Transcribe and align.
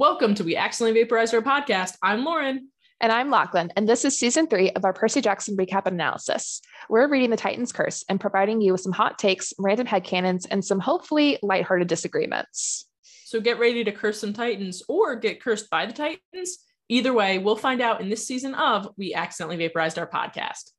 Welcome 0.00 0.34
to 0.36 0.44
We 0.44 0.56
Accidentally 0.56 0.98
Vaporized 0.98 1.34
Our 1.34 1.42
Podcast. 1.42 1.98
I'm 2.02 2.24
Lauren. 2.24 2.70
And 3.02 3.12
I'm 3.12 3.28
Lachlan, 3.28 3.70
and 3.76 3.86
this 3.86 4.06
is 4.06 4.18
season 4.18 4.46
three 4.46 4.70
of 4.70 4.86
our 4.86 4.94
Percy 4.94 5.20
Jackson 5.20 5.58
recap 5.58 5.84
and 5.84 5.92
analysis. 5.92 6.62
We're 6.88 7.06
reading 7.06 7.28
The 7.28 7.36
Titan's 7.36 7.70
Curse 7.70 8.02
and 8.08 8.18
providing 8.18 8.62
you 8.62 8.72
with 8.72 8.80
some 8.80 8.94
hot 8.94 9.18
takes, 9.18 9.52
random 9.58 9.86
headcanons, 9.86 10.46
and 10.50 10.64
some 10.64 10.80
hopefully 10.80 11.38
lighthearted 11.42 11.86
disagreements. 11.86 12.88
So 13.26 13.42
get 13.42 13.58
ready 13.58 13.84
to 13.84 13.92
curse 13.92 14.18
some 14.18 14.32
Titans 14.32 14.82
or 14.88 15.16
get 15.16 15.42
cursed 15.42 15.68
by 15.68 15.84
the 15.84 15.92
Titans. 15.92 16.60
Either 16.88 17.12
way, 17.12 17.36
we'll 17.36 17.54
find 17.54 17.82
out 17.82 18.00
in 18.00 18.08
this 18.08 18.26
season 18.26 18.54
of 18.54 18.88
We 18.96 19.12
Accidentally 19.12 19.58
Vaporized 19.58 19.98
Our 19.98 20.08
Podcast. 20.08 20.70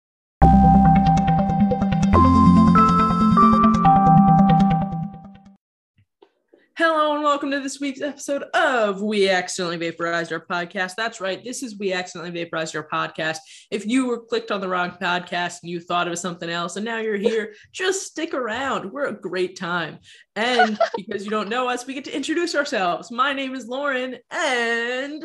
Hello 6.78 7.14
and 7.16 7.24
welcome 7.24 7.52
to 7.52 7.60
this 7.60 7.82
week's 7.82 8.02
episode 8.02 8.44
of 8.54 9.02
We 9.02 9.30
Accidentally 9.30 9.76
Vaporized 9.78 10.32
Our 10.32 10.46
Podcast. 10.46 10.96
That's 10.96 11.20
right, 11.20 11.44
this 11.44 11.64
is 11.64 11.78
We 11.78 11.92
Accidentally 11.92 12.32
Vaporized 12.32 12.76
Our 12.76 12.88
Podcast. 12.88 13.40
If 13.70 13.86
you 13.86 14.08
were 14.08 14.20
clicked 14.22 14.52
on 14.52 14.62
the 14.62 14.70
wrong 14.70 14.92
podcast 14.92 15.62
and 15.62 15.70
you 15.70 15.82
thought 15.82 16.08
it 16.08 16.12
was 16.12 16.22
something 16.22 16.50
else 16.50 16.78
and 16.78 16.86
now 16.86 17.00
you're 17.00 17.18
here, 17.18 17.54
just 17.74 18.06
stick 18.08 18.34
around. 18.34 18.90
We're 18.92 19.08
a 19.08 19.14
great 19.14 19.58
time. 19.58 20.00
And 20.38 20.80
because 20.96 21.26
you 21.26 21.30
don't 21.30 21.50
know 21.50 21.68
us, 21.68 21.86
we 21.86 21.94
get 21.94 22.06
to 22.06 22.16
introduce 22.16 22.56
ourselves. 22.56 23.12
My 23.12 23.34
name 23.34 23.54
is 23.54 23.68
Lauren 23.68 24.16
and 24.32 25.24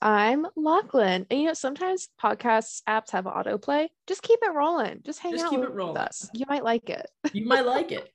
I'm 0.00 0.46
Lachlan. 0.54 1.26
And 1.30 1.40
you 1.40 1.46
know, 1.48 1.54
sometimes 1.54 2.08
podcasts 2.22 2.82
apps 2.88 3.10
have 3.10 3.24
autoplay. 3.24 3.88
Just 4.06 4.22
keep 4.22 4.38
it 4.40 4.54
rolling. 4.54 5.00
Just 5.04 5.18
hang 5.18 5.32
Just 5.32 5.46
out 5.46 5.50
keep 5.50 5.60
with 5.60 5.70
it 5.70 5.74
rolling. 5.74 5.96
us. 5.96 6.30
You 6.32 6.44
might 6.48 6.62
like 6.64 6.88
it. 6.90 7.10
you 7.32 7.44
might 7.44 7.66
like 7.66 7.90
it. 7.92 8.08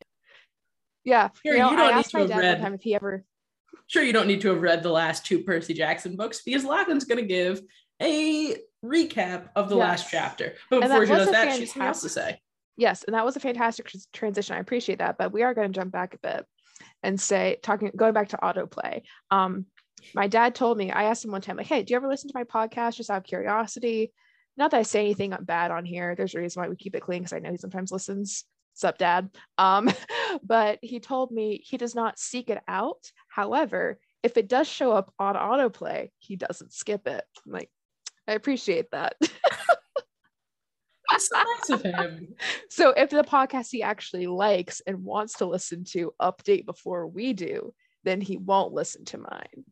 Yeah. 1.03 1.29
Here, 1.43 1.53
you 1.53 1.59
know, 1.59 1.71
you 1.71 1.77
don't 1.77 1.85
I 1.85 1.91
need 1.91 1.99
asked 1.99 2.11
to 2.11 2.17
my 2.17 2.21
have 2.21 2.29
dad 2.29 2.37
read- 2.39 2.61
time 2.61 2.73
if 2.73 2.81
he 2.81 2.95
ever 2.95 3.23
Sure, 3.87 4.03
you 4.03 4.13
don't 4.13 4.27
need 4.27 4.39
to 4.41 4.49
have 4.49 4.61
read 4.61 4.83
the 4.83 4.91
last 4.91 5.25
two 5.25 5.39
Percy 5.43 5.73
Jackson 5.73 6.15
books 6.15 6.41
because 6.43 6.63
Lachlan's 6.63 7.03
going 7.03 7.19
to 7.19 7.25
give 7.25 7.61
a 8.01 8.55
recap 8.85 9.49
of 9.55 9.67
the 9.67 9.75
last 9.75 10.09
chapter. 10.09 10.53
But 10.69 10.81
before 10.81 11.05
she 11.05 11.11
does 11.13 11.31
that, 11.31 11.57
she's 11.57 11.73
has 11.73 12.01
to 12.01 12.09
say. 12.09 12.39
Yes, 12.77 13.03
and 13.03 13.13
that 13.13 13.25
was 13.25 13.35
a 13.35 13.41
fantastic 13.41 13.87
trans- 13.87 14.07
transition. 14.13 14.55
I 14.55 14.59
appreciate 14.59 14.99
that, 14.99 15.17
but 15.17 15.33
we 15.33 15.43
are 15.43 15.53
going 15.53 15.73
to 15.73 15.77
jump 15.77 15.91
back 15.91 16.13
a 16.13 16.19
bit 16.19 16.45
and 17.03 17.19
say 17.19 17.57
talking 17.61 17.91
going 17.95 18.13
back 18.13 18.29
to 18.29 18.37
autoplay. 18.37 19.01
Um, 19.29 19.65
my 20.15 20.27
dad 20.27 20.55
told 20.55 20.77
me 20.77 20.89
I 20.89 21.03
asked 21.03 21.25
him 21.25 21.31
one 21.31 21.41
time 21.41 21.57
like, 21.57 21.67
"Hey, 21.67 21.83
do 21.83 21.91
you 21.91 21.97
ever 21.97 22.07
listen 22.07 22.29
to 22.29 22.37
my 22.37 22.45
podcast 22.45 22.95
just 22.95 23.09
out 23.09 23.17
of 23.17 23.23
curiosity?" 23.23 24.13
Not 24.57 24.71
that 24.71 24.77
I 24.77 24.83
say 24.83 25.01
anything 25.01 25.33
bad 25.41 25.71
on 25.71 25.83
here. 25.85 26.15
There's 26.15 26.33
a 26.33 26.39
reason 26.39 26.61
why 26.61 26.69
we 26.69 26.75
keep 26.77 26.95
it 26.95 27.01
clean 27.01 27.23
because 27.23 27.33
I 27.33 27.39
know 27.39 27.51
he 27.51 27.57
sometimes 27.57 27.91
listens. 27.91 28.45
Sup, 28.73 28.97
dad? 28.97 29.29
Um, 29.57 29.89
but 30.43 30.79
he 30.81 30.99
told 30.99 31.31
me 31.31 31.61
he 31.63 31.77
does 31.77 31.95
not 31.95 32.19
seek 32.19 32.49
it 32.49 32.61
out. 32.67 33.11
However, 33.27 33.99
if 34.23 34.37
it 34.37 34.47
does 34.47 34.67
show 34.67 34.91
up 34.91 35.13
on 35.19 35.35
autoplay, 35.35 36.09
he 36.19 36.35
doesn't 36.35 36.73
skip 36.73 37.07
it. 37.07 37.23
I'm 37.45 37.51
like, 37.51 37.69
I 38.27 38.33
appreciate 38.33 38.91
that. 38.91 39.15
That's 41.09 41.27
so 41.27 41.35
nice 41.37 41.69
of 41.69 41.81
him. 41.81 42.35
So 42.69 42.91
if 42.91 43.09
the 43.09 43.23
podcast 43.23 43.67
he 43.71 43.83
actually 43.83 44.27
likes 44.27 44.81
and 44.87 45.03
wants 45.03 45.33
to 45.35 45.45
listen 45.45 45.83
to 45.91 46.13
update 46.21 46.65
before 46.65 47.05
we 47.05 47.33
do, 47.33 47.73
then 48.05 48.21
he 48.21 48.37
won't 48.37 48.73
listen 48.73 49.03
to 49.05 49.17
mine. 49.17 49.65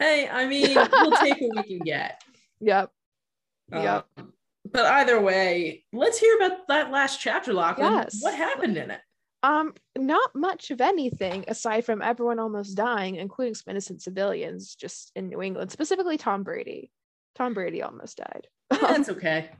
Hey, 0.00 0.28
I 0.28 0.46
mean, 0.46 0.74
we'll 0.74 1.12
take 1.12 1.40
what 1.40 1.56
we 1.56 1.62
can 1.62 1.78
get. 1.84 2.20
Yep. 2.60 2.90
Yep. 3.72 4.06
But 4.72 4.86
either 4.86 5.20
way, 5.20 5.84
let's 5.92 6.18
hear 6.18 6.36
about 6.36 6.66
that 6.68 6.90
last 6.90 7.20
chapter, 7.20 7.52
Lachlan. 7.52 7.92
Yes. 7.92 8.18
What 8.20 8.34
happened 8.34 8.76
in 8.76 8.90
it? 8.90 9.00
Um, 9.42 9.74
not 9.96 10.30
much 10.34 10.70
of 10.72 10.80
anything 10.80 11.44
aside 11.46 11.84
from 11.84 12.02
everyone 12.02 12.40
almost 12.40 12.76
dying, 12.76 13.16
including 13.16 13.54
some 13.54 13.70
innocent 13.70 14.02
civilians 14.02 14.74
just 14.74 15.12
in 15.14 15.28
New 15.28 15.40
England, 15.42 15.70
specifically 15.70 16.18
Tom 16.18 16.42
Brady. 16.42 16.90
Tom 17.36 17.54
Brady 17.54 17.82
almost 17.82 18.16
died. 18.18 18.48
That's 18.70 19.08
okay. 19.10 19.50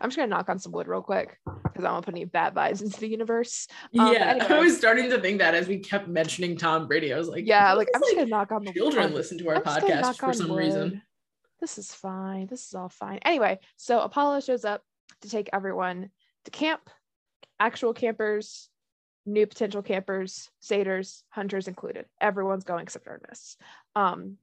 I'm 0.00 0.08
just 0.10 0.16
gonna 0.16 0.28
knock 0.28 0.48
on 0.48 0.58
some 0.58 0.72
wood 0.72 0.88
real 0.88 1.02
quick 1.02 1.38
because 1.44 1.84
I 1.84 1.88
don't 1.88 1.92
want 1.92 2.06
to 2.06 2.12
put 2.12 2.16
any 2.16 2.24
bad 2.24 2.54
vibes 2.54 2.82
into 2.82 2.98
the 2.98 3.08
universe. 3.08 3.68
Um, 3.96 4.12
yeah, 4.12 4.44
I 4.48 4.58
was 4.58 4.76
starting 4.76 5.10
to 5.10 5.20
think 5.20 5.38
that 5.38 5.54
as 5.54 5.68
we 5.68 5.78
kept 5.78 6.08
mentioning 6.08 6.56
Tom 6.56 6.88
Brady. 6.88 7.12
I 7.12 7.18
was 7.18 7.28
like, 7.28 7.46
Yeah, 7.46 7.72
like 7.74 7.88
I'm 7.94 8.00
just 8.00 8.14
gonna 8.16 8.26
knock 8.26 8.50
on 8.52 8.64
the 8.64 8.72
children 8.72 9.04
on- 9.04 9.14
listen 9.14 9.38
to 9.38 9.48
our 9.50 9.56
I'm 9.56 9.62
podcast 9.62 10.18
for 10.18 10.32
some 10.32 10.48
wood. 10.48 10.58
reason. 10.58 11.02
This 11.60 11.78
is 11.78 11.92
fine. 11.92 12.46
This 12.46 12.66
is 12.66 12.74
all 12.74 12.88
fine. 12.88 13.18
Anyway, 13.24 13.58
so 13.76 14.00
Apollo 14.00 14.40
shows 14.40 14.64
up 14.64 14.82
to 15.22 15.28
take 15.30 15.48
everyone 15.52 16.10
to 16.44 16.50
camp, 16.50 16.90
actual 17.58 17.94
campers, 17.94 18.68
new 19.24 19.46
potential 19.46 19.82
campers, 19.82 20.50
satyrs, 20.60 21.24
hunters 21.30 21.68
included. 21.68 22.06
Everyone's 22.20 22.64
going 22.64 22.82
except 22.82 23.08
Artemis. 23.08 23.56
Um, 23.94 24.36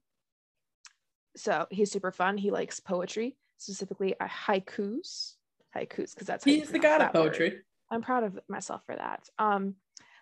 so 1.36 1.66
he's 1.70 1.90
super 1.90 2.12
fun. 2.12 2.36
He 2.36 2.50
likes 2.50 2.80
poetry, 2.80 3.36
specifically 3.58 4.14
uh, 4.18 4.26
haikus. 4.28 5.34
Haikus, 5.76 6.14
because 6.14 6.26
that's 6.26 6.44
He's 6.44 6.70
the 6.70 6.78
god 6.78 7.00
of 7.00 7.12
that 7.12 7.14
word. 7.14 7.32
poetry. 7.32 7.58
I'm 7.90 8.02
proud 8.02 8.24
of 8.24 8.38
myself 8.48 8.82
for 8.86 8.94
that. 8.94 9.28
Um, 9.38 9.74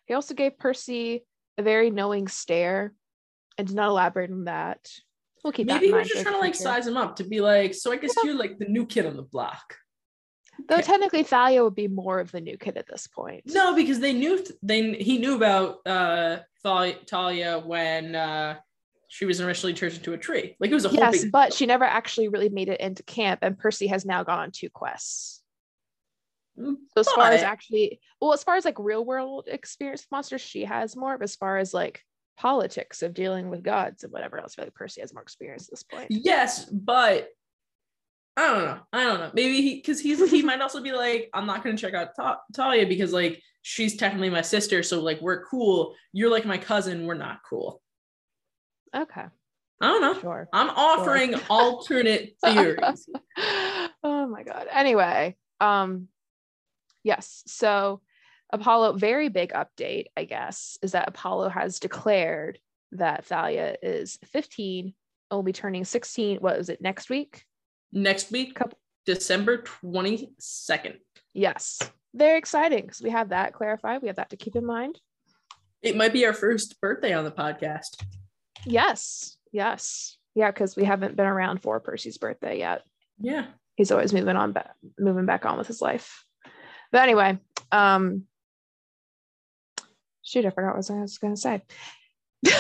he 0.07 0.15
also 0.15 0.35
gave 0.35 0.59
Percy 0.59 1.25
a 1.59 1.63
very 1.63 1.91
knowing 1.91 2.27
stare 2.29 2.95
and 3.59 3.67
did 3.67 3.77
not 3.77 3.89
elaborate 3.89 4.31
on 4.31 4.45
that. 4.45 4.89
We'll 5.43 5.53
keep 5.53 5.67
that 5.67 5.75
Maybe 5.75 5.87
in 5.87 5.91
he 5.91 5.93
mind 5.93 6.03
was 6.05 6.09
just 6.11 6.23
trying 6.23 6.35
to 6.35 6.41
like 6.41 6.55
future. 6.55 6.69
size 6.71 6.87
him 6.87 6.97
up 6.97 7.17
to 7.17 7.25
be 7.25 7.41
like, 7.41 7.75
so 7.75 7.93
I 7.93 7.97
guess 7.97 8.15
you're 8.23 8.35
like 8.37 8.59
the 8.59 8.67
new 8.67 8.87
kid 8.87 9.07
on 9.07 9.17
the 9.17 9.23
block. 9.23 9.77
Though 10.69 10.77
Okay. 10.77 10.83
technically 10.85 11.23
Thalia 11.25 11.65
would 11.65 11.75
be 11.75 11.89
more 11.89 12.21
of 12.21 12.31
the 12.31 12.41
new 12.41 12.57
kid 12.57 12.77
at 12.77 12.87
this 12.87 13.07
point. 13.09 13.43
No, 13.47 13.75
because 13.75 13.99
they 14.01 14.13
knew 14.13 14.45
they 14.63 14.93
he 14.95 15.19
knew 15.19 15.35
about 15.35 15.79
uh 15.87 16.39
Thalia, 16.63 16.97
Talia 17.07 17.59
when 17.59 18.15
uh 18.15 18.59
she 19.09 19.25
was 19.25 19.41
initially 19.41 19.75
turned 19.75 19.95
into 19.95 20.13
a 20.13 20.19
tree. 20.19 20.57
Like 20.61 20.71
it 20.71 20.75
was 20.75 20.85
a 20.85 20.89
whole 20.89 20.99
Yes, 21.01 21.23
big 21.23 21.33
but 21.33 21.53
she 21.53 21.67
never 21.67 21.85
actually 21.85 22.29
really 22.29 22.49
made 22.51 22.69
it 22.69 22.81
into 22.81 23.03
camp, 23.03 23.41
and 23.43 23.59
Percy 23.59 23.89
has 23.89 24.05
now 24.07 24.23
gone 24.23 24.39
on 24.39 24.51
two 24.53 24.71
quests. 24.71 25.43
Mm, 26.59 26.77
So 26.95 27.01
as 27.01 27.09
far 27.13 27.31
as 27.31 27.43
actually, 27.43 28.01
well, 28.21 28.33
as 28.35 28.45
far 28.45 28.57
as 28.57 28.65
like 28.65 28.79
real 28.79 29.05
world 29.05 29.49
experience 29.49 30.03
with 30.03 30.13
monsters, 30.13 30.43
she 30.43 30.65
has 30.67 30.95
more. 30.97 31.17
But 31.19 31.25
as 31.25 31.35
far 31.37 31.57
as 31.59 31.73
like 31.75 32.05
politics 32.43 33.03
of 33.03 33.15
dealing 33.15 33.51
with 33.51 33.63
gods 33.63 34.03
and 34.03 34.13
whatever 34.13 34.37
else, 34.37 34.55
I 34.55 34.57
feel 34.57 34.65
like 34.67 34.75
Percy 34.75 35.01
has 35.01 35.15
more 35.15 35.23
experience 35.23 35.69
at 35.69 35.71
this 35.71 35.85
point. 35.85 36.09
Yes, 36.11 36.65
but 36.65 37.29
I 38.37 38.47
don't 38.49 38.65
know. 38.65 38.81
I 38.93 39.05
don't 39.05 39.21
know. 39.21 39.31
Maybe 39.33 39.63
he 39.63 39.77
because 39.77 40.01
he's 40.01 40.29
he 40.29 40.43
might 40.51 40.61
also 40.61 40.83
be 40.83 40.91
like, 40.91 41.31
I'm 41.33 41.47
not 41.47 41.63
gonna 41.63 41.77
check 41.77 41.95
out 41.95 42.17
Ta- 42.17 42.41
Talia 42.53 42.85
because 42.85 43.13
like 43.13 43.41
she's 43.63 43.97
technically 43.97 44.29
my 44.29 44.43
sister, 44.43 44.83
so 44.83 45.01
like 45.01 45.21
we're 45.21 45.45
cool. 45.45 45.95
You're 46.13 46.33
like 46.33 46.45
my 46.45 46.59
cousin, 46.59 47.07
we're 47.07 47.15
not 47.15 47.39
cool. 47.49 47.81
Okay, 48.95 49.25
I 49.81 49.87
don't 49.87 50.03
know. 50.03 50.21
sure. 50.21 50.49
I'm 50.53 50.71
offering 50.71 51.37
alternate 51.49 52.35
theories. 52.45 53.09
oh 54.03 54.27
my 54.27 54.43
god. 54.43 54.67
Anyway, 54.69 55.37
um 55.61 56.09
yes, 57.05 57.45
so 57.47 58.01
Apollo 58.53 58.95
very 58.95 59.29
big 59.29 59.53
update, 59.53 60.07
I 60.17 60.25
guess, 60.25 60.79
is 60.83 60.93
that 60.93 61.09
Apollo 61.09 61.49
has 61.51 61.79
declared 61.81 62.59
that 62.93 63.25
Thalia 63.25 63.77
is 63.83 64.19
15 64.27 64.87
and 64.87 64.95
will 65.31 65.43
be 65.43 65.53
turning 65.53 65.85
16 65.85 66.39
what 66.39 66.59
was 66.59 66.69
it 66.69 66.81
next 66.83 67.09
week? 67.09 67.45
Next 67.93 68.31
week, 68.31 68.55
Couple- 68.55 68.79
December 69.07 69.59
22nd. 69.59 70.97
Yes. 71.33 71.79
Very 72.15 72.39
exciting 72.39 72.83
because 72.83 73.01
we 73.01 73.11
have 73.11 73.31
that 73.31 73.55
clarified. 73.55 74.03
We 74.03 74.09
have 74.09 74.17
that 74.17 74.31
to 74.31 74.37
keep 74.37 74.55
in 74.57 74.67
mind. 74.67 75.01
It 75.81 75.97
might 75.97 76.13
be 76.13 76.27
our 76.27 76.35
first 76.35 76.81
birthday 76.81 77.13
on 77.13 77.25
the 77.25 77.31
podcast. 77.33 78.03
Yes. 78.67 79.37
Yes. 79.51 80.17
Yeah, 80.35 80.51
because 80.51 80.77
we 80.77 80.85
haven't 80.85 81.17
been 81.17 81.27
around 81.27 81.63
for 81.63 81.81
Percy's 81.81 82.19
birthday 82.19 82.59
yet. 82.59 82.83
Yeah. 83.19 83.47
he's 83.77 83.91
always 83.91 84.13
moving 84.13 84.37
on 84.37 84.55
moving 84.99 85.27
back 85.27 85.47
on 85.47 85.57
with 85.57 85.67
his 85.67 85.81
life 85.81 86.25
but 86.91 87.03
anyway 87.03 87.39
um 87.71 88.25
shoot 90.23 90.45
i 90.45 90.51
forgot 90.51 90.77
what 90.77 90.91
i 90.91 91.01
was 91.01 91.19
gonna 91.19 91.37
say. 91.37 91.63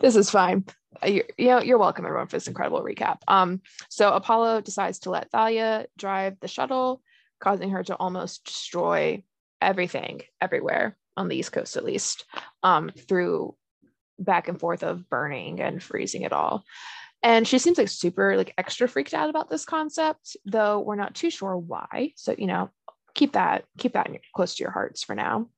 This 0.00 0.16
is 0.16 0.30
fine. 0.30 0.64
Uh, 1.02 1.08
you're, 1.08 1.24
you 1.36 1.48
know 1.48 1.60
you're 1.60 1.78
welcome 1.78 2.06
everyone 2.06 2.26
for 2.26 2.36
this 2.36 2.48
incredible 2.48 2.82
recap. 2.82 3.18
Um 3.28 3.60
so 3.90 4.12
apollo 4.12 4.60
decides 4.60 5.00
to 5.00 5.10
let 5.10 5.30
thalia 5.30 5.86
drive 5.98 6.38
the 6.40 6.48
shuttle 6.48 7.02
causing 7.40 7.70
her 7.70 7.82
to 7.84 7.94
almost 7.96 8.44
destroy 8.44 9.22
everything 9.60 10.22
everywhere 10.40 10.96
on 11.16 11.28
the 11.28 11.36
east 11.36 11.52
coast 11.52 11.76
at 11.76 11.84
least 11.84 12.24
um 12.62 12.90
through 13.08 13.54
back 14.18 14.48
and 14.48 14.58
forth 14.58 14.82
of 14.82 15.08
burning 15.10 15.60
and 15.60 15.82
freezing 15.82 16.22
it 16.22 16.32
all. 16.32 16.64
And 17.22 17.46
she 17.46 17.58
seems 17.58 17.76
like 17.76 17.88
super 17.88 18.36
like 18.36 18.54
extra 18.56 18.88
freaked 18.88 19.14
out 19.14 19.28
about 19.28 19.50
this 19.50 19.64
concept 19.64 20.36
though 20.44 20.80
we're 20.80 20.96
not 20.96 21.14
too 21.14 21.30
sure 21.30 21.56
why. 21.56 22.12
So 22.16 22.34
you 22.36 22.46
know 22.46 22.70
keep 23.14 23.32
that 23.32 23.64
keep 23.76 23.94
that 23.94 24.08
close 24.34 24.54
to 24.54 24.62
your 24.62 24.72
hearts 24.72 25.02
for 25.02 25.14
now 25.14 25.48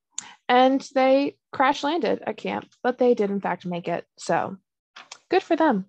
and 0.49 0.87
they 0.95 1.37
crash 1.53 1.83
landed 1.85 2.23
at 2.27 2.37
camp 2.37 2.67
but 2.83 2.99
they 2.99 3.15
did 3.15 3.31
in 3.31 3.41
fact 3.41 3.67
make 3.67 3.89
it 3.89 4.05
so 4.19 4.57
good 5.31 5.43
for 5.43 5.57
them 5.57 5.85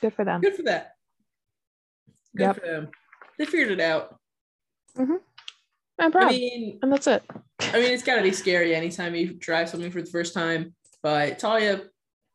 good 0.00 0.12
for 0.14 0.24
them 0.24 0.40
Good 0.40 0.56
for 0.56 0.62
that. 0.62 0.92
Good 2.36 2.42
Yep. 2.44 2.54
for 2.60 2.66
them. 2.66 2.88
They 3.38 3.44
figured 3.44 3.70
it 3.72 3.80
out. 3.80 4.16
Mm-hmm. 4.96 5.16
i'm 5.98 6.12
proud 6.12 6.28
I 6.28 6.30
mean, 6.30 6.78
and 6.82 6.92
that's 6.92 7.06
it 7.06 7.22
I 7.60 7.74
mean, 7.80 7.92
it's 7.92 8.02
got 8.02 8.16
to 8.16 8.22
be 8.22 8.32
scary 8.32 8.74
anytime 8.74 9.14
you 9.14 9.34
drive 9.34 9.68
something 9.68 9.90
for 9.90 10.02
the 10.02 10.10
first 10.10 10.34
time. 10.34 10.74
But 11.02 11.38
Talia 11.38 11.82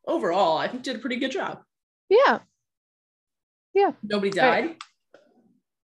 overall, 0.06 0.56
I 0.56 0.66
think 0.68 0.82
did 0.82 0.96
a 0.96 0.98
pretty 1.00 1.16
good 1.16 1.30
job. 1.30 1.60
Yeah, 2.08 2.38
Yeah. 3.74 3.92
Nobody 4.02 4.30
Right. 4.30 4.68
died 4.68 4.76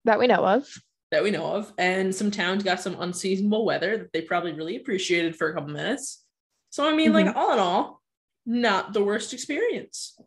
that 0.06 0.20
we 0.20 0.28
know 0.28 0.46
of. 0.46 0.68
That 1.12 1.24
we 1.24 1.32
know 1.32 1.46
of, 1.56 1.72
and 1.78 2.14
some 2.14 2.32
towns 2.32 2.64
got 2.64 2.82
some 2.82 2.96
unseasonable 3.00 3.66
weather 3.66 3.98
that 3.98 4.14
they 4.14 4.22
probably 4.22 4.54
really 4.54 4.78
appreciated 4.78 5.36
for 5.36 5.50
a 5.50 5.54
couple 5.54 5.70
minutes. 5.70 6.24
So 6.70 6.88
I 6.88 6.96
mean, 6.96 7.12
like 7.14 7.36
all 7.36 7.54
in 7.54 7.60
all, 7.60 8.02
not 8.46 8.94
the 8.94 9.04
worst 9.04 9.34
experience. 9.34 10.18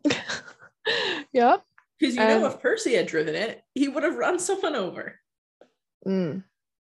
yep. 1.33 1.63
Because 1.99 2.15
you 2.15 2.21
know, 2.21 2.45
Um, 2.45 2.51
if 2.51 2.61
Percy 2.61 2.93
had 2.93 3.07
driven 3.07 3.35
it, 3.35 3.61
he 3.73 3.87
would 3.87 4.03
have 4.03 4.17
run 4.17 4.37
someone 4.49 4.75
over. 4.75 5.19
Mm, 6.07 6.43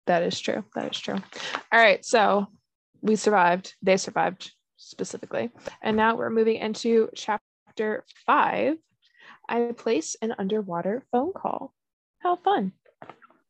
that 0.07 0.23
is 0.23 0.39
true. 0.39 0.65
That 0.75 0.95
is 0.95 1.01
true. 1.01 1.17
All 1.73 1.81
right. 1.81 2.05
So 2.05 2.47
we 3.03 3.17
survived. 3.17 3.75
They 3.83 3.97
survived 3.97 4.53
specifically. 4.77 5.51
And 5.83 5.97
now 5.97 6.17
we're 6.17 6.31
moving 6.31 6.57
into 6.57 7.09
chapter 7.15 8.05
five. 8.25 8.77
I 9.49 9.73
place 9.77 10.17
an 10.23 10.35
underwater 10.39 11.03
phone 11.11 11.33
call. 11.33 11.75
How 12.21 12.37
fun. 12.37 12.73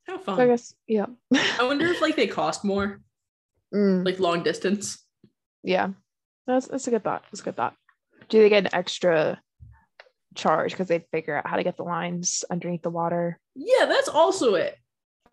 How 0.07 0.23
So 0.25 0.33
I 0.43 0.47
guess, 0.47 0.75
yeah. 0.87 1.07
I 1.35 1.63
wonder 1.65 1.87
if 1.87 2.01
like 2.01 2.17
they 2.17 2.27
cost 2.27 2.65
more, 2.65 3.01
Mm, 3.73 4.05
like 4.05 4.19
long 4.19 4.43
distance. 4.43 4.99
yeah. 5.63 5.91
That's, 6.47 6.67
that's 6.67 6.89
a 6.89 6.91
good 6.91 7.05
thought. 7.05 7.23
That's 7.31 7.41
a 7.41 7.45
good 7.45 7.55
thought. 7.57 7.77
Do 8.29 8.41
they 8.43 8.49
get 8.49 8.65
an 8.65 8.75
extra 8.75 9.41
charge 10.35 10.73
because 10.73 10.89
they 10.89 11.05
figure 11.13 11.37
out 11.37 11.47
how 11.47 11.57
to 11.57 11.63
get 11.63 11.77
the 11.77 11.85
lines 11.85 12.45
underneath 12.51 12.83
the 12.83 12.91
water? 12.91 13.39
Yeah, 13.55 13.87
that's 13.87 14.09
also 14.09 14.55
it. 14.55 14.77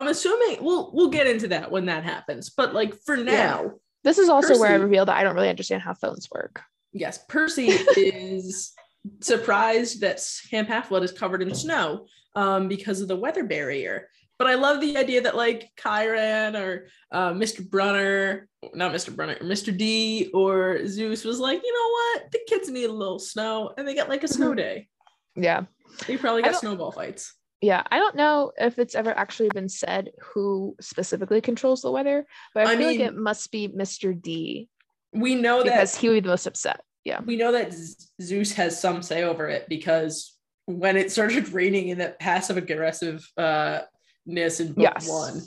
I'm 0.00 0.06
assuming 0.06 0.62
we'll 0.62 0.92
we'll 0.92 1.08
get 1.10 1.26
into 1.26 1.48
that 1.48 1.72
when 1.72 1.86
that 1.86 2.04
happens. 2.04 2.50
But 2.50 2.72
like 2.74 2.94
for 3.04 3.16
now, 3.16 3.72
This 4.04 4.18
is 4.18 4.28
also 4.28 4.56
where 4.60 4.68
I 4.68 4.72
Percy- 4.74 4.84
revealed 4.84 5.08
that 5.08 5.16
I 5.16 5.24
don't 5.24 5.34
really 5.34 5.48
understand 5.48 5.82
how 5.82 5.94
phones 5.94 6.28
work. 6.32 6.62
yes, 6.92 7.18
Percy 7.28 7.66
is 7.96 8.72
surprised 9.20 10.00
that 10.02 10.20
Camp 10.50 10.68
Half 10.68 10.90
Blood 10.90 11.02
is 11.02 11.10
covered 11.10 11.42
in 11.42 11.52
snow 11.54 12.06
um, 12.36 12.68
because 12.68 13.00
of 13.00 13.08
the 13.08 13.16
weather 13.16 13.42
barrier. 13.42 14.08
But 14.38 14.46
I 14.46 14.54
love 14.54 14.80
the 14.80 14.96
idea 14.96 15.22
that 15.22 15.36
like 15.36 15.70
Chiron 15.80 16.54
or 16.54 16.86
uh, 17.10 17.32
Mr. 17.32 17.68
Brunner, 17.68 18.48
not 18.72 18.92
Mr. 18.92 19.14
Brunner, 19.14 19.36
Mr. 19.36 19.76
D 19.76 20.30
or 20.32 20.86
Zeus 20.86 21.24
was 21.24 21.40
like, 21.40 21.60
you 21.64 21.72
know 21.72 22.20
what, 22.22 22.32
the 22.32 22.40
kids 22.46 22.70
need 22.70 22.84
a 22.84 22.92
little 22.92 23.18
snow, 23.18 23.72
and 23.76 23.86
they 23.86 23.94
get 23.94 24.08
like 24.08 24.22
a 24.22 24.28
snow 24.28 24.54
day. 24.54 24.88
Yeah. 25.34 25.64
They 26.06 26.16
probably 26.16 26.42
got 26.42 26.56
snowball 26.56 26.92
fights. 26.92 27.34
Yeah, 27.60 27.82
I 27.90 27.98
don't 27.98 28.14
know 28.14 28.52
if 28.56 28.78
it's 28.78 28.94
ever 28.94 29.10
actually 29.16 29.48
been 29.52 29.68
said 29.68 30.10
who 30.20 30.76
specifically 30.80 31.40
controls 31.40 31.82
the 31.82 31.90
weather, 31.90 32.24
but 32.54 32.66
I, 32.66 32.72
I 32.72 32.76
feel 32.76 32.86
like 32.86 33.00
it 33.00 33.16
must 33.16 33.50
be 33.50 33.68
Mr. 33.68 34.20
D 34.20 34.68
We 35.12 35.34
know 35.34 35.64
that 35.64 35.64
because 35.64 35.96
he 35.96 36.08
would 36.08 36.14
be 36.14 36.20
the 36.20 36.28
most 36.28 36.46
upset. 36.46 36.80
Yeah. 37.04 37.20
we 37.24 37.36
know 37.36 37.52
that 37.52 37.74
Zeus 38.20 38.52
has 38.52 38.78
some 38.78 39.02
say 39.02 39.22
over 39.22 39.48
it 39.48 39.66
because 39.68 40.36
when 40.66 40.96
it 40.96 41.10
started 41.10 41.48
raining 41.52 41.88
in 41.88 41.98
that 41.98 42.18
passive 42.18 42.58
aggressive 42.58 43.26
uh 43.38 43.80
ness 44.28 44.60
in 44.60 44.72
book 44.72 44.82
Yes. 44.82 45.08
one. 45.08 45.42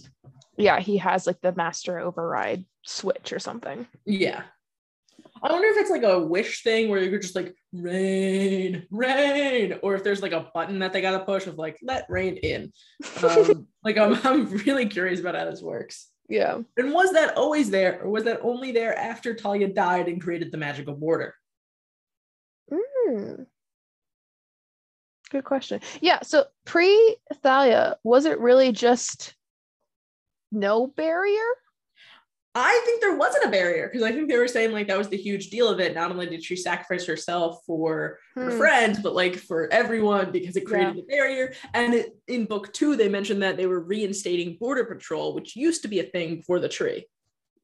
Yeah, 0.57 0.79
he 0.79 0.97
has 0.97 1.25
like 1.25 1.39
the 1.41 1.53
master 1.55 1.99
override 1.99 2.65
switch 2.83 3.31
or 3.31 3.39
something. 3.39 3.87
Yeah. 4.05 4.43
I 5.43 5.51
wonder 5.51 5.69
if 5.69 5.77
it's 5.77 5.89
like 5.89 6.03
a 6.03 6.19
wish 6.19 6.61
thing 6.61 6.89
where 6.89 7.01
you're 7.01 7.19
just 7.19 7.35
like 7.35 7.55
rain, 7.73 8.85
rain, 8.91 9.79
or 9.81 9.95
if 9.95 10.03
there's 10.03 10.21
like 10.21 10.33
a 10.33 10.51
button 10.53 10.79
that 10.79 10.93
they 10.93 11.01
gotta 11.01 11.23
push 11.23 11.47
of 11.47 11.57
like 11.57 11.79
let 11.81 12.05
rain 12.09 12.37
in. 12.37 12.71
Um, 13.23 13.67
like 13.83 13.97
I'm 13.97 14.19
I'm 14.23 14.45
really 14.65 14.85
curious 14.87 15.19
about 15.19 15.35
how 15.35 15.45
this 15.45 15.61
works. 15.61 16.09
Yeah. 16.29 16.59
And 16.77 16.93
was 16.93 17.11
that 17.13 17.37
always 17.37 17.69
there, 17.71 18.01
or 18.01 18.09
was 18.09 18.23
that 18.25 18.41
only 18.43 18.71
there 18.71 18.95
after 18.97 19.33
Talia 19.33 19.67
died 19.67 20.07
and 20.07 20.21
created 20.21 20.51
the 20.51 20.57
magical 20.57 20.93
border? 20.95 21.33
Hmm. 22.71 23.43
Good 25.31 25.45
question. 25.45 25.79
Yeah, 26.01 26.19
so 26.23 26.45
pre 26.65 27.15
Thalia, 27.41 27.95
was 28.03 28.25
it 28.25 28.39
really 28.39 28.71
just 28.73 29.33
no 30.51 30.87
barrier? 30.87 31.39
I 32.53 32.81
think 32.85 32.99
there 32.99 33.15
wasn't 33.15 33.45
a 33.45 33.49
barrier 33.49 33.87
because 33.87 34.03
I 34.05 34.11
think 34.11 34.27
they 34.29 34.37
were 34.37 34.47
saying 34.47 34.73
like 34.73 34.87
that 34.87 34.97
was 34.97 35.07
the 35.07 35.15
huge 35.15 35.49
deal 35.51 35.69
of 35.69 35.79
it. 35.79 35.95
Not 35.95 36.11
only 36.11 36.25
did 36.27 36.43
she 36.43 36.57
sacrifice 36.57 37.05
herself 37.05 37.59
for 37.65 38.19
her 38.35 38.51
Hmm. 38.51 38.57
friends, 38.57 38.99
but 38.99 39.15
like 39.15 39.37
for 39.37 39.71
everyone 39.71 40.33
because 40.33 40.57
it 40.57 40.65
created 40.65 40.97
the 40.97 41.03
barrier. 41.03 41.53
And 41.73 41.93
it, 41.93 42.17
in 42.27 42.43
book 42.45 42.73
two, 42.73 42.97
they 42.97 43.07
mentioned 43.07 43.41
that 43.41 43.55
they 43.55 43.67
were 43.67 43.79
reinstating 43.79 44.57
border 44.59 44.83
patrol, 44.83 45.33
which 45.33 45.55
used 45.55 45.81
to 45.83 45.87
be 45.87 45.99
a 46.01 46.03
thing 46.03 46.35
before 46.37 46.59
the 46.59 46.67
tree. 46.67 47.05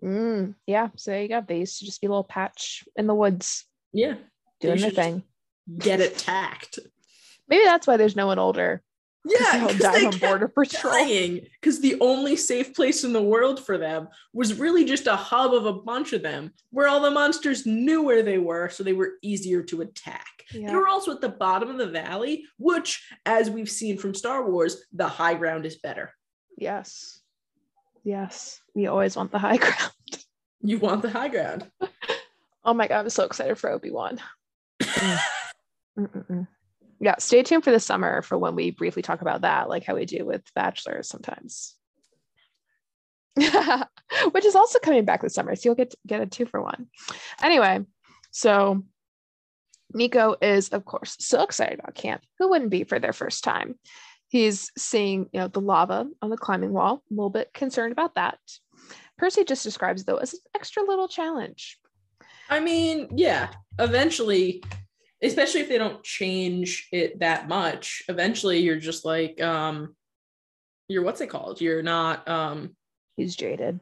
Mm, 0.02 0.56
yeah, 0.68 0.88
so 0.96 1.12
there 1.12 1.22
you 1.22 1.28
go. 1.28 1.44
They 1.46 1.60
used 1.60 1.80
to 1.80 1.86
just 1.86 2.00
be 2.00 2.08
a 2.08 2.10
little 2.10 2.24
patch 2.24 2.86
in 2.96 3.08
the 3.08 3.16
woods 3.16 3.66
Yeah, 3.92 4.14
doing 4.62 4.80
their 4.80 4.92
thing. 4.92 5.24
get 5.80 6.00
it 6.00 6.18
tacked. 6.18 6.80
Maybe 7.48 7.64
that's 7.64 7.88
why 7.88 7.98
there's 7.98 8.16
no 8.16 8.28
one 8.28 8.40
older. 8.40 8.82
Yeah, 9.26 9.58
they 9.68 9.74
'cause 9.74 9.78
died 9.80 10.06
on 10.06 10.18
border 10.20 10.48
patrol. 10.48 10.94
because 11.60 11.82
the 11.82 12.00
only 12.00 12.38
safe 12.38 12.74
place 12.74 13.04
in 13.04 13.12
the 13.12 13.22
world 13.22 13.60
for 13.66 13.78
them 13.78 14.08
was 14.34 14.54
really 14.58 14.86
just 14.86 15.06
a 15.08 15.18
hub 15.18 15.54
of 15.54 15.66
a 15.66 15.74
bunch 15.74 16.14
of 16.14 16.22
them 16.22 16.54
where 16.70 16.88
all 16.88 17.02
the 17.02 17.12
monsters 17.12 17.66
knew 17.66 18.02
where 18.04 18.24
they 18.24 18.38
were 18.38 18.70
so 18.70 18.84
they 18.84 18.94
were 18.94 19.14
easier 19.22 19.62
to 19.64 19.82
attack 19.82 20.26
they 20.54 20.60
Yeah. 20.62 20.76
were 20.78 20.88
also 20.88 21.12
at 21.12 21.20
the 21.20 21.28
bottom 21.28 21.70
of 21.70 21.78
the 21.78 21.88
valley 21.88 22.46
which 22.58 23.12
as 23.26 23.50
we've 23.50 23.70
seen 23.70 23.98
from 23.98 24.14
star 24.14 24.50
wars 24.50 24.86
the 24.94 25.08
high 25.10 25.34
ground 25.34 25.66
is 25.66 25.76
better 25.76 26.14
Yes. 26.58 27.20
Yes. 28.06 28.62
We 28.76 28.88
always 28.88 29.18
want 29.18 29.32
the 29.32 29.40
high 29.40 29.58
ground. 29.66 29.92
you 30.62 30.78
want 30.80 31.02
the 31.02 31.10
high 31.10 31.28
ground 31.28 31.70
Oh 32.64 32.74
my 32.74 32.88
god, 32.88 33.00
I'm 33.02 33.10
so 33.10 33.24
excited 33.26 33.58
for 33.58 33.70
Obi-Wan. 33.72 34.22
Mm-mm-mm. 35.98 36.48
Yeah, 37.00 37.16
stay 37.20 37.44
tuned 37.44 37.64
for 37.64 37.72
the 37.72 37.80
summer 37.80 38.22
for 38.22 38.38
when 38.38 38.56
we 38.56 38.72
briefly 38.72 39.02
talk 39.02 39.22
about 39.22 39.42
that, 39.42 39.70
like 39.70 39.84
how 39.84 39.96
we 39.96 40.06
do 40.06 40.26
with 40.26 40.42
bachelors 40.56 41.08
sometimes. 41.08 41.76
Which 43.36 44.46
is 44.46 44.56
also 44.56 44.80
coming 44.80 45.06
back 45.06 45.22
this 45.22 45.36
summer, 45.36 45.56
so 45.56 45.70
you'll 45.70 45.76
get 45.76 45.94
get 46.08 46.22
a 46.22 46.26
two 46.26 46.46
for 46.48 46.62
one. 46.62 46.88
Anyway, 47.42 47.86
so 48.32 48.84
Nico 49.94 50.36
is, 50.42 50.70
of 50.70 50.86
course, 50.86 51.16
so 51.20 51.44
excited 51.44 51.80
about 51.80 51.94
camp. 51.94 52.24
Who 52.40 52.50
wouldn't 52.50 52.72
be 52.72 52.84
for 52.84 53.00
their 53.00 53.14
first 53.14 53.44
time? 53.44 53.76
He's 54.30 54.72
seeing, 54.78 55.30
you 55.32 55.40
know, 55.40 55.48
the 55.48 55.62
lava 55.62 56.08
on 56.22 56.30
the 56.30 56.38
climbing 56.38 56.74
wall. 56.74 57.04
A 57.10 57.14
little 57.14 57.30
bit 57.30 57.54
concerned 57.54 57.92
about 57.92 58.16
that. 58.16 58.40
Percy 59.18 59.44
just 59.44 59.64
describes 59.64 60.04
though 60.04 60.18
as 60.18 60.34
an 60.34 60.40
extra 60.56 60.84
little 60.84 61.08
challenge. 61.08 61.80
i 62.50 62.60
mean 62.60 63.08
yeah 63.16 63.50
eventually 63.80 64.64
especially 65.24 65.62
if 65.62 65.70
they 65.70 65.78
don't 65.78 66.04
change 66.04 66.88
it 66.92 67.20
that 67.20 67.48
much 67.48 68.04
eventually 68.08 68.60
you're 68.60 68.80
just 68.80 69.06
like 69.06 69.42
um 69.42 69.96
you're 70.88 71.04
what's 71.04 71.22
it 71.22 71.28
called 71.28 71.60
you're 71.60 71.82
not 71.82 72.28
um 72.28 72.76
He's 73.18 73.36
jaded. 73.36 73.80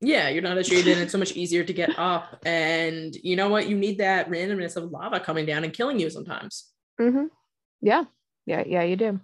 Yeah, 0.00 0.28
you're 0.28 0.42
not 0.42 0.58
as 0.58 0.68
jaded 0.68 0.94
and 0.94 1.02
it's 1.02 1.12
so 1.12 1.18
much 1.18 1.32
easier 1.36 1.64
to 1.64 1.72
get 1.72 1.98
up. 1.98 2.42
And 2.44 3.14
you 3.14 3.36
know 3.36 3.48
what? 3.48 3.68
You 3.68 3.76
need 3.76 3.98
that 3.98 4.28
randomness 4.28 4.76
of 4.76 4.90
lava 4.90 5.20
coming 5.20 5.46
down 5.46 5.64
and 5.64 5.72
killing 5.72 5.98
you 5.98 6.10
sometimes. 6.10 6.72
Mm-hmm. 7.00 7.26
Yeah, 7.80 8.04
yeah, 8.44 8.64
yeah. 8.66 8.82
You 8.82 8.96
do. 8.96 9.20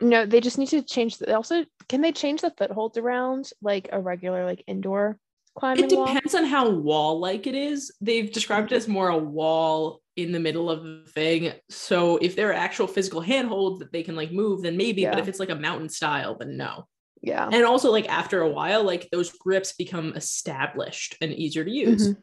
No, 0.00 0.26
they 0.26 0.40
just 0.40 0.58
need 0.58 0.68
to 0.68 0.82
change. 0.82 1.18
The, 1.18 1.36
also, 1.36 1.64
can 1.88 2.00
they 2.00 2.12
change 2.12 2.40
the 2.40 2.52
footholds 2.56 2.96
around 2.96 3.50
like 3.60 3.90
a 3.92 4.00
regular 4.00 4.44
like 4.44 4.64
indoor 4.66 5.18
climbing 5.58 5.84
It 5.84 5.92
wall? 5.96 6.06
depends 6.06 6.34
on 6.34 6.44
how 6.44 6.68
wall 6.70 7.18
like 7.20 7.46
it 7.46 7.54
is. 7.54 7.92
They've 8.00 8.30
described 8.30 8.72
it 8.72 8.76
as 8.76 8.88
more 8.88 9.08
a 9.08 9.18
wall 9.18 10.00
in 10.16 10.32
the 10.32 10.40
middle 10.40 10.68
of 10.70 10.82
the 10.82 11.04
thing. 11.10 11.52
So 11.68 12.16
if 12.18 12.34
there 12.36 12.50
are 12.50 12.54
actual 12.54 12.86
physical 12.86 13.20
handholds 13.20 13.78
that 13.80 13.92
they 13.92 14.02
can 14.02 14.16
like 14.16 14.32
move, 14.32 14.62
then 14.62 14.76
maybe. 14.76 15.04
But 15.04 15.18
if 15.18 15.28
it's 15.28 15.40
like 15.40 15.50
a 15.50 15.54
mountain 15.54 15.88
style, 15.88 16.36
then 16.36 16.56
no. 16.56 16.86
Yeah. 17.20 17.48
And 17.52 17.64
also, 17.64 17.90
like 17.90 18.08
after 18.08 18.40
a 18.42 18.48
while, 18.48 18.84
like 18.84 19.08
those 19.10 19.30
grips 19.30 19.72
become 19.72 20.14
established 20.14 21.16
and 21.20 21.32
easier 21.32 21.64
to 21.64 21.70
use. 21.70 22.10
Mhm. 22.10 22.16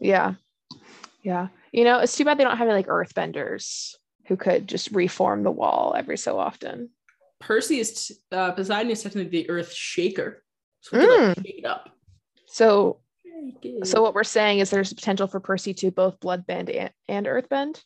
Yeah. 0.00 0.34
Yeah. 1.22 1.48
You 1.70 1.84
know, 1.84 1.98
it's 2.00 2.16
too 2.16 2.24
bad 2.24 2.38
they 2.38 2.44
don't 2.44 2.56
have 2.56 2.66
any 2.68 2.74
like 2.74 2.86
earthbenders 2.88 3.94
who 4.26 4.36
could 4.36 4.66
just 4.68 4.90
reform 4.92 5.42
the 5.42 5.50
wall 5.50 5.94
every 5.96 6.16
so 6.16 6.38
often. 6.38 6.90
Percy 7.40 7.78
is 7.80 8.20
uh, 8.30 8.52
Poseidon 8.52 8.90
is 8.90 9.02
technically 9.02 9.42
the 9.42 9.50
Earth 9.50 9.72
Shaker, 9.72 10.42
so 10.80 10.96
we 10.98 11.04
could 11.06 11.28
like, 11.28 11.36
shake 11.46 11.58
it 11.58 11.64
up. 11.64 11.90
So, 12.52 12.98
so 13.82 14.02
what 14.02 14.14
we're 14.14 14.24
saying 14.24 14.58
is 14.58 14.68
there's 14.70 14.92
potential 14.92 15.26
for 15.26 15.40
Percy 15.40 15.72
to 15.74 15.90
both 15.90 16.20
bloodbend 16.20 16.74
and, 16.76 16.90
and 17.08 17.26
earthbend. 17.26 17.82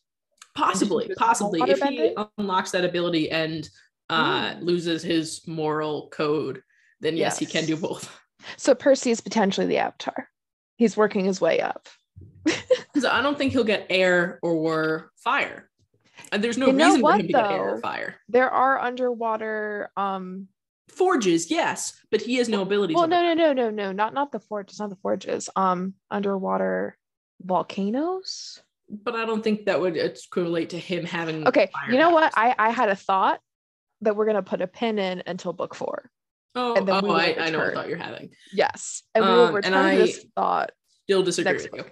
possibly 0.57 1.07
just 1.07 1.19
possibly 1.21 1.61
if 1.71 1.81
he 1.81 2.17
unlocks 2.39 2.73
that 2.73 2.85
ability 2.85 3.31
and 3.31 3.69
uh 4.11 4.55
Mm. 4.55 4.63
loses 4.63 5.03
his 5.03 5.47
moral 5.47 6.09
code 6.11 6.63
then 7.01 7.17
yes, 7.17 7.39
he 7.39 7.47
can 7.47 7.65
do 7.67 7.77
both 7.77 8.11
So 8.57 8.75
Percy 8.75 9.11
is 9.11 9.21
potentially 9.21 9.67
the 9.67 9.79
avatar. 9.79 10.29
He's 10.77 10.97
working 10.97 11.25
his 11.25 11.41
way 11.41 11.61
up. 11.61 11.89
because 12.45 13.05
i 13.05 13.21
don't 13.23 13.37
think 13.39 13.53
he'll 13.53 13.65
get 13.65 13.87
air 13.91 14.39
or 14.43 15.11
fire 15.17 15.69
and 16.33 16.43
there's 16.43 16.57
no 16.59 16.67
You 16.69 16.73
know 16.73 16.87
reason 16.87 17.01
for 17.03 17.13
him 17.15 17.27
to 17.27 17.33
get 17.33 17.51
air 17.51 17.75
or 17.75 17.81
fire 17.81 18.17
There 18.29 18.51
are 18.51 18.79
underwater 18.81 19.91
um 19.97 20.49
forges 20.89 21.51
yes 21.51 21.93
but 22.11 22.21
he 22.21 22.37
has 22.37 22.49
no 22.49 22.63
ability 22.63 22.95
well 22.95 23.07
no 23.09 23.23
no 23.23 23.35
no 23.35 23.53
no 23.53 23.71
no 23.71 23.93
not 23.93 24.15
not 24.15 24.33
the 24.33 24.41
forges 24.41 24.79
not 24.81 24.89
the 24.89 24.97
forges 24.97 25.49
um 25.57 25.95
underwater 26.11 26.97
volcanoes 27.43 28.63
but 28.89 29.17
I 29.17 29.25
don't 29.25 29.43
think 29.43 29.67
that 29.67 29.81
would 29.81 29.97
equate 29.97 30.71
to 30.71 30.79
him 30.79 31.05
having. 31.05 31.47
Okay, 31.49 31.69
you 31.91 31.99
know 31.99 32.11
what? 32.11 32.33
I 32.37 32.55
I 32.57 32.71
had 32.71 32.89
a 32.89 32.95
thought 32.95 33.41
that 34.03 34.15
we're 34.15 34.27
gonna 34.27 34.45
put 34.45 34.61
a 34.63 34.69
pin 34.69 35.01
in 35.01 35.25
until 35.27 35.53
book 35.53 35.75
four. 35.75 36.09
Oh, 36.55 36.77
and 36.77 36.87
then 36.87 37.05
oh 37.05 37.09
we 37.09 37.15
I, 37.21 37.35
I 37.47 37.51
know 37.51 37.59
what 37.59 37.75
thought 37.75 37.89
you're 37.89 37.99
having. 37.99 38.31
Yes, 38.53 39.03
and 39.15 39.25
we 39.25 39.31
will 39.33 39.41
Um, 39.41 39.47
and 39.57 39.57
return 39.57 39.75
I- 39.75 39.97
this 39.97 40.25
thought. 40.37 40.71
Still 41.03 41.23
disagree 41.25 41.55
with 41.55 41.75
you. 41.75 41.85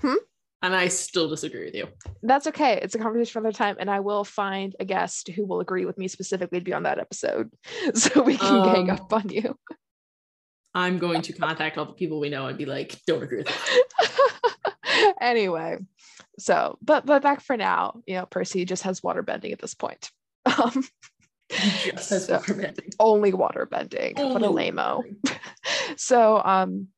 Hmm? 0.00 0.14
And 0.62 0.74
I 0.76 0.88
still 0.88 1.28
disagree 1.28 1.64
with 1.64 1.74
you. 1.74 1.88
That's 2.22 2.46
okay. 2.48 2.78
It's 2.82 2.94
a 2.94 2.98
conversation 2.98 3.32
for 3.32 3.38
another 3.38 3.56
time, 3.56 3.76
and 3.80 3.90
I 3.90 4.00
will 4.00 4.24
find 4.24 4.76
a 4.78 4.84
guest 4.84 5.28
who 5.28 5.46
will 5.46 5.60
agree 5.60 5.86
with 5.86 5.96
me 5.96 6.06
specifically 6.06 6.58
to 6.58 6.64
be 6.64 6.74
on 6.74 6.82
that 6.82 6.98
episode, 6.98 7.50
so 7.94 8.22
we 8.22 8.36
can 8.36 8.64
gang 8.64 8.90
Um, 8.90 8.96
up 8.96 9.12
on 9.12 9.28
you. 9.30 9.56
I'm 10.74 10.98
going 10.98 11.22
to 11.22 11.32
contact 11.32 11.78
all 11.78 11.86
the 11.86 11.94
people 11.94 12.20
we 12.20 12.28
know 12.28 12.46
and 12.46 12.58
be 12.58 12.66
like, 12.66 13.00
don't 13.06 13.22
agree 13.22 13.38
with 13.38 13.46
that. 13.48 15.14
anyway, 15.20 15.78
so 16.38 16.78
but 16.82 17.06
but 17.06 17.22
back 17.22 17.40
for 17.40 17.56
now, 17.56 18.02
you 18.06 18.14
know, 18.16 18.26
Percy 18.26 18.64
just 18.64 18.82
has 18.84 19.02
water 19.02 19.22
bending 19.22 19.52
at 19.52 19.58
this 19.60 19.74
point. 19.74 20.10
Um, 20.58 20.84
He 21.50 21.90
just 21.90 22.10
has 22.10 22.26
So- 22.26 22.34
water 22.36 22.54
bending. 22.54 22.90
only 23.00 23.32
water 23.32 23.66
bending. 23.66 24.14
what 24.16 24.42
a 24.42 24.46
Only 24.46 24.70
lameo. 24.70 25.02
So 25.96 26.40
um 26.44 26.88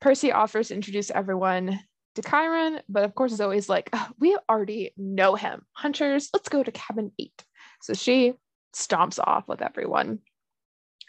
Percy 0.00 0.32
offers 0.32 0.68
to 0.68 0.74
introduce 0.74 1.10
everyone 1.10 1.80
to 2.14 2.22
Chiron, 2.22 2.80
but 2.88 3.04
of 3.04 3.14
course 3.14 3.32
is 3.32 3.40
always 3.40 3.68
like, 3.68 3.90
"Oh, 3.92 4.08
we 4.18 4.36
already 4.48 4.92
know 4.96 5.34
him. 5.34 5.62
Hunters, 5.72 6.30
let's 6.32 6.48
go 6.48 6.62
to 6.62 6.72
cabin 6.72 7.12
eight. 7.18 7.44
So 7.82 7.94
she 7.94 8.34
stomps 8.74 9.18
off 9.22 9.48
with 9.48 9.62
everyone. 9.62 10.20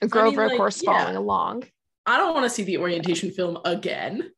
Grover, 0.07 0.43
like, 0.43 0.53
of 0.53 0.57
course, 0.57 0.83
yeah. 0.83 0.91
following 0.91 1.15
along. 1.15 1.63
I 2.05 2.17
don't 2.17 2.33
want 2.33 2.43
to 2.45 2.49
see 2.49 2.63
the 2.63 2.77
orientation 2.77 3.31
film 3.31 3.57
again, 3.65 4.31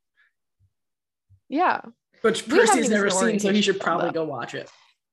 Yeah. 1.49 1.81
which 2.21 2.47
We 2.47 2.59
Percy's 2.59 2.89
never 2.89 3.09
seen 3.09 3.39
so 3.39 3.51
he 3.51 3.61
should 3.61 3.79
probably 3.79 4.07
though. 4.07 4.25
go 4.25 4.25
watch 4.25 4.53
it. 4.55 4.69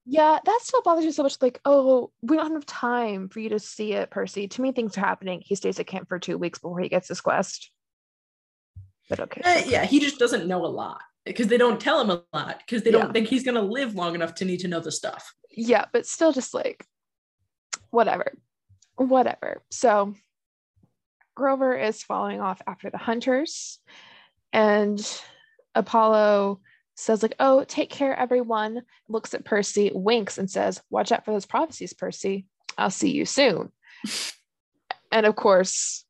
Yeah, 0.07 0.39
that 0.45 0.61
still 0.63 0.83
bothers 0.83 1.05
me 1.07 1.13
so 1.13 1.23
much. 1.23 1.37
Like, 1.41 1.61
oh, 1.65 2.13
we 2.23 2.37
don't 2.37 2.53
have 2.53 2.67
time 2.67 3.29
for 3.31 3.41
you 3.41 3.49
to 3.49 3.59
see 3.59 3.95
it, 3.95 4.11
Percy. 4.11 4.47
Too 4.47 4.63
many 4.63 4.73
things 4.73 4.97
are 4.99 5.01
happening. 5.01 5.43
He 5.45 5.55
stays 5.55 5.81
at 5.81 5.87
camp 5.87 6.09
for 6.09 6.19
two 6.19 6.37
weeks 6.37 6.59
before 6.59 6.79
he 6.81 6.91
gets 6.91 7.09
his 7.09 7.23
quest. 7.23 7.71
But 9.09 9.21
okay. 9.21 9.41
Eh, 9.45 9.65
yeah, 9.67 9.85
he 9.87 9.99
just 9.99 10.19
doesn't 10.19 10.47
know 10.47 10.65
a 10.65 10.69
lot 10.69 11.01
because 11.25 11.49
they 11.49 11.57
don't 11.59 11.81
tell 11.81 12.01
him 12.01 12.11
a 12.11 12.23
lot 12.33 12.59
because 12.59 12.83
they 12.83 12.91
Yeah. 12.91 12.99
don't 12.99 13.13
think 13.13 13.29
he's 13.29 13.43
gonna 13.45 13.63
live 13.63 13.95
long 13.95 14.15
enough 14.15 14.35
to 14.37 14.45
need 14.45 14.61
to 14.61 14.69
know 14.69 14.81
the 14.81 14.93
stuff. 14.93 15.35
yeah, 15.57 15.85
but 15.93 16.05
still 16.07 16.33
just 16.33 16.53
like 16.55 16.85
whatever. 17.91 18.37
Whatever. 18.97 19.63
So 19.71 20.15
Grover 21.37 21.77
is 21.77 22.03
following 22.03 22.41
off 22.41 22.61
after 22.67 22.91
the 22.91 22.99
hunters 22.99 23.79
and 24.53 25.01
Apollo 25.75 26.61
says 26.97 27.23
like, 27.23 27.35
"Oh, 27.41 27.65
take 27.65 27.91
care 27.91 28.15
everyone." 28.17 28.83
Looks 29.09 29.35
at 29.35 29.45
Percy, 29.45 29.91
winks 29.93 30.39
and 30.39 30.49
says, 30.51 30.81
"Watch 30.91 31.11
out 31.11 31.25
for 31.25 31.33
those 31.33 31.47
prophecies, 31.47 31.93
Percy. 31.93 32.47
I'll 32.79 32.91
see 32.91 33.11
you 33.11 33.25
soon." 33.25 33.73
and 35.13 35.27
of 35.27 35.35
course, 35.35 36.05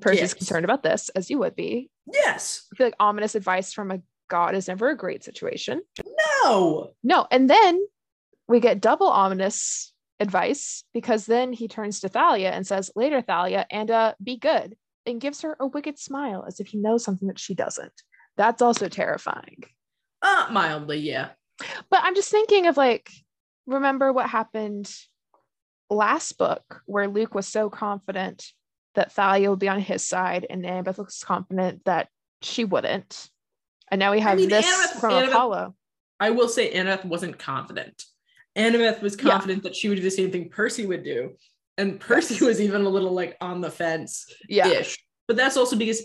Percy's 0.00 0.20
Yes. 0.20 0.34
concerned 0.34 0.64
about 0.66 0.82
this 0.82 1.08
as 1.10 1.30
you 1.30 1.38
would 1.38 1.56
be. 1.56 1.90
Yes. 2.12 2.66
I 2.72 2.76
feel 2.76 2.86
like 2.88 2.96
ominous 3.00 3.34
advice 3.34 3.72
from 3.72 3.90
a 3.90 4.02
god 4.28 4.54
is 4.54 4.68
never 4.68 4.90
a 4.90 4.96
great 4.96 5.24
situation. 5.24 5.82
No. 6.44 6.92
No, 7.02 7.26
and 7.30 7.48
then 7.48 7.80
we 8.48 8.60
get 8.60 8.80
double 8.80 9.08
ominous 9.08 9.92
advice 10.20 10.84
because 10.94 11.26
then 11.26 11.52
he 11.52 11.68
turns 11.68 12.00
to 12.00 12.08
Thalia 12.08 12.50
and 12.50 12.66
says, 12.66 12.90
Later, 12.96 13.20
Thalia, 13.20 13.66
and 13.70 13.90
uh, 13.90 14.14
be 14.22 14.36
good, 14.36 14.76
and 15.04 15.20
gives 15.20 15.42
her 15.42 15.56
a 15.58 15.66
wicked 15.66 15.98
smile 15.98 16.44
as 16.46 16.60
if 16.60 16.68
he 16.68 16.78
knows 16.78 17.04
something 17.04 17.28
that 17.28 17.38
she 17.38 17.54
doesn't. 17.54 17.92
That's 18.36 18.62
also 18.62 18.88
terrifying. 18.88 19.64
Uh, 20.22 20.48
mildly, 20.50 20.98
yeah. 20.98 21.30
But 21.90 22.00
I'm 22.02 22.14
just 22.14 22.30
thinking 22.30 22.66
of 22.66 22.76
like, 22.76 23.10
remember 23.66 24.12
what 24.12 24.28
happened 24.28 24.92
last 25.88 26.36
book 26.38 26.82
where 26.86 27.08
Luke 27.08 27.34
was 27.34 27.46
so 27.46 27.70
confident 27.70 28.44
that 28.94 29.12
Thalia 29.12 29.50
would 29.50 29.58
be 29.58 29.68
on 29.68 29.80
his 29.80 30.06
side, 30.06 30.46
and 30.48 30.64
Annabeth 30.64 30.98
looks 30.98 31.22
confident 31.22 31.84
that 31.84 32.08
she 32.42 32.64
wouldn't. 32.64 33.28
And 33.90 33.98
now 33.98 34.12
we 34.12 34.20
have 34.20 34.38
mean, 34.38 34.48
this 34.48 34.66
Annabeth- 34.66 35.00
from 35.00 35.12
Annabeth- 35.12 35.28
Apollo. 35.28 35.74
I 36.20 36.30
will 36.30 36.48
say 36.48 36.72
Annabeth 36.72 37.04
wasn't 37.04 37.38
confident. 37.38 38.04
Annabeth 38.56 39.00
was 39.02 39.16
Yeah. 39.16 39.30
confident 39.30 39.62
that 39.64 39.76
she 39.76 39.88
would 39.88 39.96
do 39.96 40.02
the 40.02 40.10
same 40.10 40.30
thing 40.30 40.48
Percy 40.48 40.86
would 40.86 41.04
do. 41.04 41.36
And 41.78 42.00
Percy 42.00 42.34
Yes. 42.34 42.40
was 42.42 42.60
even 42.60 42.82
a 42.82 42.88
little 42.88 43.12
like 43.12 43.36
on 43.40 43.60
the 43.60 43.70
fence 43.70 44.26
Yeah. 44.48 44.82
But 45.28 45.36
that's 45.36 45.56
also 45.56 45.76
because 45.76 46.02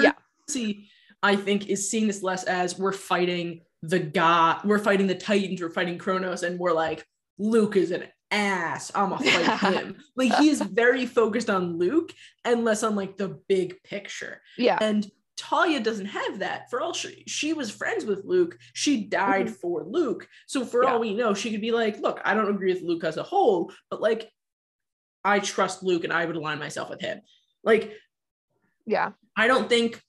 Yeah. 0.00 0.12
Percy, 0.46 0.88
I 1.22 1.36
think, 1.36 1.68
is 1.68 1.90
seeing 1.90 2.06
this 2.06 2.22
less 2.22 2.44
as 2.44 2.78
we're 2.78 2.92
fighting 2.92 3.62
the 3.82 3.98
god, 3.98 4.64
we're 4.64 4.78
fighting 4.78 5.06
the 5.06 5.14
Titans, 5.14 5.60
we're 5.60 5.70
fighting 5.70 5.98
Kronos, 5.98 6.42
and 6.42 6.58
we're 6.58 6.72
like, 6.72 7.04
Luke 7.38 7.76
is 7.76 7.90
an 7.90 8.04
ass. 8.30 8.92
I'm 8.94 9.10
gonna 9.10 9.24
fight 9.58 9.74
him. 9.84 9.96
Like 10.16 10.34
he 10.36 10.48
is 10.50 10.60
very 10.62 11.04
focused 11.06 11.50
on 11.50 11.78
Luke 11.78 12.12
and 12.44 12.64
less 12.64 12.82
on 12.82 12.94
like 12.96 13.16
the 13.16 13.40
big 13.48 13.82
picture. 13.82 14.40
Yeah. 14.56 14.78
And 14.80 15.10
Talia 15.40 15.80
doesn't 15.80 16.06
have 16.06 16.40
that. 16.40 16.68
For 16.68 16.80
all 16.82 16.92
she, 16.92 17.24
she 17.26 17.54
was 17.54 17.70
friends 17.70 18.04
with 18.04 18.24
Luke, 18.26 18.58
she 18.74 19.04
died 19.04 19.48
for 19.50 19.82
Luke. 19.84 20.28
So 20.46 20.64
for 20.64 20.80
Mm-hmm. 20.80 20.86
Yeah. 20.86 20.92
all 20.94 21.00
we 21.00 21.14
know, 21.14 21.32
she 21.34 21.50
could 21.50 21.60
be 21.62 21.72
like, 21.72 21.98
look, 21.98 22.20
I 22.24 22.34
don't 22.34 22.50
agree 22.50 22.72
with 22.74 22.82
Luke 22.82 23.04
as 23.04 23.16
a 23.16 23.22
whole, 23.22 23.72
but 23.90 24.00
like 24.02 24.30
I 25.24 25.38
trust 25.38 25.82
Luke 25.82 26.04
and 26.04 26.12
I 26.12 26.24
would 26.26 26.36
align 26.36 26.58
myself 26.58 26.90
with 26.90 27.00
him. 27.00 27.20
Like 27.64 27.92
Yeah. 28.86 29.12
I 29.36 29.46
don't 29.46 29.68
think 29.68 30.02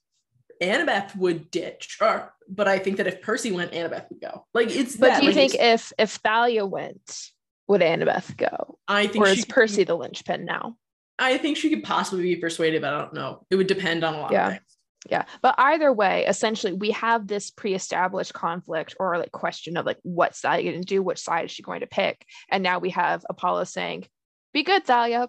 Annabeth 0.61 1.15
would 1.15 1.49
ditch, 1.49 1.97
or 2.01 2.33
but 2.47 2.67
I 2.67 2.77
think 2.77 2.97
that 2.97 3.07
if 3.07 3.21
Percy 3.21 3.51
went, 3.51 3.71
Annabeth 3.71 4.09
would 4.09 4.21
go. 4.21 4.45
Like 4.53 4.69
it's 4.69 4.95
But 4.97 5.07
that. 5.07 5.19
do 5.21 5.27
you 5.27 5.31
like, 5.31 5.51
think 5.51 5.55
if 5.61 5.93
if 5.97 6.11
Thalia 6.17 6.65
went, 6.65 7.29
would 7.67 7.81
Annabeth 7.81 8.35
go? 8.37 8.77
I 8.87 9.07
think 9.07 9.25
Or 9.25 9.29
is 9.29 9.45
Percy 9.45 9.77
be- 9.77 9.83
the 9.85 9.95
linchpin 9.95 10.45
now? 10.45 10.75
I 11.17 11.37
think 11.37 11.55
she 11.57 11.69
could 11.69 11.83
possibly 11.83 12.23
be 12.23 12.35
persuaded, 12.35 12.81
but 12.81 12.93
I 12.93 12.97
don't 12.99 13.13
know. 13.13 13.45
It 13.49 13.55
would 13.55 13.67
depend 13.67 14.03
on 14.03 14.15
a 14.15 14.19
lot 14.21 14.31
Yeah. 14.31 14.47
of 14.47 14.53
things. 14.53 14.70
Yeah. 15.09 15.25
But 15.41 15.55
either 15.57 15.91
way, 15.91 16.25
essentially 16.25 16.73
we 16.73 16.91
have 16.91 17.27
this 17.27 17.49
pre-established 17.49 18.33
conflict 18.33 18.95
or 18.99 19.17
like 19.17 19.31
question 19.31 19.77
of 19.77 19.85
like 19.85 19.97
what's 20.03 20.41
Thalia 20.41 20.71
going 20.71 20.81
to 20.81 20.87
do? 20.87 21.01
Which 21.01 21.19
side 21.19 21.45
is 21.45 21.51
she 21.51 21.63
going 21.63 21.79
to 21.79 21.87
pick? 21.87 22.25
And 22.49 22.61
now 22.63 22.79
we 22.79 22.91
have 22.91 23.25
Apollo 23.29 23.65
saying, 23.65 24.05
Be 24.53 24.63
good, 24.63 24.85
Thalia. 24.85 25.27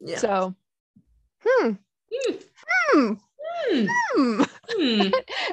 Yeah. 0.00 0.18
So 0.18 0.54
hmm. 1.44 1.72
Hmm. 2.12 2.34
Hmm. 2.92 3.12
Hmm. 3.70 3.86
Hmm. 4.14 4.42
Hmm. 4.70 5.08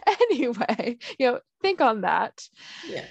anyway, 0.32 0.98
you 1.20 1.32
know, 1.32 1.40
think 1.62 1.82
on 1.82 2.02
that. 2.02 2.42
Yeah. 2.88 3.06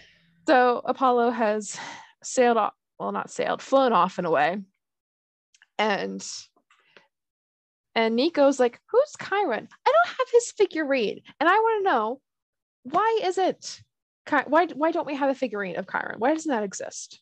So 0.47 0.83
Apollo 0.85 1.31
has 1.31 1.79
sailed 2.23 2.57
off, 2.57 2.75
well, 2.99 3.13
not 3.13 3.31
sailed, 3.31 3.63
flown 3.63 3.93
off 3.93 4.19
in 4.19 4.25
a 4.25 4.31
way. 4.31 4.59
And 5.79 6.27
and 7.95 8.17
Nico's 8.17 8.59
like, 8.61 8.79
who's 8.91 9.13
Chiron? 9.21 9.69
I 9.87 9.93
don't 9.93 10.17
have 10.19 10.27
his 10.33 10.53
figurine. 10.53 11.21
And 11.41 11.49
I 11.49 11.55
want 11.55 11.85
to 11.85 11.91
know 11.91 12.21
why 12.85 13.21
is 13.25 13.39
it 13.39 13.81
why 14.47 14.67
why 14.75 14.91
don't 14.91 15.07
we 15.07 15.15
have 15.17 15.31
a 15.31 15.35
figurine 15.35 15.77
of 15.77 15.87
Chiron? 15.91 16.17
Why 16.19 16.33
doesn't 16.35 16.51
that 16.51 16.63
exist? 16.65 17.21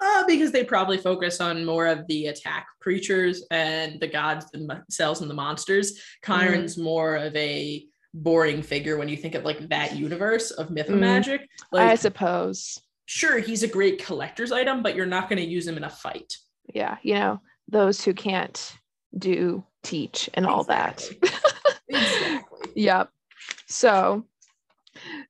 Uh, 0.00 0.24
because 0.26 0.52
they 0.52 0.62
probably 0.64 0.98
focus 0.98 1.40
on 1.40 1.64
more 1.64 1.86
of 1.86 2.06
the 2.06 2.26
attack 2.26 2.66
creatures 2.80 3.44
and 3.50 3.98
the 4.00 4.06
gods 4.06 4.50
themselves 4.50 5.20
and 5.22 5.30
the 5.30 5.34
monsters. 5.34 6.00
Chiron's 6.24 6.76
more 6.76 7.16
of 7.16 7.34
a 7.34 7.86
boring 8.12 8.62
figure 8.62 8.96
when 8.98 9.08
you 9.08 9.16
think 9.16 9.34
of 9.34 9.44
like 9.44 9.68
that 9.68 9.96
universe 9.96 10.50
of 10.50 10.70
myth 10.70 10.88
and 10.88 10.96
Mm. 10.96 11.00
magic. 11.00 11.48
I 11.72 11.94
suppose. 11.94 12.78
sure, 13.06 13.38
he's 13.38 13.62
a 13.62 13.68
great 13.68 14.04
collector's 14.04 14.50
item, 14.52 14.82
but 14.82 14.96
you're 14.96 15.06
not 15.06 15.28
going 15.28 15.38
to 15.42 15.48
use 15.48 15.66
him 15.66 15.76
in 15.76 15.84
a 15.84 15.90
fight. 15.90 16.36
Yeah, 16.74 16.96
you 17.02 17.14
know, 17.14 17.40
those 17.68 18.02
who 18.04 18.12
can't 18.14 18.72
do 19.16 19.64
teach 19.86 20.28
and 20.34 20.46
all 20.46 20.64
that. 20.64 21.08
Exactly. 21.88 22.42
Yep. 22.74 23.10
So 23.68 24.26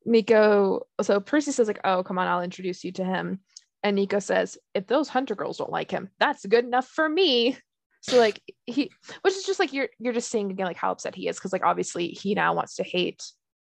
Nico, 0.04 0.86
so 1.00 1.20
Percy 1.20 1.52
says, 1.52 1.68
like, 1.68 1.80
oh, 1.84 2.02
come 2.02 2.18
on, 2.18 2.26
I'll 2.26 2.42
introduce 2.42 2.82
you 2.82 2.92
to 2.92 3.04
him. 3.04 3.40
And 3.82 3.94
Nico 3.96 4.18
says, 4.18 4.58
if 4.74 4.86
those 4.86 5.08
hunter 5.08 5.34
girls 5.36 5.58
don't 5.58 5.70
like 5.70 5.90
him, 5.90 6.08
that's 6.18 6.44
good 6.46 6.64
enough 6.64 6.88
for 6.88 7.08
me. 7.08 7.56
So 8.00 8.18
like 8.18 8.40
he 8.66 8.90
which 9.22 9.34
is 9.34 9.42
just 9.44 9.58
like 9.58 9.72
you're 9.72 9.88
you're 9.98 10.12
just 10.12 10.30
seeing 10.30 10.50
again 10.52 10.66
like 10.66 10.76
how 10.76 10.92
upset 10.92 11.16
he 11.16 11.26
is 11.28 11.36
because 11.36 11.52
like 11.52 11.64
obviously 11.64 12.08
he 12.08 12.34
now 12.36 12.54
wants 12.54 12.76
to 12.76 12.84
hate 12.84 13.20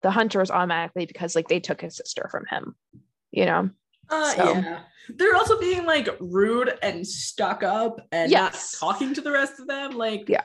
the 0.02 0.12
hunters 0.12 0.52
automatically 0.52 1.06
because 1.06 1.36
like 1.36 1.48
they 1.48 1.62
took 1.62 1.80
his 1.80 1.96
sister 1.96 2.28
from 2.30 2.46
him, 2.50 2.76
you 3.32 3.46
know. 3.46 3.70
Uh, 4.10 4.30
So- 4.36 4.54
Yeah. 4.54 4.80
They're 5.10 5.36
also 5.36 5.60
being 5.60 5.86
like 5.86 6.10
rude 6.20 6.78
and 6.82 7.06
stuck 7.08 7.62
up 7.64 8.02
and 8.12 8.30
Yes. 8.32 8.78
not 8.82 8.88
talking 8.90 9.14
to 9.14 9.22
the 9.22 9.32
rest 9.32 9.60
of 9.60 9.68
them. 9.68 9.92
Like, 9.98 10.28
Yeah. 10.28 10.44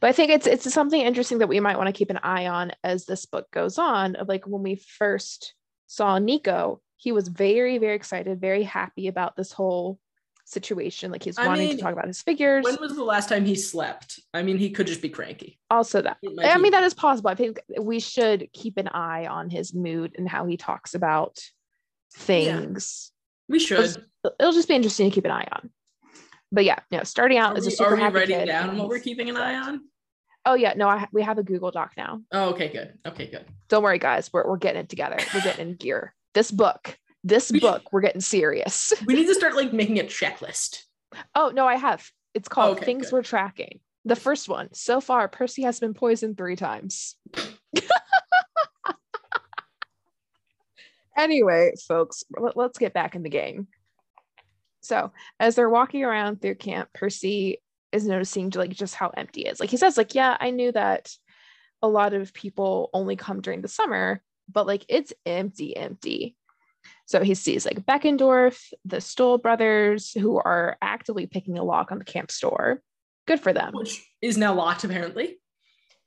But 0.00 0.08
I 0.08 0.12
think 0.12 0.30
it's 0.30 0.46
it's 0.46 0.72
something 0.72 1.00
interesting 1.00 1.38
that 1.38 1.48
we 1.48 1.60
might 1.60 1.76
want 1.76 1.88
to 1.88 1.92
keep 1.92 2.10
an 2.10 2.20
eye 2.22 2.46
on 2.46 2.72
as 2.84 3.04
this 3.04 3.26
book 3.26 3.50
goes 3.50 3.78
on. 3.78 4.16
Of 4.16 4.28
like 4.28 4.46
when 4.46 4.62
we 4.62 4.76
first 4.76 5.54
saw 5.86 6.18
Nico, 6.18 6.80
he 6.96 7.12
was 7.12 7.28
very 7.28 7.78
very 7.78 7.94
excited, 7.94 8.40
very 8.40 8.62
happy 8.62 9.08
about 9.08 9.36
this 9.36 9.52
whole 9.52 9.98
situation. 10.44 11.10
Like 11.10 11.22
he's 11.22 11.38
I 11.38 11.46
wanting 11.46 11.68
mean, 11.68 11.76
to 11.76 11.82
talk 11.82 11.92
about 11.92 12.06
his 12.06 12.22
figures. 12.22 12.64
when 12.64 12.78
was 12.80 12.94
the 12.94 13.04
last 13.04 13.28
time 13.28 13.44
he 13.44 13.54
slept? 13.54 14.20
I 14.34 14.42
mean, 14.42 14.58
he 14.58 14.70
could 14.70 14.86
just 14.86 15.02
be 15.02 15.08
cranky. 15.08 15.58
also 15.70 16.02
that 16.02 16.18
I 16.40 16.58
mean 16.58 16.72
that 16.72 16.84
is 16.84 16.94
possible. 16.94 17.30
I 17.30 17.34
think 17.34 17.60
we 17.80 18.00
should 18.00 18.48
keep 18.52 18.76
an 18.76 18.88
eye 18.88 19.26
on 19.26 19.50
his 19.50 19.74
mood 19.74 20.14
and 20.16 20.28
how 20.28 20.46
he 20.46 20.56
talks 20.56 20.94
about 20.94 21.40
things. 22.14 23.10
We 23.48 23.58
should. 23.58 23.80
It'll, 23.80 24.32
it'll 24.38 24.52
just 24.52 24.68
be 24.68 24.74
interesting 24.74 25.10
to 25.10 25.14
keep 25.14 25.24
an 25.24 25.30
eye 25.30 25.48
on. 25.52 25.70
But 26.52 26.64
yeah, 26.64 26.78
no, 26.90 27.02
starting 27.02 27.38
out 27.38 27.54
Are 27.54 27.58
as 27.58 27.66
a 27.66 27.70
we, 27.70 27.74
super 27.74 27.92
are 27.92 27.96
we 27.96 28.02
happy 28.02 28.14
writing 28.16 28.38
kid 28.40 28.46
down 28.46 28.76
what 28.76 28.88
we're 28.88 28.98
keeping 29.00 29.30
an 29.30 29.36
eye 29.38 29.54
on? 29.56 29.80
Oh 30.44 30.54
yeah, 30.54 30.74
no, 30.76 30.88
I, 30.88 31.06
we 31.12 31.22
have 31.22 31.38
a 31.38 31.42
Google 31.42 31.70
Doc 31.70 31.92
now. 31.96 32.20
Oh, 32.32 32.50
okay, 32.50 32.68
good. 32.68 32.98
Okay, 33.06 33.26
good. 33.28 33.46
Don't 33.68 33.82
worry, 33.82 33.98
guys. 33.98 34.30
We're, 34.32 34.46
we're 34.46 34.58
getting 34.58 34.82
it 34.82 34.88
together. 34.88 35.16
We're 35.32 35.40
getting 35.40 35.68
in 35.70 35.76
gear. 35.76 36.14
This 36.34 36.50
book, 36.50 36.98
this 37.24 37.50
We 37.50 37.58
should- 37.58 37.66
book, 37.66 37.92
we're 37.92 38.00
getting 38.02 38.20
serious. 38.20 38.92
We 39.06 39.14
need 39.14 39.26
to 39.26 39.34
start 39.34 39.56
like 39.56 39.72
making 39.72 39.98
a 39.98 40.04
checklist. 40.04 40.82
Oh 41.34 41.50
no, 41.54 41.66
I 41.66 41.76
have. 41.76 42.08
It's 42.34 42.48
called 42.48 42.76
Okay, 42.76 42.84
Things 42.86 43.06
good. 43.06 43.12
We're 43.16 43.22
Tracking. 43.22 43.80
The 44.04 44.16
first 44.16 44.48
one. 44.48 44.68
So 44.74 45.00
far, 45.00 45.28
Percy 45.28 45.62
has 45.62 45.78
been 45.80 45.94
poisoned 45.94 46.36
three 46.36 46.56
times. 46.56 47.16
anyway, 51.16 51.72
folks, 51.86 52.24
let- 52.38 52.56
let's 52.56 52.78
get 52.78 52.92
back 52.92 53.14
in 53.14 53.22
the 53.22 53.30
game. 53.30 53.68
So 54.82 55.12
as 55.40 55.54
they're 55.54 55.70
walking 55.70 56.04
around 56.04 56.42
through 56.42 56.56
camp, 56.56 56.88
Percy 56.92 57.58
is 57.92 58.06
noticing 58.06 58.50
like 58.50 58.70
just 58.70 58.94
how 58.94 59.08
empty 59.16 59.42
it 59.46 59.52
is. 59.52 59.60
Like 59.60 59.70
he 59.70 59.76
says, 59.76 59.96
like, 59.96 60.14
yeah, 60.14 60.36
I 60.40 60.50
knew 60.50 60.72
that 60.72 61.10
a 61.82 61.88
lot 61.88 62.14
of 62.14 62.32
people 62.32 62.90
only 62.92 63.16
come 63.16 63.40
during 63.40 63.60
the 63.62 63.68
summer, 63.68 64.22
but 64.50 64.66
like 64.66 64.84
it's 64.88 65.12
empty, 65.26 65.76
empty. 65.76 66.36
So 67.06 67.22
he 67.22 67.34
sees 67.34 67.64
like 67.64 67.84
Beckendorf, 67.86 68.58
the 68.84 69.00
Stoll 69.00 69.38
brothers, 69.38 70.12
who 70.12 70.36
are 70.38 70.76
actively 70.82 71.26
picking 71.26 71.58
a 71.58 71.64
lock 71.64 71.92
on 71.92 71.98
the 71.98 72.04
camp 72.04 72.30
store. 72.30 72.82
Good 73.26 73.40
for 73.40 73.52
them. 73.52 73.72
which 73.74 74.04
is 74.20 74.36
now 74.36 74.54
locked 74.54 74.84
apparently. 74.84 75.38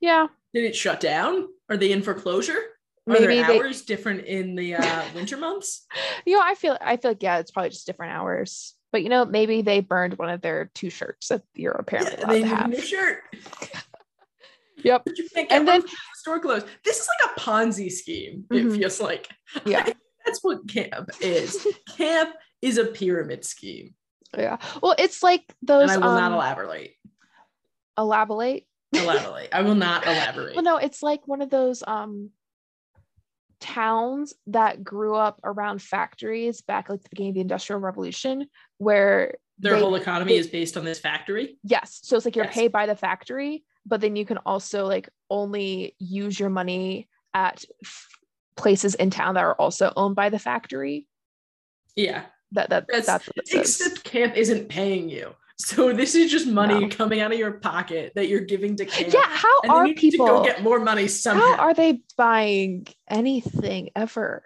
Yeah, 0.00 0.26
Did 0.52 0.64
it 0.64 0.76
shut 0.76 1.00
down? 1.00 1.46
Are 1.70 1.76
they 1.78 1.92
in 1.92 2.02
foreclosure? 2.02 2.58
Are 3.08 3.12
maybe 3.12 3.26
they. 3.36 3.42
hours 3.42 3.82
different 3.82 4.24
in 4.24 4.56
the 4.56 4.74
uh, 4.76 5.02
winter 5.14 5.36
months? 5.36 5.86
You 6.24 6.34
know, 6.36 6.42
I 6.44 6.54
feel. 6.54 6.76
I 6.80 6.96
feel 6.96 7.12
like 7.12 7.22
yeah, 7.22 7.38
it's 7.38 7.50
probably 7.50 7.70
just 7.70 7.86
different 7.86 8.12
hours. 8.12 8.74
But 8.92 9.02
you 9.02 9.08
know, 9.08 9.24
maybe 9.24 9.62
they 9.62 9.80
burned 9.80 10.16
one 10.18 10.30
of 10.30 10.40
their 10.40 10.70
two 10.74 10.90
shirts 10.90 11.28
that 11.28 11.42
you're 11.54 11.72
apparently 11.72 12.16
Yeah, 12.18 12.26
they 12.26 12.40
to 12.42 12.46
have. 12.46 12.70
new 12.70 12.80
shirt. 12.80 13.22
Yep. 14.84 15.02
But 15.06 15.18
you 15.18 15.28
can't 15.34 15.48
get 15.48 15.56
And 15.58 15.66
then- 15.66 15.80
the 15.80 15.88
store 16.16 16.38
closed. 16.38 16.66
This 16.84 16.98
is 17.00 17.08
like 17.08 17.34
a 17.36 17.40
Ponzi 17.40 17.90
scheme. 17.90 18.44
Mhm. 18.50 18.74
It 18.74 18.78
feels 18.78 19.00
like. 19.00 19.28
Yeah. 19.64 19.88
That's 20.24 20.42
what 20.44 20.68
camp 20.68 21.10
is. 21.20 21.66
camp 21.96 22.34
is 22.60 22.78
a 22.78 22.84
pyramid 22.84 23.44
scheme, 23.44 23.94
Yeah. 24.36 24.58
Well, 24.82 24.94
it's 24.98 25.22
like 25.22 25.44
those. 25.62 25.82
and 25.90 25.92
I 25.92 25.96
will 26.06 26.14
not 26.14 26.24
um, 26.32 26.34
elaborate. 26.34 26.92
elaborate. 27.96 28.66
Elaborate. 28.92 29.48
I 29.52 29.62
will 29.62 29.74
not 29.76 30.04
elaborate. 30.06 30.54
Well, 30.56 30.64
no, 30.64 30.76
it's 30.76 31.02
like 31.02 31.26
one 31.26 31.42
of 31.42 31.50
those 31.50 31.82
um 31.86 32.30
towns 33.60 34.34
that 34.48 34.84
grew 34.84 35.14
up 35.14 35.40
around 35.44 35.80
factories 35.82 36.60
back 36.60 36.88
like 36.88 37.02
the 37.02 37.08
beginning 37.10 37.30
of 37.30 37.34
the 37.36 37.40
Industrial 37.40 37.80
Revolution, 37.80 38.48
where 38.78 39.36
Their 39.58 39.74
they- 39.74 39.80
whole 39.80 39.94
economy 39.94 40.32
they- 40.32 40.38
is 40.38 40.46
based 40.46 40.76
on 40.76 40.84
this 40.84 40.98
factory. 40.98 41.58
yes, 41.62 42.00
so 42.02 42.16
it's 42.16 42.24
like 42.24 42.36
you're 42.36 42.44
Yes. 42.46 42.54
paid 42.54 42.72
by 42.72 42.86
the 42.86 42.96
factory, 42.96 43.64
but 43.86 44.00
then 44.00 44.16
you 44.16 44.24
can 44.26 44.38
also 44.38 44.86
like 44.86 45.08
only 45.30 45.94
use 45.98 46.38
your 46.38 46.50
money 46.50 47.08
at 47.34 47.64
f- 47.84 48.08
places 48.56 48.94
in 48.94 49.10
town 49.10 49.34
that 49.34 49.44
are 49.44 49.54
also 49.54 49.92
owned 49.96 50.16
by 50.16 50.28
the 50.28 50.38
factory. 50.38 51.06
Yeah. 51.94 52.26
That 52.52 52.70
that 52.70 52.86
That's- 52.86 53.06
that's 53.06 53.26
what 53.26 53.36
it 53.38 53.48
says. 53.48 53.80
Except 53.80 54.04
camp 54.04 54.36
isn't 54.36 54.68
paying 54.68 55.08
you. 55.08 55.34
So 55.58 55.92
this 55.92 56.14
is 56.14 56.30
just 56.30 56.46
money 56.46 56.80
No. 56.80 56.88
coming 56.88 57.20
out 57.20 57.32
of 57.32 57.38
your 57.38 57.52
pocket 57.52 58.12
that 58.14 58.28
you're 58.28 58.42
giving 58.42 58.76
to 58.76 58.84
camp. 58.84 59.12
Yeah, 59.12 59.22
how 59.24 59.60
are 59.70 59.88
people? 59.94 60.26
go 60.26 60.44
get 60.44 60.62
more 60.62 60.78
money 60.78 61.08
somehow. 61.08 61.42
How 61.56 61.62
are 61.64 61.74
they 61.74 62.02
buying 62.16 62.86
anything 63.08 63.90
ever? 63.96 64.44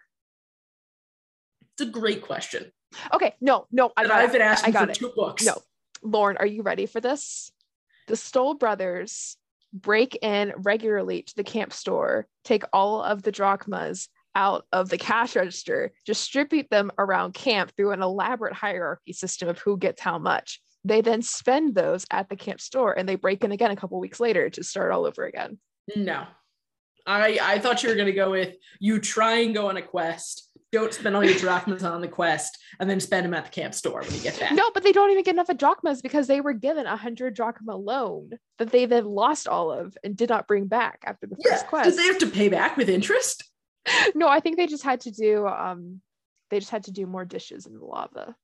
it's 1.72 1.88
a 1.88 1.90
great 1.90 2.22
question. 2.22 2.70
Okay, 3.14 3.34
no, 3.40 3.66
no, 3.72 3.90
I 3.96 4.04
it. 4.04 4.32
been 4.32 4.42
I 4.42 4.70
got 4.70 4.84
for 4.86 4.90
it. 4.90 4.94
two 4.96 5.12
books. 5.16 5.44
No, 5.46 5.56
Lauren, 6.02 6.36
are 6.36 6.46
you 6.46 6.62
ready 6.62 6.86
for 6.86 7.00
this? 7.00 7.50
The 8.06 8.16
Stoll 8.16 8.54
brothers 8.54 9.36
break 9.72 10.18
in 10.22 10.52
regularly 10.58 11.22
to 11.22 11.34
the 11.36 11.44
camp 11.44 11.72
store, 11.72 12.26
take 12.44 12.64
all 12.72 13.02
of 13.02 13.22
the 13.22 13.32
drachmas 13.32 14.08
out 14.34 14.66
of 14.72 14.90
the 14.90 14.98
cash 14.98 15.36
register, 15.36 15.92
distribute 16.04 16.68
them 16.70 16.90
around 16.98 17.34
camp 17.34 17.72
through 17.76 17.92
an 17.92 18.02
elaborate 18.02 18.52
hierarchy 18.54 19.12
system 19.12 19.48
of 19.48 19.58
who 19.60 19.76
gets 19.78 20.00
how 20.00 20.18
much. 20.18 20.60
They 20.84 21.00
then 21.00 21.22
spend 21.22 21.74
those 21.74 22.06
at 22.10 22.28
the 22.28 22.36
camp 22.36 22.60
store 22.60 22.92
and 22.98 23.08
they 23.08 23.16
break 23.16 23.44
in 23.44 23.52
again 23.52 23.70
a 23.70 23.76
couple 23.76 24.00
weeks 24.00 24.20
later 24.20 24.48
to 24.50 24.64
start 24.64 24.92
all 24.92 25.04
over 25.06 25.24
again. 25.26 25.58
No. 25.96 26.26
I 27.06 27.38
I 27.42 27.58
thought 27.58 27.82
you 27.82 27.88
were 27.88 27.94
gonna 27.96 28.12
go 28.12 28.30
with 28.30 28.54
you 28.78 28.98
try 29.00 29.38
and 29.40 29.54
go 29.54 29.68
on 29.68 29.76
a 29.76 29.82
quest. 29.82 30.48
Don't 30.72 30.94
spend 30.94 31.16
all 31.16 31.24
your 31.24 31.34
drachmas 31.38 31.82
on 31.82 32.00
the 32.00 32.06
quest 32.08 32.56
and 32.78 32.88
then 32.88 33.00
spend 33.00 33.24
them 33.26 33.34
at 33.34 33.44
the 33.46 33.50
camp 33.50 33.74
store 33.74 34.02
when 34.02 34.12
you 34.14 34.20
get 34.20 34.38
back. 34.38 34.52
No, 34.52 34.70
but 34.72 34.84
they 34.84 34.92
don't 34.92 35.10
even 35.10 35.24
get 35.24 35.34
enough 35.34 35.48
of 35.48 35.56
drachmas 35.58 36.00
because 36.02 36.26
they 36.28 36.40
were 36.40 36.52
given 36.52 36.86
a 36.86 36.96
hundred 36.96 37.34
drachma 37.34 37.74
loan 37.74 38.30
that 38.58 38.70
they 38.70 38.84
then 38.86 39.06
lost 39.06 39.48
all 39.48 39.72
of 39.72 39.96
and 40.04 40.16
did 40.16 40.28
not 40.28 40.46
bring 40.46 40.66
back 40.66 41.00
after 41.04 41.26
the 41.26 41.36
Yeah. 41.38 41.52
first 41.52 41.62
Did 41.64 41.68
quest. 41.68 41.96
they 41.96 42.04
have 42.06 42.18
to 42.18 42.26
pay 42.28 42.48
back 42.48 42.76
with 42.76 42.88
interest? 42.88 43.44
no, 44.14 44.28
I 44.28 44.40
think 44.40 44.56
they 44.58 44.66
just 44.66 44.84
had 44.84 45.00
to 45.02 45.10
do 45.10 45.46
um 45.46 46.00
they 46.50 46.58
just 46.60 46.70
had 46.70 46.84
to 46.84 46.92
do 46.92 47.06
more 47.06 47.24
dishes 47.24 47.66
in 47.66 47.74
the 47.78 47.84
lava. 47.84 48.36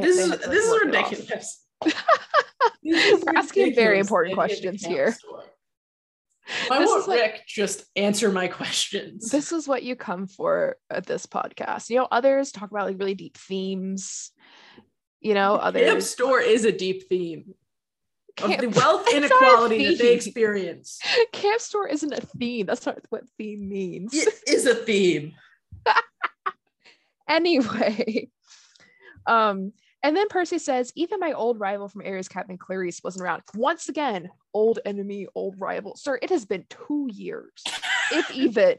They, 0.00 0.06
This 0.06 0.16
they 0.16 0.22
is 0.22 0.30
like, 0.30 0.40
this 0.42 0.64
is 0.64 0.70
work 0.70 0.82
it 0.86 0.96
off. 0.96 1.10
ridiculous. 1.10 1.64
This 2.82 3.12
is 3.18 3.24
We're 3.24 3.36
asking 3.38 3.74
very 3.74 3.98
important 3.98 4.36
that 4.36 4.50
you 4.50 4.56
have 4.66 4.74
a 4.74 4.78
questions 4.78 4.84
here. 4.84 5.14
I 6.70 6.78
This 6.78 6.88
what- 7.06 7.08
Rick 7.08 7.42
just 7.46 7.84
answer 7.96 8.30
my 8.30 8.48
questions. 8.48 9.30
This 9.30 9.52
is 9.52 9.66
what 9.66 9.82
you 9.82 9.96
come 9.96 10.26
for 10.26 10.76
at 10.90 11.06
this 11.06 11.24
podcast. 11.26 11.88
You 11.90 11.96
know, 11.98 12.08
others 12.10 12.52
talk 12.52 12.70
about 12.70 12.86
like 12.86 12.98
really 12.98 13.14
deep 13.14 13.36
themes. 13.38 14.30
You 15.20 15.32
know, 15.34 15.52
camp 15.56 15.64
others 15.64 16.10
store 16.10 16.40
is 16.40 16.64
a 16.66 16.72
deep 16.72 17.08
theme 17.08 17.54
of 18.42 18.50
the 18.58 18.68
wealth 18.68 19.04
It's 19.08 19.12
not 19.12 19.14
a 19.14 19.16
inequality 19.16 19.86
that 19.86 19.98
they 19.98 20.12
experience. 20.14 20.98
camp 21.32 21.60
store 21.62 21.88
isn't 21.88 22.12
a 22.12 22.20
theme. 22.38 22.66
That's 22.66 22.84
not 22.84 22.98
what 23.08 23.24
theme 23.38 23.66
means. 23.68 24.12
It 24.12 24.34
is 24.46 24.66
a 24.66 24.74
theme. 24.74 25.32
anyway 27.28 28.28
um 29.26 29.72
and 30.04 30.16
then 30.16 30.28
percy 30.28 30.58
says 30.58 30.92
even 30.94 31.18
my 31.18 31.32
old 31.32 31.58
rival 31.58 31.88
from 31.88 32.02
ares 32.06 32.28
captain 32.28 32.56
clarisse 32.58 33.02
wasn't 33.02 33.22
around. 33.24 33.42
Once 33.56 33.88
again 33.88 34.30
old 34.52 34.78
enemy 34.84 35.26
old 35.34 35.56
rival. 35.58 35.96
Sir 35.96 36.18
it 36.22 36.30
has 36.30 36.44
been 36.44 36.64
two 36.70 37.08
years. 37.12 37.50
If 38.12 38.30
even 38.34 38.76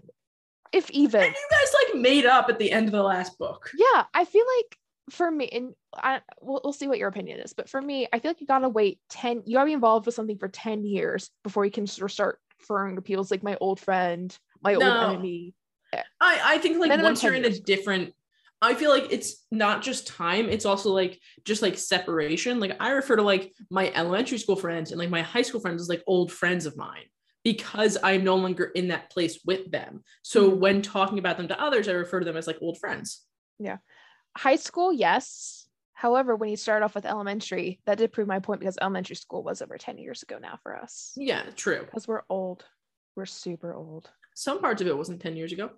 if 0.72 0.90
even. 0.92 1.22
And 1.24 1.34
you 1.34 1.48
guys 1.52 1.74
like 1.94 2.02
made 2.02 2.26
up 2.26 2.50
at 2.50 2.60
the 2.60 2.72
end 2.72 2.88
of 2.88 2.92
the 2.94 3.04
last 3.04 3.38
book. 3.38 3.70
yeah 3.78 4.04
i 4.14 4.24
feel 4.24 4.46
like 4.58 4.78
for 5.12 5.30
me 5.30 5.48
and 5.50 5.74
I, 5.96 6.22
we'll, 6.42 6.62
we'll 6.64 6.74
see 6.74 6.88
what 6.88 6.98
your 6.98 7.10
opinion 7.10 7.40
is 7.40 7.54
but 7.54 7.70
for 7.70 7.80
me 7.82 8.08
i 8.12 8.18
feel 8.20 8.32
like 8.32 8.42
you 8.42 8.48
gotta 8.48 8.70
wait 8.70 9.00
10 9.10 9.44
you 9.46 9.56
gotta 9.56 9.68
be 9.68 9.74
involved 9.74 10.06
with 10.08 10.16
something 10.16 10.38
for 10.40 10.48
10 10.48 10.84
years 10.84 11.30
before 11.44 11.64
you 11.66 11.70
can 11.72 11.86
sort 11.86 12.10
of 12.10 12.14
start 12.14 12.40
referring 12.60 12.96
to 12.96 13.02
people 13.04 13.22
as 13.22 13.30
like 13.30 13.44
my 13.44 13.56
old 13.62 13.80
friend 13.80 14.36
my 14.64 14.74
No. 14.74 14.82
old 14.82 15.04
enemy. 15.14 15.54
I, 16.20 16.40
I 16.44 16.58
think 16.58 16.80
like 16.80 16.90
once 17.02 17.22
you're 17.24 17.34
10 17.34 17.46
in 17.46 17.52
a 17.52 17.60
different 17.60 18.14
I 18.66 18.74
feel 18.76 18.90
like 18.90 19.12
it's 19.12 19.46
not 19.52 19.82
just 19.84 20.08
time, 20.08 20.50
it's 20.50 20.66
also 20.66 20.92
like 20.92 21.20
just 21.44 21.62
like 21.62 21.78
separation. 21.78 22.60
Like 22.60 22.76
I 22.80 22.90
refer 22.90 23.16
to 23.16 23.22
like 23.22 23.54
my 23.70 23.92
elementary 23.94 24.38
school 24.40 24.56
friends 24.56 24.92
and 24.92 25.00
like 25.00 25.10
my 25.10 25.22
high 25.22 25.44
school 25.44 25.62
friends 25.62 25.82
as 25.82 25.90
like 25.90 26.04
old 26.08 26.32
friends 26.32 26.66
of 26.66 26.76
mine 26.76 27.06
because 27.44 27.98
I'm 28.04 28.24
no 28.24 28.36
longer 28.36 28.66
in 28.66 28.88
that 28.88 29.12
place 29.12 29.40
with 29.46 29.70
them. 29.72 30.04
So 30.24 30.50
Mhm. 30.50 30.58
when 30.60 30.82
talking 30.82 31.20
about 31.20 31.38
them 31.38 31.48
to 31.50 31.62
others, 31.62 31.88
I 31.88 31.92
refer 31.92 32.20
to 32.20 32.26
them 32.26 32.38
as 32.38 32.48
like 32.48 32.58
old 32.62 32.80
friends. 32.80 33.24
Yeah. 33.60 33.78
High 34.38 34.56
school 34.58 34.92
yes 34.92 35.62
however 35.94 36.36
when 36.36 36.50
you 36.50 36.58
start 36.58 36.84
off 36.84 36.94
with 36.94 37.06
elementary 37.06 37.80
that 37.86 37.98
did 37.98 38.12
prove 38.12 38.28
my 38.28 38.40
point 38.40 38.60
because 38.60 38.78
elementary 38.82 39.16
school 39.16 39.44
was 39.44 39.62
over 39.62 39.78
10 39.78 39.98
years 39.98 40.24
ago 40.24 40.38
now 40.40 40.60
for 40.62 40.76
us 40.76 41.14
Yeah, 41.16 41.44
true. 41.56 41.86
because 41.86 42.06
we're 42.06 42.24
old 42.30 42.66
we're 43.16 43.26
super 43.26 43.74
old 43.74 44.10
Some 44.34 44.60
parts 44.60 44.82
of 44.82 44.88
it 44.88 44.98
wasn't 44.98 45.22
10 45.22 45.38
years 45.38 45.54
ago. 45.54 45.70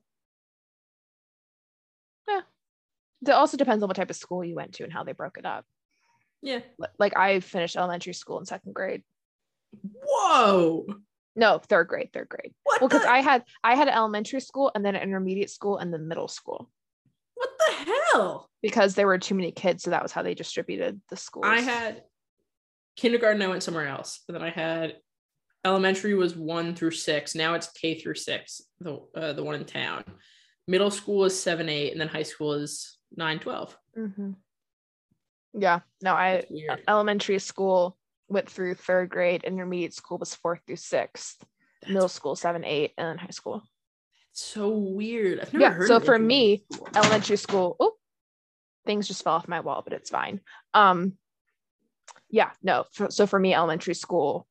It 3.26 3.32
also 3.32 3.58
depends 3.58 3.84
on 3.84 3.88
what 3.88 3.96
type 3.96 4.10
of 4.10 4.16
school 4.16 4.44
you 4.44 4.56
went 4.56 4.74
to 4.74 4.84
and 4.84 4.94
how 4.94 5.04
they 5.04 5.14
broke 5.14 5.38
it 5.38 5.46
up 5.46 5.66
Yeah. 6.42 6.60
Like 7.00 7.16
i 7.18 7.40
finished 7.40 7.76
elementary 7.76 8.14
school 8.14 8.40
in 8.40 8.46
second 8.46 8.74
grade 8.74 9.04
Whoa. 10.06 10.86
no 11.36 11.60
third 11.60 11.88
grade 11.88 12.10
third 12.14 12.30
grade 12.30 12.54
What 12.64 12.82
well 12.82 12.88
because 12.90 13.04
the, 13.04 13.10
i 13.12 13.20
had 13.22 13.44
i 13.64 13.76
had 13.76 13.88
elementary 13.88 14.42
school 14.42 14.72
and 14.74 14.86
then 14.86 14.96
intermediate 14.96 15.50
school 15.50 15.78
and 15.78 15.94
then 15.94 16.08
middle 16.08 16.28
school 16.28 16.70
what 17.36 17.50
the 17.60 17.74
hell? 18.14 18.50
because 18.62 18.96
there 18.96 19.08
were 19.08 19.20
too 19.20 19.36
many 19.36 19.52
kids 19.52 19.84
so 19.84 19.92
that 19.92 20.04
was 20.04 20.12
how 20.12 20.24
they 20.24 20.34
distributed 20.34 21.02
the 21.10 21.18
schools 21.18 21.46
I 21.48 21.60
had 21.62 22.04
kindergarten, 22.98 23.42
I 23.42 23.48
went 23.48 23.64
somewhere 23.64 23.88
else. 23.88 24.22
And 24.28 24.36
then 24.36 24.44
I 24.44 24.50
had 24.50 24.98
elementary 25.64 26.14
was 26.16 26.36
one 26.36 26.76
through 26.76 26.92
six. 26.92 27.36
Now 27.36 27.54
it's 27.54 27.72
K 27.72 27.96
through 28.00 28.16
six, 28.16 28.62
the 28.82 29.00
uh, 29.16 29.34
the 29.34 29.44
one 29.44 29.56
in 29.56 29.66
town. 29.66 30.04
Middle 30.68 30.92
school 30.92 31.24
is 31.24 31.40
seven, 31.40 31.70
eight, 31.70 31.92
and 31.92 32.02
then 32.02 32.10
high 32.10 32.24
school 32.24 32.54
is 32.54 32.97
nine, 33.18 33.40
12. 33.40 33.76
Mhm. 33.98 34.36
yeah 35.54 35.80
no 36.02 36.14
i 36.14 36.44
elementary 36.88 37.40
school 37.40 37.98
went 38.30 38.50
through 38.50 38.76
third 38.76 39.10
grade 39.10 39.44
intermediate 39.44 39.94
school 39.94 40.18
was 40.18 40.36
fourth 40.36 40.60
through 40.68 40.76
sixth 40.76 41.44
middle 41.88 42.02
That's 42.04 42.14
school 42.14 42.36
seven 42.36 42.64
eight 42.64 42.94
and 42.98 43.08
then 43.08 43.18
high 43.18 43.32
school 43.32 43.64
so 44.40 44.70
weird. 44.70 45.40
I've 45.40 45.52
never 45.52 45.64
Yeah. 45.66 45.72
heard 45.72 45.88
So 45.88 46.00
for 46.00 46.20
me, 46.20 46.64
school. 46.72 46.88
elementary 46.96 47.38
school, 47.38 47.76
oh, 47.80 47.94
things 48.86 49.08
just 49.08 49.24
fell 49.24 49.34
off 49.34 49.48
my 49.48 49.62
wall, 49.62 49.82
but 49.84 49.94
it's 49.94 50.12
fine. 50.12 50.42
Um, 50.76 51.18
yeah, 52.30 52.52
no. 52.62 52.86
For, 52.92 53.10
so 53.10 53.26
for 53.26 53.40
me, 53.40 53.56
elementary 53.56 53.96
school 53.96 54.46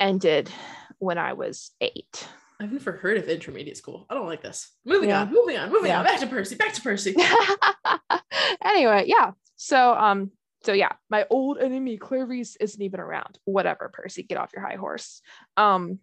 ended 0.00 0.50
when 0.98 1.18
I 1.18 1.34
was 1.34 1.70
eight. 1.80 2.26
I've 2.62 2.72
never 2.72 2.92
heard 2.92 3.16
of 3.16 3.28
intermediate 3.28 3.76
school. 3.76 4.06
I 4.08 4.14
don't 4.14 4.26
like 4.26 4.42
this. 4.42 4.70
Moving 4.84 5.08
Yeah. 5.10 5.22
on, 5.22 5.32
moving 5.32 5.56
on, 5.56 5.70
moving 5.70 5.90
Yeah. 5.90 5.98
on. 6.00 6.04
Back 6.04 6.20
to 6.20 6.26
Percy. 6.26 6.54
Back 6.56 6.72
to 6.74 6.80
Percy. 6.82 7.14
anyway, 8.64 9.04
yeah. 9.06 9.32
So 9.56 9.94
um, 9.94 10.30
so 10.64 10.72
yeah, 10.72 10.92
my 11.10 11.26
old 11.30 11.58
enemy 11.58 11.98
Clarisse 11.98 12.56
isn't 12.60 12.80
even 12.80 13.00
around. 13.00 13.38
Whatever, 13.44 13.90
Percy, 13.92 14.22
get 14.22 14.38
off 14.38 14.52
your 14.54 14.66
high 14.66 14.76
horse. 14.76 15.20
Um, 15.56 15.98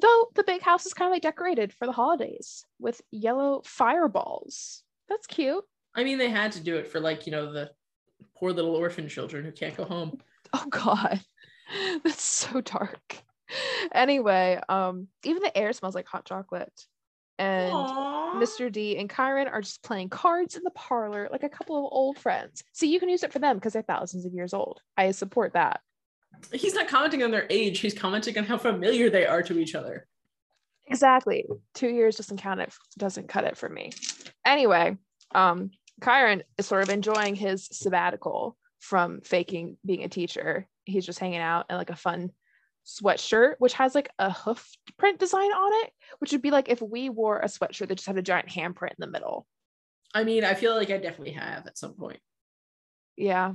though 0.00 0.28
the 0.34 0.44
big 0.44 0.62
house 0.62 0.86
is 0.86 0.94
kind 0.94 1.08
of 1.08 1.12
like 1.14 1.22
decorated 1.22 1.72
for 1.72 1.86
the 1.86 1.92
holidays 1.92 2.64
with 2.78 3.00
yellow 3.10 3.62
fireballs. 3.64 4.82
That's 5.08 5.26
cute. 5.26 5.64
I 5.94 6.04
mean, 6.04 6.18
they 6.18 6.30
had 6.30 6.52
to 6.52 6.60
do 6.60 6.76
it 6.76 6.86
for 6.88 7.00
like 7.00 7.26
you 7.26 7.32
know 7.32 7.52
the 7.52 7.70
poor 8.36 8.52
little 8.52 8.74
orphan 8.74 9.08
children 9.08 9.44
who 9.44 9.52
can't 9.52 9.76
go 9.76 9.84
home. 9.84 10.18
Oh 10.52 10.66
God, 10.70 11.20
that's 12.04 12.22
so 12.22 12.60
dark. 12.60 13.22
Anyway, 13.92 14.60
um, 14.68 15.06
even 15.24 15.42
the 15.42 15.56
air 15.56 15.72
smells 15.72 15.94
like 15.94 16.08
hot 16.08 16.24
chocolate, 16.24 16.72
and 17.38 17.72
Aww. 17.72 18.34
Mr. 18.34 18.70
D 18.70 18.96
and 18.98 19.10
Chiron 19.10 19.48
are 19.48 19.60
just 19.60 19.82
playing 19.82 20.08
cards 20.08 20.56
in 20.56 20.62
the 20.64 20.70
parlor 20.70 21.28
like 21.30 21.44
a 21.44 21.48
couple 21.48 21.76
of 21.78 21.92
old 21.92 22.18
friends. 22.18 22.64
See, 22.72 22.92
you 22.92 22.98
can 22.98 23.08
use 23.08 23.22
it 23.22 23.32
for 23.32 23.38
them 23.38 23.56
because 23.56 23.72
they're 23.72 23.82
thousands 23.82 24.26
of 24.26 24.32
years 24.32 24.52
old. 24.52 24.80
I 24.96 25.10
support 25.12 25.52
that. 25.52 25.80
He's 26.52 26.74
not 26.74 26.88
commenting 26.88 27.22
on 27.22 27.30
their 27.30 27.46
age. 27.48 27.78
He's 27.78 27.94
commenting 27.94 28.36
on 28.38 28.44
how 28.44 28.58
familiar 28.58 29.08
they 29.10 29.26
are 29.26 29.42
to 29.42 29.58
each 29.58 29.74
other. 29.74 30.06
Exactly. 30.86 31.44
Two 31.74 31.88
years 31.88 32.16
doesn't 32.16 32.38
count 32.38 32.60
it 32.60 32.72
doesn't 32.98 33.28
cut 33.28 33.44
it 33.44 33.56
for 33.56 33.68
me. 33.68 33.92
Anyway, 34.44 34.96
um, 35.34 35.70
Chiron 36.02 36.42
is 36.58 36.66
sort 36.66 36.82
of 36.82 36.90
enjoying 36.90 37.34
his 37.34 37.68
sabbatical 37.72 38.56
from 38.78 39.20
faking 39.22 39.78
being 39.84 40.04
a 40.04 40.08
teacher. 40.08 40.68
He's 40.84 41.06
just 41.06 41.18
hanging 41.18 41.40
out 41.40 41.66
in 41.70 41.76
like 41.76 41.90
a 41.90 41.96
fun 41.96 42.30
sweatshirt, 42.86 43.54
which 43.58 43.74
has 43.74 43.94
like 43.94 44.08
a 44.18 44.30
hoof 44.30 44.76
print 44.96 45.18
design 45.18 45.50
on 45.50 45.86
it, 45.86 45.92
which 46.18 46.32
would 46.32 46.42
be 46.42 46.50
like 46.50 46.68
if 46.68 46.80
we 46.80 47.08
wore 47.08 47.40
a 47.40 47.46
sweatshirt 47.46 47.88
that 47.88 47.96
just 47.96 48.06
had 48.06 48.16
a 48.16 48.22
giant 48.22 48.48
handprint 48.48 48.90
in 48.90 48.96
the 48.98 49.06
middle. 49.06 49.46
I 50.14 50.24
mean, 50.24 50.44
I 50.44 50.54
feel 50.54 50.74
like 50.74 50.90
I 50.90 50.98
definitely 50.98 51.32
have 51.32 51.66
at 51.66 51.76
some 51.76 51.94
point. 51.94 52.20
Yeah. 53.16 53.54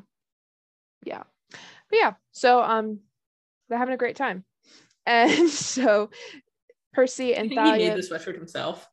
Yeah. 1.06 1.24
But 1.50 2.00
yeah, 2.00 2.14
so 2.32 2.62
um 2.62 3.00
they're 3.70 3.80
having 3.80 3.94
a 3.94 3.98
great 3.98 4.16
time. 4.16 4.44
And 5.06 5.50
so 5.50 6.10
Percy 6.94 7.34
and 7.36 7.50
think 7.50 7.62
he 7.62 7.72
made 7.72 7.78
Thalia 7.80 7.96
the 7.96 8.02
sweatshirt 8.02 8.36
himself. 8.36 8.88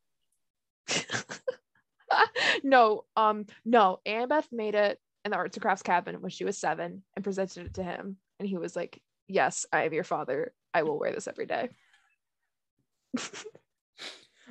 no, 2.63 3.05
um, 3.17 3.47
no. 3.65 4.01
Annabeth 4.07 4.47
made 4.53 4.75
it 4.75 4.99
in 5.25 5.33
the 5.33 5.37
arts 5.37 5.57
and 5.57 5.63
crafts 5.63 5.83
cabin 5.83 6.21
when 6.21 6.31
she 6.31 6.45
was 6.45 6.57
seven 6.57 7.03
and 7.15 7.25
presented 7.25 7.67
it 7.67 7.75
to 7.75 7.83
him. 7.83 8.17
And 8.39 8.49
he 8.49 8.57
was 8.57 8.77
like, 8.77 9.01
Yes, 9.29 9.67
I 9.73 9.85
am 9.85 9.93
your 9.93 10.05
father. 10.05 10.53
I 10.73 10.83
will 10.83 10.99
wear 10.99 11.13
this 11.13 11.29
every 11.29 11.47
day. 11.47 11.69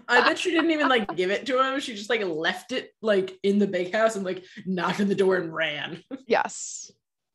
I 0.08 0.22
bet 0.22 0.40
she 0.40 0.52
didn't 0.52 0.72
even 0.72 0.88
like 0.88 1.16
give 1.16 1.32
it 1.32 1.46
to 1.48 1.62
him. 1.62 1.80
She 1.80 1.96
just 1.96 2.10
like 2.10 2.24
left 2.24 2.72
it 2.72 2.94
like 3.02 3.38
in 3.44 3.60
the 3.60 3.68
bakehouse 3.68 4.16
and 4.16 4.24
like 4.24 4.46
knocked 4.66 5.02
on 5.02 5.08
the 5.08 5.16
door 5.16 5.36
and 5.36 5.54
ran. 5.54 6.02
yes. 6.28 6.92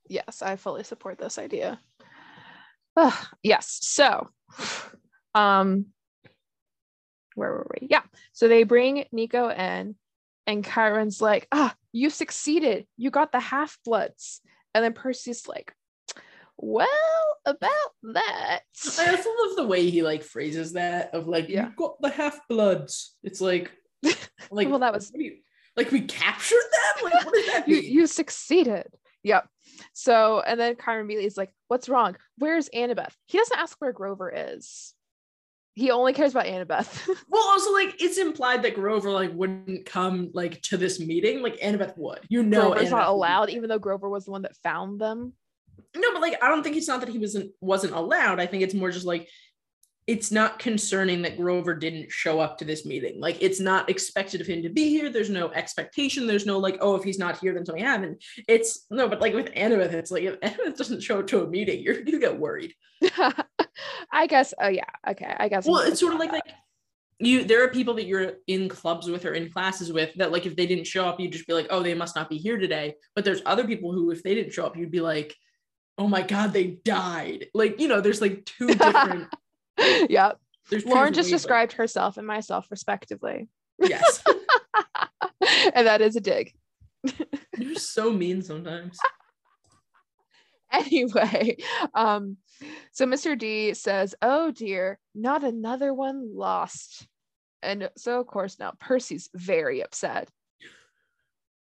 Yes, 0.08 0.40
I 0.42 0.56
fully 0.56 0.84
support 0.84 1.18
this 1.18 1.38
idea. 1.38 1.80
Yes. 3.42 3.78
So 3.82 4.28
um 5.34 5.86
where 7.34 7.50
were 7.50 7.66
we? 7.70 7.88
Yeah. 7.88 8.02
So 8.32 8.48
they 8.48 8.62
bring 8.62 9.06
Nico 9.12 9.48
in 9.48 9.96
and 10.46 10.64
Chiron's 10.64 11.20
like, 11.20 11.48
ah, 11.52 11.74
you 11.92 12.10
succeeded. 12.10 12.86
You 12.96 13.10
got 13.10 13.32
the 13.32 13.40
half-bloods. 13.40 14.40
And 14.74 14.84
then 14.84 14.92
Percy's 14.92 15.46
like, 15.48 15.74
well, 16.58 16.88
about 17.44 17.70
that. 18.14 18.60
I 18.98 19.10
also 19.10 19.30
love 19.46 19.56
the 19.56 19.66
way 19.66 19.88
he 19.90 20.02
like 20.02 20.22
phrases 20.22 20.72
that 20.74 21.14
of 21.14 21.26
like 21.26 21.48
Yeah. 21.48 21.66
you 21.68 21.72
got 21.76 22.00
the 22.00 22.10
half 22.10 22.38
bloods. 22.48 23.16
It's 23.22 23.40
like 23.40 23.72
like 24.50 24.68
Well, 24.70 24.78
that 24.80 24.92
was- 24.92 25.10
you- 25.14 25.38
like 25.76 25.90
we 25.90 26.02
captured 26.02 26.56
them. 26.56 27.04
Like 27.04 27.24
what 27.24 27.34
does 27.34 27.46
that 27.46 27.64
you 27.68 27.76
mean? 27.82 27.92
you 27.92 28.06
succeeded. 28.06 28.86
Yep. 29.24 29.48
So 29.94 30.40
and 30.46 30.58
then 30.60 30.76
Chiron 30.82 31.00
immediately 31.04 31.26
is 31.26 31.36
like, 31.36 31.50
"What's 31.68 31.88
wrong? 31.88 32.16
Where's 32.38 32.68
Annabeth?" 32.70 33.12
He 33.26 33.38
doesn't 33.38 33.58
ask 33.58 33.76
where 33.80 33.92
Grover 33.92 34.30
is. 34.34 34.92
He 35.74 35.90
only 35.90 36.12
cares 36.12 36.32
about 36.32 36.44
Annabeth. 36.44 37.08
well, 37.28 37.42
also 37.48 37.72
like 37.72 37.94
it's 38.02 38.18
implied 38.18 38.62
that 38.64 38.74
Grover 38.74 39.10
like 39.10 39.32
wouldn't 39.32 39.86
come 39.86 40.30
like 40.34 40.60
to 40.62 40.76
this 40.76 41.00
meeting. 41.00 41.40
Like 41.40 41.58
Annabeth 41.60 41.96
would. 41.96 42.20
You 42.28 42.42
know, 42.42 42.72
Grover's 42.72 42.88
Annabeth 42.88 42.90
not 42.90 43.08
allowed, 43.08 43.48
even 43.50 43.70
though 43.70 43.78
Grover 43.78 44.10
was 44.10 44.26
the 44.26 44.32
one 44.32 44.42
that 44.42 44.54
found 44.56 45.00
them. 45.00 45.32
No, 45.96 46.12
but 46.12 46.22
like 46.22 46.42
I 46.42 46.48
don't 46.48 46.62
think 46.62 46.76
it's 46.76 46.88
not 46.88 47.00
that 47.00 47.08
he 47.08 47.18
wasn't 47.18 47.52
wasn't 47.60 47.94
allowed. 47.94 48.40
I 48.40 48.46
think 48.46 48.62
it's 48.62 48.74
more 48.74 48.90
just 48.90 49.06
like 49.06 49.28
it's 50.06 50.32
not 50.32 50.58
concerning 50.58 51.22
that 51.22 51.36
Grover 51.36 51.74
didn't 51.74 52.10
show 52.10 52.40
up 52.40 52.58
to 52.58 52.64
this 52.64 52.84
meeting. 52.84 53.20
Like 53.20 53.38
it's 53.40 53.60
not 53.60 53.88
expected 53.88 54.40
of 54.40 54.46
him 54.46 54.62
to 54.62 54.68
be 54.68 54.88
here. 54.88 55.10
There's 55.10 55.30
no 55.30 55.50
expectation. 55.52 56.26
There's 56.26 56.46
no 56.46 56.58
like, 56.58 56.78
oh, 56.80 56.96
if 56.96 57.04
he's 57.04 57.18
not 57.18 57.38
here, 57.38 57.54
then 57.54 57.64
something 57.64 57.84
happened. 57.84 58.20
It's 58.48 58.86
no, 58.90 59.08
but 59.08 59.20
like 59.20 59.34
with 59.34 59.52
Annabeth, 59.54 59.92
it's 59.92 60.10
like 60.10 60.24
if 60.24 60.40
Annabeth 60.40 60.76
doesn't 60.76 61.02
show 61.02 61.20
up 61.20 61.28
to 61.28 61.44
a 61.44 61.46
meeting, 61.46 61.82
you're 61.82 62.00
you 62.00 62.18
get 62.18 62.38
worried. 62.38 62.74
I 64.12 64.26
guess. 64.26 64.54
Oh 64.60 64.68
yeah. 64.68 64.84
Okay. 65.08 65.34
I 65.38 65.48
guess. 65.48 65.66
Well, 65.66 65.82
I'm 65.82 65.92
it's 65.92 66.00
sort 66.00 66.14
of 66.14 66.18
like 66.18 66.32
that. 66.32 66.44
like 66.46 66.54
you 67.20 67.44
there 67.44 67.62
are 67.62 67.68
people 67.68 67.94
that 67.94 68.06
you're 68.06 68.32
in 68.48 68.68
clubs 68.68 69.08
with 69.08 69.24
or 69.24 69.34
in 69.34 69.50
classes 69.52 69.92
with 69.92 70.12
that 70.16 70.32
like 70.32 70.46
if 70.46 70.56
they 70.56 70.66
didn't 70.66 70.86
show 70.86 71.06
up, 71.06 71.20
you'd 71.20 71.32
just 71.32 71.46
be 71.46 71.52
like, 71.52 71.68
oh, 71.70 71.82
they 71.82 71.94
must 71.94 72.16
not 72.16 72.28
be 72.28 72.38
here 72.38 72.58
today. 72.58 72.94
But 73.14 73.24
there's 73.24 73.42
other 73.46 73.64
people 73.64 73.92
who, 73.92 74.10
if 74.10 74.24
they 74.24 74.34
didn't 74.34 74.52
show 74.52 74.66
up, 74.66 74.76
you'd 74.76 74.90
be 74.90 75.00
like, 75.00 75.34
oh 75.98 76.08
my 76.08 76.22
god, 76.22 76.52
they 76.52 76.66
died. 76.84 77.46
Like, 77.54 77.80
you 77.80 77.88
know, 77.88 78.00
there's 78.00 78.20
like 78.20 78.44
two 78.44 78.66
different 78.74 79.28
yeah. 80.08 80.32
there's 80.70 80.84
Lauren 80.86 81.12
just 81.12 81.30
described 81.30 81.72
herself 81.72 82.16
and 82.16 82.26
myself 82.26 82.70
respectively, 82.70 83.48
Yes. 83.78 84.22
and 85.74 85.86
that 85.86 86.00
is 86.00 86.16
a 86.16 86.20
dig. 86.20 86.52
You're 87.58 87.74
so 87.76 88.12
mean 88.12 88.42
sometimes. 88.42 88.98
anyway 90.72 91.54
um 91.94 92.38
so 92.92 93.04
mr 93.04 93.36
d 93.36 93.74
says 93.74 94.14
oh 94.22 94.50
dear 94.50 94.98
not 95.14 95.44
another 95.44 95.92
one 95.92 96.34
lost 96.34 97.06
and 97.62 97.90
so 97.98 98.18
of 98.18 98.26
course 98.26 98.58
now 98.58 98.72
percy's 98.80 99.28
very 99.34 99.82
upset 99.82 100.28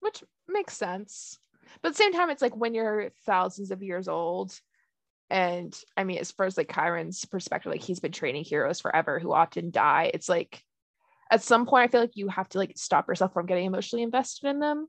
which 0.00 0.22
makes 0.46 0.76
sense 0.76 1.38
but 1.82 1.88
at 1.88 1.94
the 1.94 2.02
same 2.02 2.12
time 2.12 2.30
it's 2.30 2.42
like 2.42 2.56
when 2.56 2.74
you're 2.74 3.10
thousands 3.26 3.70
of 3.70 3.82
years 3.82 4.08
old 4.08 4.52
and 5.30 5.78
i 5.96 6.04
mean 6.04 6.18
as 6.18 6.30
far 6.32 6.46
as 6.46 6.56
like 6.56 6.72
chiron's 6.72 7.24
perspective 7.24 7.70
like 7.70 7.82
he's 7.82 8.00
been 8.00 8.12
training 8.12 8.44
heroes 8.44 8.80
forever 8.80 9.18
who 9.18 9.32
often 9.32 9.70
die 9.70 10.10
it's 10.14 10.28
like 10.28 10.62
at 11.30 11.42
some 11.42 11.66
point 11.66 11.84
i 11.84 11.88
feel 11.88 12.00
like 12.00 12.16
you 12.16 12.28
have 12.28 12.48
to 12.48 12.58
like 12.58 12.72
stop 12.76 13.08
yourself 13.08 13.32
from 13.32 13.46
getting 13.46 13.66
emotionally 13.66 14.02
invested 14.02 14.48
in 14.48 14.58
them 14.60 14.86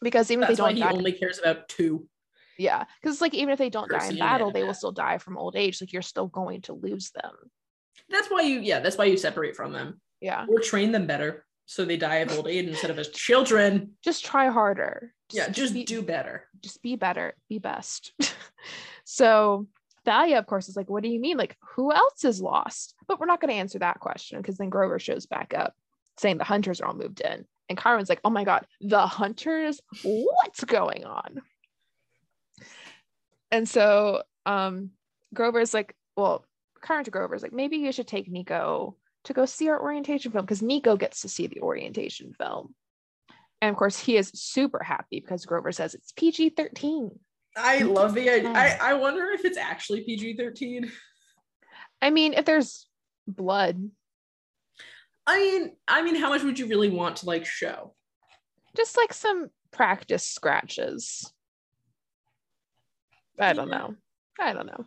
because 0.00 0.30
even 0.30 0.42
That's 0.42 0.52
if 0.52 0.58
they 0.58 0.62
don't 0.64 0.76
he 0.76 0.82
die 0.82 0.92
only 0.92 1.12
cares 1.12 1.38
about 1.38 1.68
two. 1.68 2.06
yeah, 2.58 2.84
because 3.00 3.16
it's 3.16 3.20
like 3.20 3.34
even 3.34 3.50
if 3.50 3.58
they 3.58 3.70
don't 3.70 3.90
die 3.90 4.06
in 4.08 4.16
battle, 4.16 4.50
they 4.50 4.64
will 4.64 4.74
still 4.74 4.92
die 4.92 5.18
from 5.18 5.36
old 5.36 5.56
age. 5.56 5.80
Like 5.80 5.92
you're 5.92 6.02
still 6.02 6.26
going 6.26 6.62
to 6.62 6.72
lose 6.72 7.10
them. 7.10 7.32
That's 8.08 8.28
why 8.28 8.42
you, 8.42 8.60
yeah, 8.60 8.80
that's 8.80 8.96
why 8.96 9.04
you 9.06 9.16
separate 9.16 9.56
from 9.56 9.72
them 9.72 10.00
Yeah, 10.20 10.46
or 10.48 10.60
train 10.60 10.92
them 10.92 11.06
better 11.06 11.44
so 11.66 11.84
they 11.84 11.96
die 11.96 12.16
of 12.16 12.32
old 12.32 12.48
age 12.48 12.66
instead 12.66 12.90
of 12.90 12.98
as 12.98 13.08
children. 13.08 13.92
just 14.02 14.24
try 14.24 14.48
harder. 14.48 15.12
Yeah, 15.30 15.48
just 15.48 15.74
be, 15.74 15.84
do 15.84 16.02
better. 16.02 16.48
just 16.62 16.82
be 16.82 16.96
better, 16.96 17.34
be 17.48 17.58
best. 17.58 18.12
so 19.04 19.66
Thalia, 20.04 20.38
of 20.38 20.46
course, 20.46 20.68
is 20.68 20.76
like, 20.76 20.88
what 20.88 21.02
do 21.02 21.08
you 21.10 21.20
mean? 21.20 21.36
Like, 21.36 21.56
who 21.74 21.92
else 21.92 22.24
is 22.24 22.40
lost? 22.40 22.94
But 23.06 23.20
we're 23.20 23.26
not 23.26 23.40
going 23.40 23.52
to 23.52 23.60
answer 23.60 23.78
that 23.80 24.00
question 24.00 24.40
because 24.40 24.56
then 24.56 24.70
Grover 24.70 24.98
shows 24.98 25.26
back 25.26 25.52
up 25.54 25.74
saying 26.16 26.38
the 26.38 26.44
hunters 26.44 26.80
are 26.80 26.86
all 26.86 26.94
moved 26.94 27.20
in. 27.20 27.44
And 27.68 27.78
Chiron's 27.78 28.08
like, 28.08 28.20
oh 28.24 28.30
my 28.30 28.44
God, 28.44 28.66
the 28.80 29.06
hunters? 29.06 29.80
What's 30.02 30.64
going 30.64 31.04
on? 31.04 31.42
And 33.50 33.68
so 33.68 34.22
um 34.46 34.90
Grover's 35.34 35.74
like, 35.74 35.94
well, 36.16 36.44
Chiron 36.86 37.04
to 37.04 37.10
Grover's 37.10 37.42
like, 37.42 37.52
maybe 37.52 37.76
you 37.76 37.92
should 37.92 38.06
take 38.06 38.30
Nico 38.30 38.96
to 39.24 39.32
go 39.32 39.44
see 39.44 39.68
our 39.68 39.80
orientation 39.80 40.32
film 40.32 40.44
because 40.44 40.62
Nico 40.62 40.96
gets 40.96 41.22
to 41.22 41.28
see 41.28 41.46
the 41.46 41.60
orientation 41.60 42.32
film. 42.32 42.74
And 43.60 43.70
of 43.70 43.76
course, 43.76 43.98
he 43.98 44.16
is 44.16 44.30
super 44.34 44.82
happy 44.82 45.20
because 45.20 45.44
Grover 45.46 45.72
says 45.72 45.94
it's 45.94 46.12
PG 46.12 46.50
13. 46.50 47.10
I 47.56 47.80
love 47.80 48.14
the 48.14 48.30
idea. 48.30 48.50
I, 48.50 48.78
I 48.80 48.94
wonder 48.94 49.30
if 49.32 49.44
it's 49.44 49.58
actually 49.58 50.02
PG 50.02 50.36
13. 50.36 50.90
I 52.00 52.10
mean, 52.10 52.34
if 52.34 52.44
there's 52.44 52.86
blood, 53.26 53.90
I 55.26 55.38
mean, 55.38 55.72
I 55.88 56.02
mean, 56.02 56.14
how 56.14 56.30
much 56.30 56.42
would 56.42 56.58
you 56.58 56.66
really 56.68 56.88
want 56.88 57.16
to 57.16 57.26
like 57.26 57.44
show? 57.44 57.94
just 58.78 58.96
like 58.96 59.12
some 59.12 59.48
practice 59.72 60.24
scratches. 60.24 61.32
I 63.38 63.52
don't 63.52 63.70
know. 63.70 63.94
I 64.38 64.52
don't 64.52 64.66
know. 64.66 64.84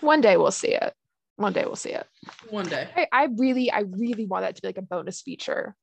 One 0.00 0.20
day 0.20 0.36
we'll 0.36 0.52
see 0.52 0.74
it. 0.74 0.94
One 1.36 1.52
day 1.52 1.64
we'll 1.64 1.76
see 1.76 1.90
it. 1.90 2.06
One 2.48 2.68
day. 2.68 2.88
I, 2.96 3.08
I 3.12 3.28
really, 3.36 3.70
I 3.70 3.80
really 3.80 4.26
want 4.26 4.44
that 4.44 4.56
to 4.56 4.62
be 4.62 4.68
like 4.68 4.78
a 4.78 4.82
bonus 4.82 5.22
feature 5.22 5.74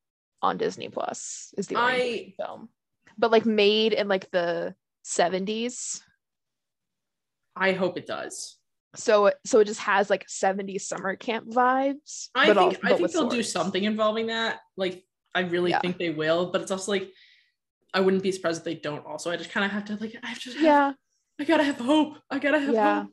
on 0.43 0.58
Disney 0.58 0.89
Plus. 0.89 1.53
Is 1.58 1.67
the 1.67 1.75
only 1.77 2.36
I 2.38 2.43
film, 2.43 2.69
but 3.17 3.32
like 3.32 3.45
made 3.45 3.93
in 3.93 4.08
like 4.08 4.29
the 4.32 4.75
seventies. 5.03 6.03
I 7.56 7.71
hope 7.71 7.97
it 7.97 8.06
does. 8.06 8.58
So 8.95 9.32
so 9.45 9.60
it 9.60 9.65
just 9.65 9.79
has 9.79 10.10
like 10.10 10.27
70s 10.27 10.82
summer 10.82 11.15
camp 11.15 11.47
vibes. 11.49 12.29
I 12.36 12.45
think 12.47 12.58
also- 12.58 12.79
I 12.84 12.95
think 12.95 13.12
they'll 13.12 13.27
do 13.29 13.41
something 13.43 13.84
involving 13.84 14.27
that. 14.27 14.60
Like 14.77 15.03
I 15.34 15.41
really 15.41 15.71
Yeah. 15.71 15.79
think 15.79 15.97
they 15.97 16.12
will, 16.12 16.51
but 16.51 16.62
it's 16.62 16.69
also 16.71 16.91
like 16.91 17.12
I 17.93 17.99
wouldn't 18.01 18.23
be 18.23 18.32
surprised 18.32 18.60
if 18.60 18.63
they 18.65 18.75
don't. 18.75 19.06
Also, 19.06 19.32
I 19.32 19.38
just 19.38 19.51
kind 19.51 19.65
of 19.65 19.71
have 19.71 19.86
to 19.86 19.95
like 19.95 20.15
I 20.23 20.27
have 20.27 20.41
to. 20.41 20.51
Have, 20.53 20.62
Yeah, 20.62 20.93
I 21.39 21.43
gotta 21.43 21.63
have 21.63 21.77
hope. 21.77 22.17
I 22.29 22.39
gotta 22.39 22.60
have 22.60 22.73
Yeah. 22.73 23.01
hope. 23.03 23.12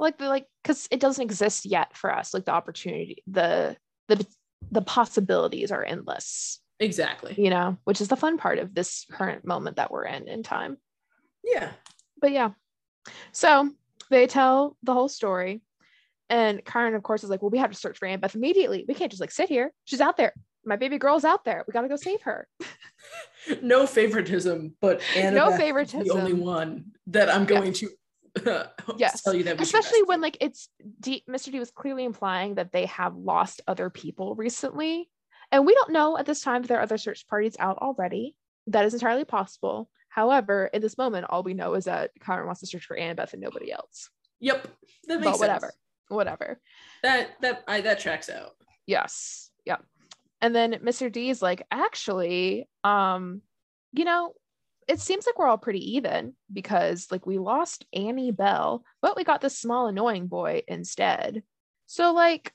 like 0.00 0.18
the 0.18 0.28
like 0.28 0.46
because 0.62 0.86
it 0.92 1.00
doesn't 1.00 1.22
exist 1.24 1.64
yet 1.66 1.96
for 1.96 2.12
us. 2.14 2.32
Like 2.34 2.44
the 2.44 2.52
opportunity, 2.52 3.22
the 3.26 3.76
the 4.08 4.24
the 4.70 4.82
possibilities 4.82 5.70
are 5.72 5.84
endless. 5.84 6.60
Exactly. 6.80 7.34
You 7.36 7.50
know, 7.50 7.76
which 7.84 8.00
is 8.00 8.08
the 8.08 8.16
fun 8.16 8.38
part 8.38 8.58
of 8.58 8.74
this 8.74 9.06
current 9.10 9.44
moment 9.44 9.76
that 9.76 9.90
we're 9.90 10.04
in 10.04 10.28
in 10.28 10.42
time. 10.42 10.76
Yeah. 11.44 11.70
but 12.20 12.32
yeah 12.32 12.50
so 13.32 13.70
they 14.10 14.26
tell 14.26 14.76
the 14.82 14.92
whole 14.92 15.08
story 15.08 15.62
and 16.28 16.64
Karen 16.64 16.94
of 16.94 17.02
course 17.02 17.24
is 17.24 17.30
like 17.30 17.42
well 17.42 17.50
we 17.50 17.58
have 17.58 17.70
to 17.70 17.76
search 17.76 17.98
for 17.98 18.06
Annabeth 18.06 18.34
immediately 18.34 18.84
we 18.86 18.94
can't 18.94 19.10
just 19.10 19.20
like 19.20 19.30
sit 19.30 19.48
here 19.48 19.72
she's 19.84 20.00
out 20.00 20.16
there 20.16 20.32
my 20.64 20.76
baby 20.76 20.98
girl's 20.98 21.24
out 21.24 21.44
there 21.44 21.64
we 21.66 21.72
got 21.72 21.82
to 21.82 21.88
go 21.88 21.96
save 21.96 22.22
her 22.22 22.46
No 23.62 23.86
favoritism, 23.86 24.74
but 24.80 25.00
Annabeth 25.14 25.94
no 25.94 26.00
is 26.00 26.06
the 26.06 26.10
only 26.10 26.34
one 26.34 26.86
that 27.06 27.30
I'm 27.30 27.46
going 27.46 27.72
to 27.74 27.88
Yes. 28.96 29.22
tell 29.22 29.34
you 29.34 29.44
that 29.44 29.60
especially 29.60 30.02
when 30.04 30.20
like 30.20 30.36
it's 30.40 30.68
D- 31.00 31.24
Mr. 31.28 31.50
D 31.52 31.58
was 31.58 31.70
clearly 31.70 32.04
implying 32.04 32.54
that 32.56 32.72
they 32.72 32.86
have 32.86 33.16
lost 33.16 33.60
other 33.66 33.90
people 33.90 34.34
recently 34.34 35.08
and 35.52 35.64
we 35.66 35.74
don't 35.74 35.92
know 35.92 36.18
at 36.18 36.26
this 36.26 36.40
time 36.40 36.62
if 36.62 36.68
there 36.68 36.78
are 36.78 36.82
other 36.82 36.98
search 36.98 37.26
parties 37.28 37.56
out 37.58 37.78
already 37.78 38.34
that 38.68 38.84
is 38.84 38.94
entirely 38.94 39.24
possible 39.24 39.88
however 40.08 40.66
in 40.72 40.80
this 40.82 40.98
moment 40.98 41.26
all 41.28 41.42
we 41.42 41.54
know 41.54 41.74
is 41.74 41.84
that 41.84 42.10
Karen 42.24 42.46
wants 42.46 42.60
to 42.60 42.66
search 42.66 42.84
for 42.84 42.96
Annabeth 42.96 43.32
and 43.32 43.42
nobody 43.42 43.72
else 43.72 44.10
Yep. 44.40 44.68
That 45.08 45.20
makes 45.20 45.24
but 45.24 45.30
sense. 45.32 45.40
whatever 45.40 45.72
whatever 46.08 46.60
That 47.02 47.30
that 47.40 47.64
I 47.66 47.80
that 47.82 47.98
tracks 48.00 48.30
out. 48.30 48.52
Yes. 48.86 49.50
Yep. 49.66 49.84
And 50.40 50.54
then 50.54 50.72
Mr. 50.74 51.10
D 51.10 51.28
is 51.30 51.42
like, 51.42 51.66
actually, 51.70 52.68
um, 52.84 53.42
you 53.92 54.04
know, 54.04 54.32
it 54.88 55.00
seems 55.00 55.26
like 55.26 55.38
we're 55.38 55.46
all 55.46 55.58
pretty 55.58 55.96
even 55.96 56.32
because 56.50 57.08
like 57.10 57.26
we 57.26 57.38
lost 57.38 57.84
Annie 57.92 58.32
Bell, 58.32 58.82
but 59.02 59.16
we 59.16 59.22
got 59.22 59.42
this 59.42 59.56
small 59.56 59.86
annoying 59.86 60.26
boy 60.26 60.62
instead. 60.66 61.42
So 61.86 62.12
like, 62.12 62.52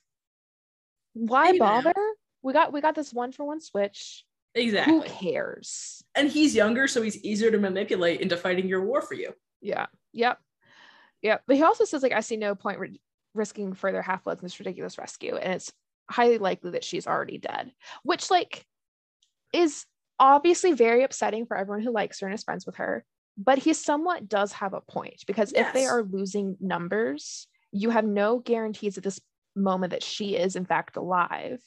why 1.14 1.58
bother? 1.58 1.94
We 2.42 2.52
got 2.52 2.74
we 2.74 2.82
got 2.82 2.96
this 2.96 3.14
one 3.14 3.32
for 3.32 3.46
one 3.46 3.62
switch. 3.62 4.26
Exactly. 4.56 4.94
Who 4.94 5.04
cares? 5.04 6.04
And 6.16 6.30
he's 6.30 6.56
younger, 6.56 6.88
so 6.88 7.02
he's 7.02 7.24
easier 7.24 7.52
to 7.52 7.60
manipulate 7.60 8.22
into 8.22 8.36
fighting 8.36 8.68
your 8.68 8.84
war 8.84 9.02
for 9.02 9.14
you. 9.14 9.34
Yeah. 9.62 9.86
Yep. 10.14 10.40
Yep. 11.22 11.44
But 11.48 11.56
he 11.56 11.64
also 11.64 11.86
says 11.86 12.04
like, 12.04 12.12
I 12.12 12.20
see 12.20 12.38
no 12.38 12.54
point 12.56 12.80
ri- 12.80 13.02
risking 13.34 13.74
further 13.74 14.02
half 14.02 14.24
bloods 14.24 14.42
in 14.42 14.46
this 14.46 14.60
ridiculous 14.60 14.98
rescue, 14.98 15.36
and 15.36 15.54
it's 15.54 15.72
highly 16.10 16.40
likely 16.40 16.72
that 16.72 16.84
she's 16.84 17.08
already 17.08 17.38
dead, 17.38 17.72
which 18.04 18.30
like 18.30 18.66
is 19.54 19.86
obviously 20.20 20.74
very 20.74 21.04
upsetting 21.04 21.46
for 21.46 21.58
everyone 21.58 21.84
who 21.84 21.92
likes 21.92 22.20
her 22.20 22.28
and 22.28 22.34
is 22.34 22.44
friends 22.44 22.66
with 22.66 22.76
her. 22.78 23.06
But 23.38 23.58
he 23.58 23.74
somewhat 23.74 24.30
does 24.30 24.52
have 24.54 24.74
a 24.74 24.82
point 24.82 25.24
because 25.26 25.54
if 25.54 25.74
they 25.74 25.86
are 25.86 26.04
losing 26.04 26.56
numbers, 26.60 27.48
you 27.72 27.90
have 27.90 28.06
no 28.06 28.38
guarantees 28.38 28.98
at 28.98 29.04
this 29.04 29.20
moment 29.56 29.92
that 29.92 30.04
she 30.04 30.36
is 30.36 30.56
in 30.56 30.66
fact 30.66 30.98
alive. 30.98 31.60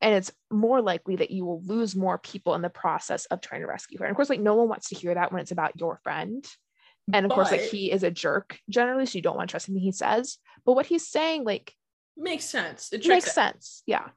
And 0.00 0.14
it's 0.14 0.30
more 0.50 0.80
likely 0.82 1.16
that 1.16 1.30
you 1.30 1.44
will 1.44 1.62
lose 1.62 1.96
more 1.96 2.18
people 2.18 2.54
in 2.54 2.62
the 2.62 2.68
process 2.68 3.24
of 3.26 3.40
trying 3.40 3.62
to 3.62 3.66
rescue 3.66 3.98
her. 3.98 4.04
And 4.04 4.12
of 4.12 4.16
course, 4.16 4.30
like 4.30 4.40
no 4.40 4.54
one 4.54 4.68
wants 4.68 4.90
to 4.90 4.94
hear 4.94 5.14
that 5.14 5.32
when 5.32 5.40
it's 5.40 5.50
about 5.50 5.80
your 5.80 5.98
friend. 6.04 6.46
And 7.12 7.24
of 7.24 7.32
course, 7.32 7.50
like 7.50 7.62
he 7.62 7.90
is 7.90 8.02
a 8.02 8.10
jerk 8.10 8.58
generally, 8.68 9.06
so 9.06 9.16
you 9.16 9.22
don't 9.22 9.36
want 9.36 9.48
to 9.48 9.52
trust 9.52 9.68
anything 9.68 9.82
he 9.82 9.92
says. 9.92 10.36
But 10.66 10.74
what 10.74 10.86
he's 10.86 11.08
saying, 11.08 11.44
like, 11.44 11.72
Makes 12.18 12.44
sense. 12.44 12.92
It 12.92 13.06
makes 13.06 13.28
out. 13.28 13.34
sense. 13.34 13.82
Yeah, 13.86 14.08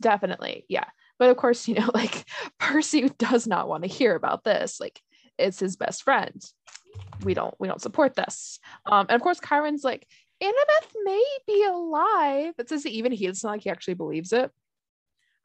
definitely. 0.00 0.64
Yeah. 0.68 0.86
But 1.18 1.30
of 1.30 1.36
course, 1.36 1.66
you 1.68 1.74
know, 1.74 1.90
like 1.94 2.24
Percy 2.58 3.08
does 3.18 3.46
not 3.46 3.68
want 3.68 3.84
to 3.84 3.88
hear 3.88 4.14
about 4.14 4.44
this. 4.44 4.80
Like, 4.80 5.00
it's 5.38 5.60
his 5.60 5.76
best 5.76 6.02
friend. 6.02 6.44
We 7.22 7.34
don't, 7.34 7.54
we 7.58 7.68
don't 7.68 7.80
support 7.82 8.14
this. 8.14 8.58
Um, 8.86 9.06
and 9.08 9.16
of 9.16 9.22
course, 9.22 9.40
Chiron's 9.40 9.84
like, 9.84 10.06
Annabeth 10.42 10.92
may 11.04 11.24
be 11.46 11.64
alive. 11.64 12.54
It 12.58 12.68
says 12.68 12.84
that 12.84 12.90
even 12.92 13.12
he, 13.12 13.26
it's 13.26 13.42
not 13.42 13.50
like 13.50 13.62
he 13.62 13.70
actually 13.70 13.94
believes 13.94 14.32
it. 14.32 14.50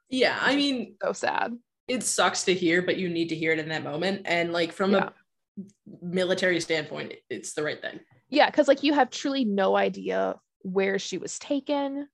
Yeah, 0.09 0.37
I 0.39 0.55
mean, 0.55 0.95
So 1.03 1.13
sad. 1.13 1.53
it 1.87 2.03
sucks 2.03 2.43
to 2.43 2.53
hear, 2.53 2.81
but 2.83 2.97
you 2.97 3.09
need 3.09 3.29
to 3.29 3.35
hear 3.35 3.51
it 3.51 3.59
in 3.59 3.69
that 3.69 3.83
moment. 3.83 4.21
And 4.25 4.53
like 4.53 4.71
from 4.71 4.91
Yeah. 4.91 5.09
a 5.09 5.65
military 6.01 6.59
standpoint, 6.59 7.13
it's 7.29 7.53
the 7.53 7.63
right 7.63 7.81
thing. 7.81 7.99
Yeah, 8.29 8.47
because 8.49 8.67
like 8.67 8.83
you 8.83 8.93
have 8.93 9.09
truly 9.09 9.45
no 9.45 9.75
idea 9.75 10.35
where 10.61 10.99
she 10.99 11.17
was 11.17 11.39
taken 11.39 12.07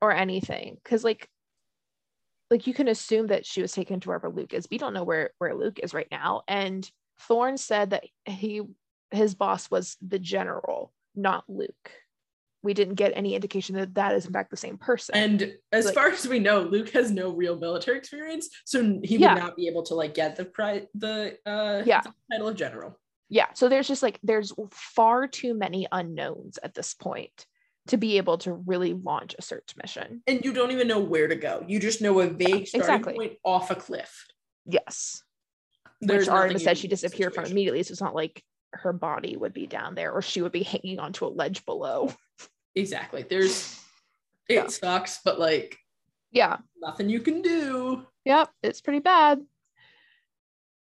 or 0.00 0.12
anything. 0.12 0.76
Because 0.82 1.02
like 1.02 1.28
like 2.54 2.68
you 2.68 2.72
can 2.74 2.86
assume 2.86 3.26
that 3.26 3.44
she 3.44 3.60
was 3.60 3.72
taken 3.72 3.98
to 3.98 4.08
wherever 4.08 4.28
Luke 4.30 4.54
is, 4.54 4.68
you 4.70 4.78
don't 4.78 4.94
know 4.94 5.02
where 5.02 5.30
where 5.38 5.56
Luke 5.56 5.80
is 5.82 5.92
right 5.92 6.06
now. 6.12 6.42
And 6.46 6.88
Thorn 7.22 7.56
said 7.56 7.90
that 7.90 8.04
he 8.26 8.62
his 9.10 9.34
boss 9.34 9.68
was 9.72 9.96
the 10.00 10.20
general, 10.20 10.92
not 11.16 11.42
Luke. 11.48 11.90
We 12.62 12.72
didn't 12.72 12.94
get 12.94 13.12
any 13.16 13.34
indication 13.34 13.74
that 13.74 13.94
that 13.96 14.14
is 14.14 14.24
in 14.24 14.32
fact 14.32 14.50
the 14.52 14.56
same 14.56 14.78
person. 14.78 15.16
And 15.16 15.52
as 15.72 15.86
Like- 15.86 15.94
far 15.94 16.08
as 16.10 16.28
we 16.28 16.38
know, 16.38 16.60
Luke 16.60 16.90
has 16.90 17.10
no 17.10 17.30
real 17.30 17.58
military 17.58 17.98
experience, 17.98 18.48
so 18.64 19.00
he 19.02 19.16
Yeah. 19.16 19.34
would 19.34 19.40
not 19.42 19.56
be 19.56 19.66
able 19.66 19.82
to 19.86 19.94
like 19.96 20.14
get 20.14 20.36
the 20.36 20.44
pri- 20.44 20.86
the 20.94 21.36
uh 21.44 21.82
Yeah. 21.84 22.02
the 22.02 22.12
title 22.30 22.48
of 22.48 22.56
general. 22.56 23.00
yeah, 23.28 23.52
so 23.54 23.68
there's 23.68 23.88
just 23.88 24.02
like 24.04 24.20
there's 24.22 24.52
far 24.70 25.26
too 25.26 25.54
many 25.54 25.88
unknowns 25.90 26.58
at 26.62 26.74
this 26.74 26.94
point 26.94 27.46
to 27.88 27.96
be 27.96 28.16
able 28.16 28.38
to 28.38 28.52
really 28.52 28.94
launch 28.94 29.34
a 29.38 29.42
search 29.42 29.74
mission. 29.76 30.22
And 30.26 30.44
you 30.44 30.52
don't 30.52 30.70
even 30.70 30.88
know 30.88 31.00
where 31.00 31.28
to 31.28 31.36
go. 31.36 31.64
You 31.66 31.78
just 31.78 32.00
know 32.00 32.20
a 32.20 32.26
vague 32.26 32.66
starting 32.66 32.80
exactly. 32.80 33.14
point 33.14 33.32
off 33.44 33.70
a 33.70 33.74
cliff. 33.74 34.26
Yes. 34.64 35.22
There's 36.00 36.26
which 36.26 36.28
Artemis 36.28 36.64
said 36.64 36.78
she 36.78 36.82
do 36.82 36.86
in 36.86 36.90
this 36.90 37.02
disappeared 37.02 37.34
from 37.34 37.44
immediately. 37.44 37.82
So 37.82 37.92
it's 37.92 38.00
not 38.00 38.14
like 38.14 38.42
her 38.72 38.92
body 38.92 39.36
would 39.36 39.52
be 39.52 39.66
down 39.66 39.94
there 39.94 40.12
or 40.12 40.22
she 40.22 40.40
would 40.42 40.52
be 40.52 40.62
hanging 40.62 40.98
onto 40.98 41.26
a 41.26 41.28
ledge 41.28 41.64
below. 41.66 42.12
Exactly. 42.74 43.22
There's 43.22 43.78
it 44.48 44.54
Yeah. 44.54 44.66
sucks, 44.68 45.20
but 45.24 45.38
like 45.38 45.76
Yeah. 46.32 46.56
nothing 46.80 47.10
you 47.10 47.20
can 47.20 47.42
do. 47.42 48.06
Yep. 48.24 48.50
It's 48.62 48.80
pretty 48.80 49.00
bad. 49.00 49.40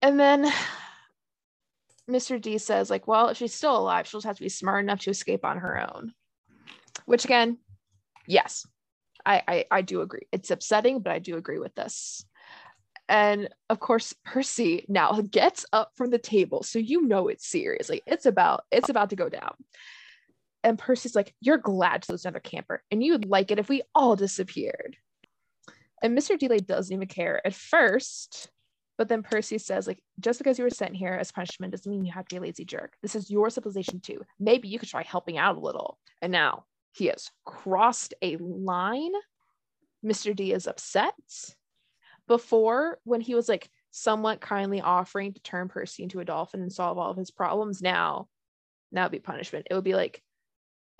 And 0.02 0.18
then 0.18 0.52
Mr. 2.10 2.40
D 2.42 2.58
says, 2.58 2.90
like, 2.90 3.08
well, 3.08 3.30
if 3.30 3.38
she's 3.38 3.54
still 3.54 3.78
alive, 3.78 4.08
she'll 4.08 4.20
just 4.20 4.28
have 4.28 4.38
to 4.38 4.44
be 4.44 4.50
smart 4.50 4.84
enough 4.84 5.02
to 5.02 5.10
escape 5.10 5.46
on 5.46 5.60
her 5.60 5.80
own. 5.80 6.14
Which 7.06 7.26
again, 7.26 7.58
yes, 8.28 8.66
I, 9.26 9.44
I 9.48 9.66
I 9.72 9.82
do 9.82 10.02
agree. 10.02 10.28
It's 10.32 10.52
upsetting, 10.52 11.00
but 11.00 11.14
I 11.14 11.20
do 11.20 11.38
agree 11.38 11.60
with 11.60 11.76
this. 11.76 12.26
And 13.10 13.50
of 13.70 13.80
course, 13.80 14.14
Percy 14.24 14.86
now 14.88 15.20
gets 15.22 15.66
up 15.74 15.92
from 15.96 16.10
the 16.10 16.18
table, 16.18 16.64
so 16.64 16.80
you 16.80 17.06
know 17.06 17.28
it's 17.28 17.48
serious. 17.48 17.90
Like 17.90 18.04
it's 18.08 18.26
about 18.26 18.64
it's 18.72 18.90
about 18.90 19.10
to 19.10 19.16
go 19.16 19.30
down. 19.30 19.56
And 20.64 20.80
Percy's 20.80 21.16
like, 21.16 21.36
"You're 21.42 21.58
glad 21.58 22.04
to 22.04 22.14
lose 22.14 22.26
another 22.26 22.40
camper, 22.40 22.82
and 22.92 23.04
you'd 23.04 23.26
like 23.26 23.52
it 23.52 23.60
if 23.60 23.70
we 23.70 23.84
all 23.94 24.16
disappeared." 24.16 24.98
And 26.02 26.18
Mr. 26.18 26.38
Delay 26.38 26.60
doesn't 26.60 26.94
even 26.94 27.08
care 27.08 27.46
at 27.46 27.54
first, 27.54 28.50
but 28.98 29.10
then 29.10 29.24
Percy 29.24 29.58
says, 29.58 29.88
"Like 29.88 30.02
just 30.20 30.40
because 30.40 30.58
you 30.58 30.64
were 30.64 30.70
sent 30.70 30.96
here 30.96 31.14
as 31.14 31.32
punishment 31.32 31.72
doesn't 31.72 31.92
mean 31.92 32.06
you 32.06 32.14
have 32.14 32.28
to 32.28 32.36
be 32.36 32.40
a 32.40 32.42
lazy 32.42 32.66
jerk. 32.66 32.96
This 33.02 33.16
is 33.16 33.30
your 33.30 33.50
civilization 33.50 34.00
too. 34.00 34.22
Maybe 34.40 34.70
you 34.70 34.80
could 34.80 34.90
try 34.90 35.04
helping 35.04 35.38
out 35.38 35.58
a 35.58 35.60
little." 35.60 36.00
And 36.22 36.32
now 36.32 36.66
he 36.94 37.08
has 37.08 37.30
crossed 37.46 38.14
a 38.22 38.38
line. 38.38 39.12
Mr. 40.06 40.36
D 40.36 40.54
is 40.54 40.68
upset 40.68 41.14
before 42.28 43.00
when 43.04 43.22
he 43.22 43.36
was 43.36 43.50
like 43.50 43.70
somewhat 43.92 44.42
kindly 44.42 44.82
offering 44.82 45.34
to 45.34 45.42
turn 45.42 45.68
Percy 45.70 46.04
into 46.04 46.20
a 46.20 46.26
dolphin 46.26 46.62
and 46.62 46.72
solve 46.72 46.98
all 46.98 47.12
of 47.12 47.18
his 47.18 47.32
problems. 47.32 47.82
Now, 47.82 48.28
now 48.92 49.04
it'd 49.04 49.12
be 49.12 49.20
punishment. 49.20 49.68
It 49.70 49.74
would 49.74 49.84
be 49.84 49.96
like 49.96 50.22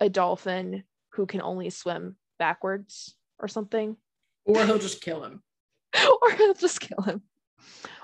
a 0.00 0.08
dolphin 0.08 0.84
who 1.10 1.26
can 1.26 1.40
only 1.42 1.70
swim 1.70 2.16
backwards 2.38 3.14
or 3.38 3.48
something, 3.48 3.96
Or 4.44 4.64
he'll 4.66 4.78
just 4.78 5.00
kill 5.00 5.22
him. 5.24 5.42
or 6.22 6.32
he'll 6.32 6.54
just 6.54 6.80
kill 6.80 7.02
him, 7.02 7.22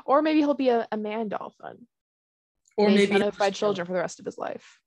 or 0.06 0.22
maybe 0.22 0.38
he'll 0.38 0.54
be 0.54 0.68
a, 0.68 0.86
a 0.92 0.96
man 0.96 1.28
dolphin, 1.28 1.88
Or 2.76 2.88
maybe 2.88 3.20
by 3.36 3.50
children 3.50 3.82
him. 3.84 3.86
for 3.88 3.92
the 3.94 4.00
rest 4.00 4.20
of 4.20 4.26
his 4.26 4.38
life. 4.38 4.78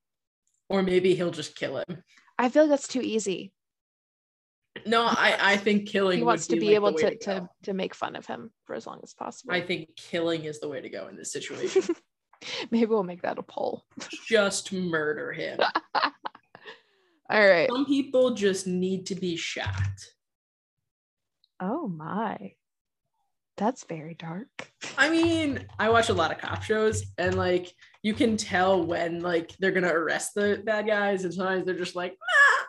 Or 0.70 0.82
maybe 0.82 1.14
he'll 1.14 1.30
just 1.30 1.54
kill 1.54 1.76
him. 1.78 2.02
I 2.38 2.48
feel 2.48 2.64
like 2.64 2.70
that's 2.70 2.88
too 2.88 3.00
easy. 3.02 3.52
No, 4.86 5.04
I 5.04 5.36
I 5.40 5.56
think 5.56 5.88
killing. 5.88 6.18
He 6.18 6.24
wants 6.24 6.46
to 6.48 6.56
be 6.56 6.74
able 6.74 6.92
to 6.92 7.04
way 7.04 7.16
to, 7.22 7.48
to 7.64 7.74
make 7.74 7.94
fun 7.94 8.16
of 8.16 8.26
him 8.26 8.50
for 8.64 8.74
as 8.74 8.86
long 8.86 9.00
as 9.02 9.14
possible. 9.14 9.54
I 9.54 9.60
think 9.60 9.96
killing 9.96 10.44
is 10.44 10.60
the 10.60 10.68
way 10.68 10.80
to 10.80 10.88
go 10.88 11.08
in 11.08 11.16
this 11.16 11.32
situation. 11.32 11.82
maybe 12.70 12.86
we'll 12.86 13.04
make 13.04 13.22
that 13.22 13.38
a 13.38 13.42
poll. 13.42 13.84
just 14.26 14.72
murder 14.72 15.32
him. 15.32 15.58
All 17.30 17.46
right. 17.46 17.68
Some 17.70 17.86
people 17.86 18.34
just 18.34 18.66
need 18.66 19.06
to 19.06 19.14
be 19.14 19.36
shot. 19.36 20.04
Oh 21.60 21.88
my. 21.88 22.52
That's 23.56 23.84
very 23.84 24.14
dark. 24.14 24.72
I 24.98 25.08
mean, 25.08 25.66
I 25.78 25.88
watch 25.88 26.08
a 26.08 26.14
lot 26.14 26.32
of 26.32 26.38
cop 26.38 26.62
shows 26.64 27.04
and 27.16 27.36
like 27.36 27.72
you 28.04 28.12
can 28.12 28.36
tell 28.36 28.84
when 28.84 29.20
like 29.20 29.56
they're 29.58 29.72
gonna 29.72 29.88
arrest 29.88 30.34
the 30.34 30.62
bad 30.62 30.86
guys 30.86 31.24
and 31.24 31.32
sometimes 31.32 31.64
they're 31.64 31.74
just 31.74 31.96
like, 31.96 32.14
ah, 32.22 32.66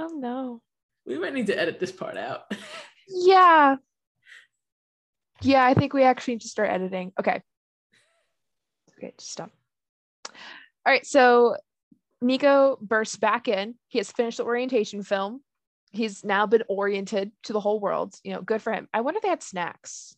Oh 0.00 0.08
no. 0.14 0.62
we 1.06 1.18
might 1.18 1.32
need 1.32 1.46
to 1.48 1.58
edit 1.58 1.80
this 1.80 1.90
part 1.90 2.16
out. 2.16 2.42
Yeah. 3.08 3.76
Yeah, 5.40 5.64
I 5.64 5.72
think 5.72 5.94
we 5.94 6.02
actually 6.02 6.34
need 6.34 6.42
to 6.42 6.48
start 6.48 6.68
editing. 6.70 7.12
Okay. 7.18 7.40
Okay, 8.98 9.14
just 9.16 9.32
stop. 9.32 9.50
All 10.26 10.92
right, 10.92 11.06
so 11.06 11.56
Nico 12.20 12.76
bursts 12.82 13.16
back 13.16 13.48
in. 13.48 13.76
He 13.88 13.98
has 13.98 14.12
finished 14.12 14.36
the 14.36 14.44
orientation 14.44 15.02
film. 15.02 15.40
He's 15.92 16.22
now 16.24 16.44
been 16.46 16.64
oriented 16.68 17.32
to 17.44 17.54
the 17.54 17.60
whole 17.60 17.80
world. 17.80 18.14
You 18.22 18.34
know, 18.34 18.42
good 18.42 18.60
for 18.60 18.72
him. 18.72 18.86
I 18.92 19.00
wonder 19.00 19.16
if 19.18 19.22
they 19.22 19.30
had 19.30 19.42
snacks. 19.42 20.14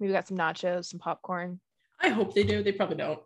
Maybe 0.00 0.14
got 0.14 0.28
some 0.28 0.38
nachos, 0.38 0.86
some 0.86 0.98
popcorn. 0.98 1.60
I 2.02 2.08
hope 2.08 2.34
they 2.34 2.44
do. 2.44 2.62
They 2.62 2.72
probably 2.72 2.96
don't. 2.96 3.20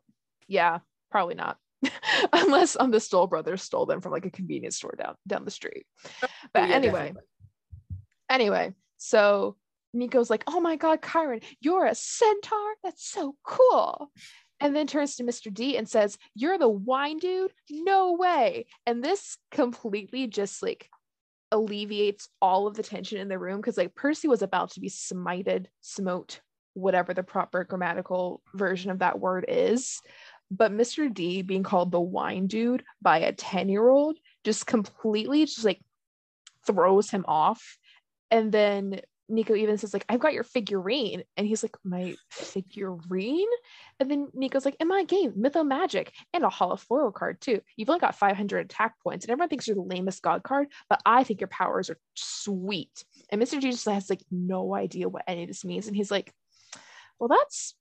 Yeah, 0.48 0.80
probably 1.10 1.34
not. 1.34 1.58
Unless 2.32 2.76
um 2.78 2.90
the 2.90 3.00
Stoll 3.00 3.26
brothers 3.26 3.62
stole 3.62 3.86
them 3.86 4.00
from 4.00 4.12
like 4.12 4.26
a 4.26 4.30
convenience 4.30 4.76
store 4.76 4.94
down 4.98 5.14
down 5.26 5.44
the 5.44 5.50
street. 5.50 5.86
But 6.52 6.68
Yeah, 6.68 6.74
anyway, 6.74 6.98
definitely. 6.98 7.22
anyway, 8.30 8.74
so 8.96 9.56
Nico's 9.92 10.30
like, 10.30 10.44
"Oh 10.46 10.60
my 10.60 10.76
God, 10.76 11.00
Chiron, 11.02 11.40
you're 11.60 11.86
a 11.86 11.94
centaur. 11.94 12.74
That's 12.82 13.06
so 13.06 13.36
cool." 13.44 14.10
And 14.58 14.74
then 14.74 14.86
turns 14.86 15.16
to 15.16 15.24
Mr. 15.24 15.52
D 15.52 15.76
and 15.76 15.88
says, 15.88 16.16
"You're 16.34 16.58
the 16.58 16.68
wine 16.68 17.18
dude? 17.18 17.52
No 17.70 18.12
way!" 18.14 18.66
And 18.86 19.04
this 19.04 19.36
completely 19.50 20.26
just 20.26 20.62
like 20.62 20.88
alleviates 21.52 22.28
all 22.42 22.66
of 22.66 22.74
the 22.74 22.82
tension 22.82 23.20
in 23.20 23.28
the 23.28 23.38
room 23.38 23.60
because 23.60 23.76
like 23.76 23.94
Percy 23.94 24.28
was 24.28 24.42
about 24.42 24.70
to 24.72 24.80
be 24.80 24.88
smited, 24.88 25.66
smote, 25.80 26.40
whatever 26.76 27.14
the 27.14 27.22
proper 27.22 27.64
grammatical 27.64 28.42
version 28.54 28.90
of 28.90 28.98
that 28.98 29.18
word 29.18 29.46
is. 29.48 30.00
But 30.50 30.72
Mr. 30.72 31.12
D 31.12 31.42
being 31.42 31.62
called 31.62 31.90
the 31.90 32.00
wine 32.00 32.46
dude 32.46 32.84
by 33.00 33.18
a 33.18 33.32
10 33.32 33.68
year 33.68 33.88
old 33.88 34.16
just 34.44 34.66
completely 34.66 35.44
just 35.44 35.64
like 35.64 35.80
throws 36.66 37.10
him 37.10 37.24
off. 37.26 37.78
And 38.30 38.52
then 38.52 39.00
Nico 39.28 39.54
even 39.54 39.76
says, 39.76 39.92
like, 39.92 40.04
I've 40.08 40.20
got 40.20 40.34
your 40.34 40.44
figurine. 40.44 41.22
And 41.36 41.46
he's 41.46 41.62
like, 41.62 41.76
My 41.84 42.14
figurine? 42.30 43.48
And 43.98 44.10
then 44.10 44.28
Nico's 44.34 44.64
like, 44.64 44.76
In 44.78 44.88
my 44.88 45.04
game, 45.04 45.32
Mythomagic, 45.32 46.10
and 46.32 46.44
a 46.44 46.48
hollow 46.48 46.76
foil 46.76 47.10
card 47.10 47.40
too. 47.40 47.60
You've 47.76 47.88
only 47.90 48.00
got 48.00 48.18
500 48.18 48.66
attack 48.66 48.94
points, 49.02 49.24
and 49.24 49.32
everyone 49.32 49.48
thinks 49.48 49.66
you're 49.66 49.76
the 49.76 49.82
lamest 49.82 50.22
god 50.22 50.42
card, 50.42 50.68
but 50.88 51.00
I 51.04 51.24
think 51.24 51.40
your 51.40 51.48
powers 51.48 51.90
are 51.90 51.98
sweet. 52.14 53.04
And 53.30 53.42
Mr. 53.42 53.60
D 53.60 53.70
just 53.70 53.86
has 53.86 54.10
like 54.10 54.22
no 54.30 54.74
idea 54.74 55.08
what 55.08 55.24
any 55.26 55.42
of 55.42 55.48
this 55.48 55.64
means. 55.64 55.86
And 55.88 55.96
he's 55.96 56.10
like, 56.10 56.32
Well, 57.18 57.28
that's 57.28 57.74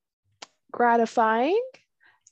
gratifying. 0.72 1.62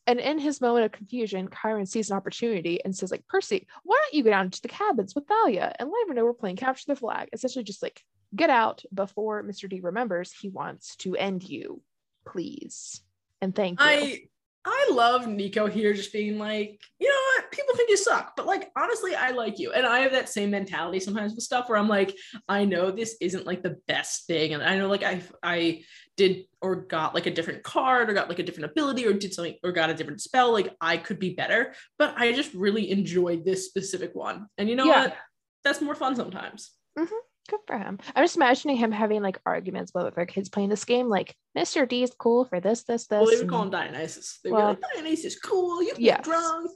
And 0.06 0.20
in 0.20 0.38
his 0.38 0.60
moment 0.60 0.86
of 0.86 0.92
confusion, 0.92 1.48
Chiron 1.62 1.86
sees 1.86 2.12
an 2.12 2.18
opportunity 2.18 2.84
and 2.84 2.96
says, 2.96 3.10
like, 3.10 3.26
Percy, 3.28 3.68
why 3.84 3.98
don't 4.04 4.14
you 4.14 4.24
go 4.24 4.32
down 4.32 4.50
to 4.50 4.62
the 4.62 4.68
cabins 4.68 5.16
with 5.16 5.26
Thalia 5.28 5.74
and 5.80 5.90
let 5.90 6.08
her 6.08 6.14
know 6.14 6.26
we're 6.26 6.34
playing 6.34 6.58
capture 6.58 6.86
the 6.88 6.96
flag? 6.96 7.30
Essentially 7.32 7.64
just 7.64 7.82
like 7.82 8.02
get 8.36 8.50
out 8.50 8.84
before 8.94 9.44
Mr. 9.44 9.70
D 9.70 9.80
remembers 9.80 10.34
he 10.34 10.50
wants 10.50 10.98
to 10.98 11.16
end 11.16 11.44
you. 11.44 11.82
Please. 12.28 13.02
And 13.42 13.56
thank 13.56 13.80
you. 13.80 13.86
I 13.86 14.20
I 14.66 14.90
love 14.94 15.28
Nico 15.28 15.68
here 15.68 15.94
just 15.94 16.14
being 16.14 16.38
like, 16.38 16.80
you 17.00 17.10
know 17.10 17.23
people 17.54 17.76
think 17.76 17.90
you 17.90 17.98
suck, 17.98 18.36
but 18.36 18.46
like 18.46 18.72
honestly, 18.76 19.16
I 19.16 19.32
like 19.32 19.60
you. 19.60 19.72
And 19.72 19.86
I 19.86 20.00
have 20.00 20.12
that 20.12 20.30
same 20.30 20.50
mentality 20.52 21.00
sometimes 21.00 21.34
with 21.34 21.44
stuff 21.44 21.70
where 21.70 21.78
I'm 21.78 21.88
like, 21.88 22.16
I 22.50 22.66
know 22.66 22.92
this 22.92 23.16
isn't 23.22 23.46
like 23.46 23.64
the 23.64 23.78
best 23.88 24.28
thing. 24.28 24.54
And 24.54 24.62
I 24.64 24.78
know 24.78 24.88
like 24.88 25.04
I 25.04 25.22
I 25.42 25.84
did 26.18 26.46
or 26.62 26.76
got 26.76 27.16
like 27.16 27.26
a 27.26 27.32
different 27.32 27.64
card 27.64 28.10
or 28.10 28.14
got 28.14 28.30
like 28.30 28.40
a 28.40 28.44
different 28.44 28.70
ability 28.72 29.06
or 29.08 29.14
did 29.14 29.34
something 29.34 29.56
or 29.64 29.72
got 29.72 29.90
a 29.90 29.94
different 29.94 30.22
spell. 30.22 30.52
Like 30.52 30.76
I 30.82 30.98
could 30.98 31.20
be 31.20 31.34
better, 31.34 31.74
but 31.98 32.14
I 32.18 32.34
just 32.34 32.54
really 32.54 32.92
enjoyed 32.92 33.46
this 33.46 33.66
specific 33.68 34.14
one. 34.14 34.48
And 34.58 34.70
you 34.70 34.76
know 34.76 34.86
Yeah. 34.86 35.04
what? 35.06 35.18
That's 35.64 35.82
more 35.82 35.96
fun 35.96 36.16
sometimes. 36.16 36.72
Mm-hmm. 37.00 37.16
Good 37.50 37.60
for 37.68 37.78
him. 37.78 38.00
I'm 38.16 38.24
just 38.24 38.38
imagining 38.38 38.78
him 38.78 38.92
having 38.94 39.22
like 39.22 39.38
arguments 39.46 39.92
with 39.94 40.06
other 40.06 40.26
kids 40.26 40.48
playing 40.50 40.70
this 40.70 40.86
game, 40.86 41.10
like 41.10 41.36
Mr. 41.58 41.88
D 41.88 42.02
is 42.04 42.14
cool 42.18 42.46
for 42.46 42.60
this, 42.62 42.84
this, 42.84 43.08
this. 43.08 43.18
Well, 43.20 43.30
they 43.30 43.38
would 43.38 43.50
call 43.50 43.64
him 43.64 43.70
Dionysus. 43.70 44.40
They'd 44.44 44.52
Well- 44.52 44.76
be 44.76 44.82
like, 44.82 44.94
Dionysus, 44.94 45.40
cool. 45.40 45.84
You 45.84 45.94
get 45.96 46.24
drunk. 46.24 46.72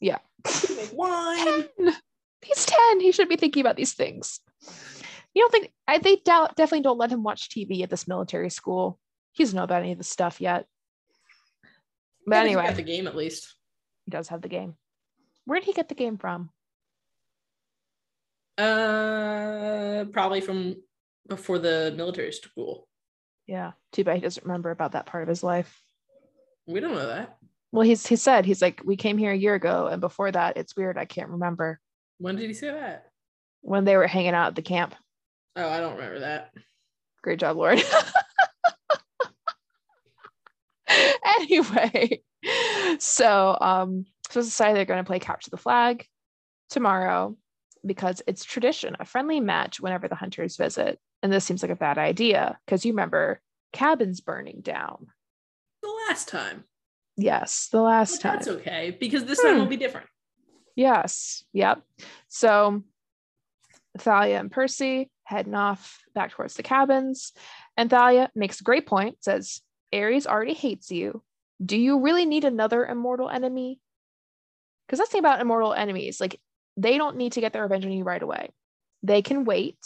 Yeah. 0.00 0.18
Make 0.76 0.90
wine. 0.92 1.66
10. 1.78 1.94
He's 2.42 2.64
10. 2.66 3.00
He 3.00 3.12
should 3.12 3.28
be 3.28 3.36
thinking 3.36 3.60
about 3.60 3.76
these 3.76 3.92
things. 3.92 4.40
You 5.34 5.42
don't 5.42 5.52
think 5.52 5.70
I 5.86 5.98
they 5.98 6.16
doubt 6.16 6.56
definitely 6.56 6.82
don't 6.82 6.98
let 6.98 7.10
him 7.12 7.22
watch 7.22 7.48
TV 7.50 7.82
at 7.82 7.90
this 7.90 8.08
military 8.08 8.50
school. 8.50 8.98
He 9.32 9.44
doesn't 9.44 9.56
know 9.56 9.62
about 9.62 9.82
any 9.82 9.92
of 9.92 9.98
this 9.98 10.08
stuff 10.08 10.40
yet. 10.40 10.66
But 12.26 12.36
Yeah, 12.36 12.42
anyway, 12.42 12.72
the 12.74 12.82
game 12.82 13.06
at 13.06 13.14
least. 13.16 13.54
he 14.06 14.10
does 14.10 14.28
have 14.28 14.42
the 14.42 14.48
game. 14.48 14.74
Where 15.44 15.58
did 15.60 15.66
he 15.66 15.72
get 15.72 15.88
the 15.88 15.94
game 15.94 16.16
from? 16.18 16.50
Uh, 18.58 20.04
probably 20.12 20.40
from 20.40 20.76
before 21.28 21.58
the 21.58 21.92
military 21.96 22.32
school. 22.32 22.88
Yeah. 23.46 23.72
Too 23.92 24.04
bad 24.04 24.16
he 24.16 24.20
doesn't 24.20 24.44
remember 24.44 24.70
about 24.70 24.92
that 24.92 25.06
part 25.06 25.22
of 25.22 25.28
his 25.28 25.42
life. 25.42 25.80
We 26.66 26.80
don't 26.80 26.94
know 26.94 27.06
that. 27.06 27.36
Well, 27.72 27.86
he's 27.86 28.06
he 28.06 28.16
said 28.16 28.44
he's 28.44 28.60
like, 28.62 28.82
we 28.84 28.96
came 28.96 29.16
here 29.18 29.30
a 29.32 29.36
year 29.36 29.54
ago, 29.54 29.86
and 29.86 30.00
before 30.00 30.30
that, 30.32 30.56
it's 30.56 30.76
weird. 30.76 30.98
I 30.98 31.04
can't 31.04 31.30
remember 31.30 31.80
When 32.18 32.36
did 32.36 32.48
he 32.48 32.54
say 32.54 32.70
that? 32.72 33.06
when 33.62 33.84
they 33.84 33.96
were 33.96 34.06
hanging 34.06 34.34
out 34.34 34.48
at 34.48 34.54
the 34.56 34.62
camp. 34.62 34.94
Oh, 35.56 35.68
I 35.68 35.80
don't 35.80 35.96
remember 35.96 36.20
that. 36.20 36.52
Great 37.22 37.38
job, 37.38 37.56
Lord. 37.56 37.80
anyway, 41.38 42.22
so 42.98 43.56
um, 43.60 44.06
so 44.30 44.40
decided 44.40 44.76
they're 44.76 44.84
going 44.84 45.02
to 45.02 45.06
play 45.06 45.18
capture 45.18 45.50
the 45.50 45.56
flag 45.56 46.06
tomorrow 46.70 47.36
because 47.84 48.22
it's 48.26 48.44
tradition, 48.44 48.96
a 48.98 49.04
friendly 49.04 49.40
match 49.40 49.80
whenever 49.80 50.08
the 50.08 50.14
hunters 50.14 50.56
visit. 50.56 50.98
And 51.22 51.32
this 51.32 51.44
seems 51.44 51.62
like 51.62 51.70
a 51.70 51.76
bad 51.76 51.98
idea 51.98 52.58
because 52.64 52.84
you 52.84 52.92
remember 52.92 53.40
cabins 53.72 54.20
burning 54.20 54.60
down. 54.62 55.06
The 55.82 55.92
last 56.08 56.28
time. 56.28 56.64
Yes, 57.16 57.68
the 57.70 57.80
last 57.82 58.20
time. 58.20 58.34
that's 58.36 58.48
okay 58.48 58.96
because 58.98 59.24
this 59.24 59.40
time 59.42 59.54
Hmm. 59.54 59.60
will 59.60 59.66
be 59.66 59.76
different. 59.76 60.06
Yes. 60.76 61.44
Yep. 61.52 61.82
So 62.28 62.82
Thalia 63.98 64.38
and 64.38 64.50
Percy 64.50 65.10
heading 65.24 65.54
off 65.54 66.00
back 66.14 66.30
towards 66.30 66.54
the 66.54 66.62
cabins. 66.62 67.32
And 67.76 67.90
Thalia 67.90 68.30
makes 68.34 68.60
a 68.60 68.64
great 68.64 68.86
point, 68.86 69.22
says, 69.22 69.60
Ares 69.92 70.26
already 70.26 70.54
hates 70.54 70.90
you. 70.90 71.22
Do 71.64 71.76
you 71.76 72.00
really 72.00 72.24
need 72.24 72.44
another 72.44 72.86
immortal 72.86 73.28
enemy? 73.28 73.80
Because 74.86 74.98
that's 74.98 75.10
the 75.10 75.14
thing 75.14 75.18
about 75.20 75.40
immortal 75.40 75.74
enemies. 75.74 76.20
Like 76.20 76.40
they 76.76 76.96
don't 76.98 77.16
need 77.16 77.32
to 77.32 77.40
get 77.40 77.52
their 77.52 77.62
revenge 77.62 77.84
on 77.84 77.92
you 77.92 78.04
right 78.04 78.22
away. 78.22 78.50
They 79.02 79.22
can 79.22 79.44
wait. 79.44 79.78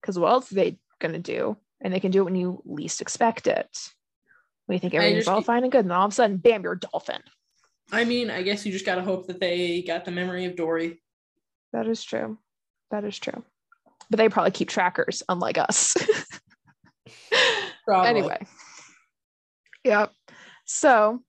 Because 0.00 0.18
what 0.18 0.30
else 0.30 0.52
are 0.52 0.54
they 0.54 0.78
gonna 0.98 1.18
do? 1.18 1.56
And 1.80 1.92
they 1.92 2.00
can 2.00 2.10
do 2.10 2.20
it 2.20 2.24
when 2.24 2.36
you 2.36 2.62
least 2.64 3.00
expect 3.00 3.46
it. 3.46 3.90
You 4.72 4.78
think 4.78 4.94
everything's 4.94 5.28
all 5.28 5.42
fine 5.42 5.62
and 5.62 5.72
good, 5.72 5.84
and 5.84 5.92
all 5.92 6.06
of 6.06 6.12
a 6.12 6.14
sudden, 6.14 6.36
bam, 6.36 6.62
you're 6.62 6.72
a 6.72 6.78
dolphin. 6.78 7.22
I 7.92 8.04
mean, 8.04 8.30
I 8.30 8.42
guess 8.42 8.64
you 8.64 8.72
just 8.72 8.86
gotta 8.86 9.02
hope 9.02 9.26
that 9.26 9.40
they 9.40 9.82
got 9.82 10.04
the 10.04 10.10
memory 10.10 10.44
of 10.44 10.56
Dory. 10.56 11.02
That 11.72 11.86
is 11.86 12.02
true. 12.02 12.38
That 12.90 13.04
is 13.04 13.18
true. 13.18 13.44
But 14.10 14.18
they 14.18 14.28
probably 14.28 14.52
keep 14.52 14.68
trackers, 14.68 15.22
unlike 15.28 15.58
us. 15.58 15.96
Probably. 17.84 18.08
anyway. 18.08 18.46
Yep. 19.84 20.12
So 20.64 21.20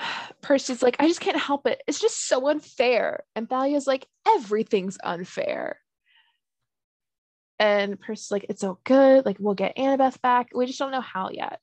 Percy's 0.42 0.82
like, 0.82 0.96
I 0.98 1.06
just 1.06 1.20
can't 1.20 1.38
help 1.38 1.66
it. 1.66 1.82
It's 1.86 2.00
just 2.00 2.26
so 2.26 2.48
unfair. 2.48 3.24
And 3.34 3.48
Thalia's 3.48 3.86
like, 3.86 4.06
everything's 4.26 4.98
unfair. 5.02 5.78
And 7.60 8.00
Percy's 8.00 8.30
like, 8.30 8.46
it's 8.48 8.62
so 8.62 8.80
good. 8.84 9.26
Like, 9.26 9.36
we'll 9.38 9.54
get 9.54 9.76
Annabeth 9.76 10.20
back. 10.22 10.48
We 10.54 10.64
just 10.64 10.78
don't 10.78 10.90
know 10.90 11.02
how 11.02 11.28
yet. 11.30 11.60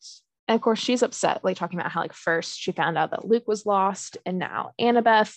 And 0.48 0.56
of 0.56 0.62
course, 0.62 0.80
she's 0.80 1.02
upset, 1.02 1.43
like 1.43 1.58
talking 1.58 1.80
about 1.80 1.91
how, 1.91 2.02
like, 2.02 2.14
first 2.14 2.58
she 2.58 2.72
found 2.72 3.00
out 3.00 3.12
that 3.12 3.26
Luke 3.26 3.48
was 3.48 3.66
lost, 3.66 4.18
and 4.24 4.38
now 4.38 4.74
Annabeth 4.80 5.36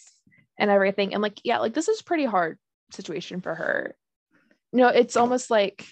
and 0.58 0.70
everything. 0.70 1.14
And 1.14 1.22
like, 1.22 1.40
yeah, 1.42 1.58
like 1.58 1.72
this 1.72 1.88
is 1.88 2.00
a 2.00 2.04
pretty 2.04 2.26
hard 2.26 2.58
situation 2.92 3.40
for 3.40 3.54
her. 3.54 3.96
You 4.72 4.80
know, 4.80 4.88
it's 4.88 5.16
almost 5.16 5.50
like 5.50 5.86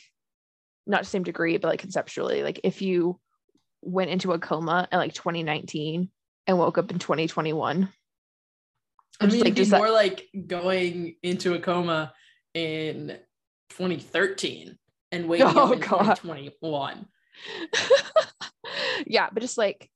not 0.87 0.99
to 0.99 1.03
the 1.05 1.11
same 1.11 1.25
degree, 1.25 1.57
but 1.57 1.69
like 1.69 1.81
conceptually, 1.81 2.43
like 2.43 2.61
if 2.63 2.83
you 2.83 3.19
went 3.81 4.11
into 4.11 4.33
a 4.33 4.39
coma 4.39 4.87
in 4.93 4.99
like 4.99 5.15
2019 5.15 6.11
and 6.47 6.59
woke 6.59 6.79
up 6.79 6.91
in 6.91 6.99
2021. 6.99 7.89
I 9.21 9.25
just 9.25 9.35
mean, 9.35 9.45
like, 9.45 9.55
does 9.55 9.71
that- 9.71 9.79
more 9.79 9.91
like 9.91 10.29
going 10.47 11.17
into 11.23 11.55
a 11.55 11.59
coma 11.59 12.13
in 12.55 13.19
2013 13.71 14.77
and 15.13 15.29
waking 15.29 15.47
Oh, 15.47 15.67
up 15.69 15.73
in 15.73 15.81
God. 15.81 16.15
2021. 16.17 17.07
yeah, 19.07 19.29
but 19.33 19.41
just 19.41 19.59
like 19.59 19.89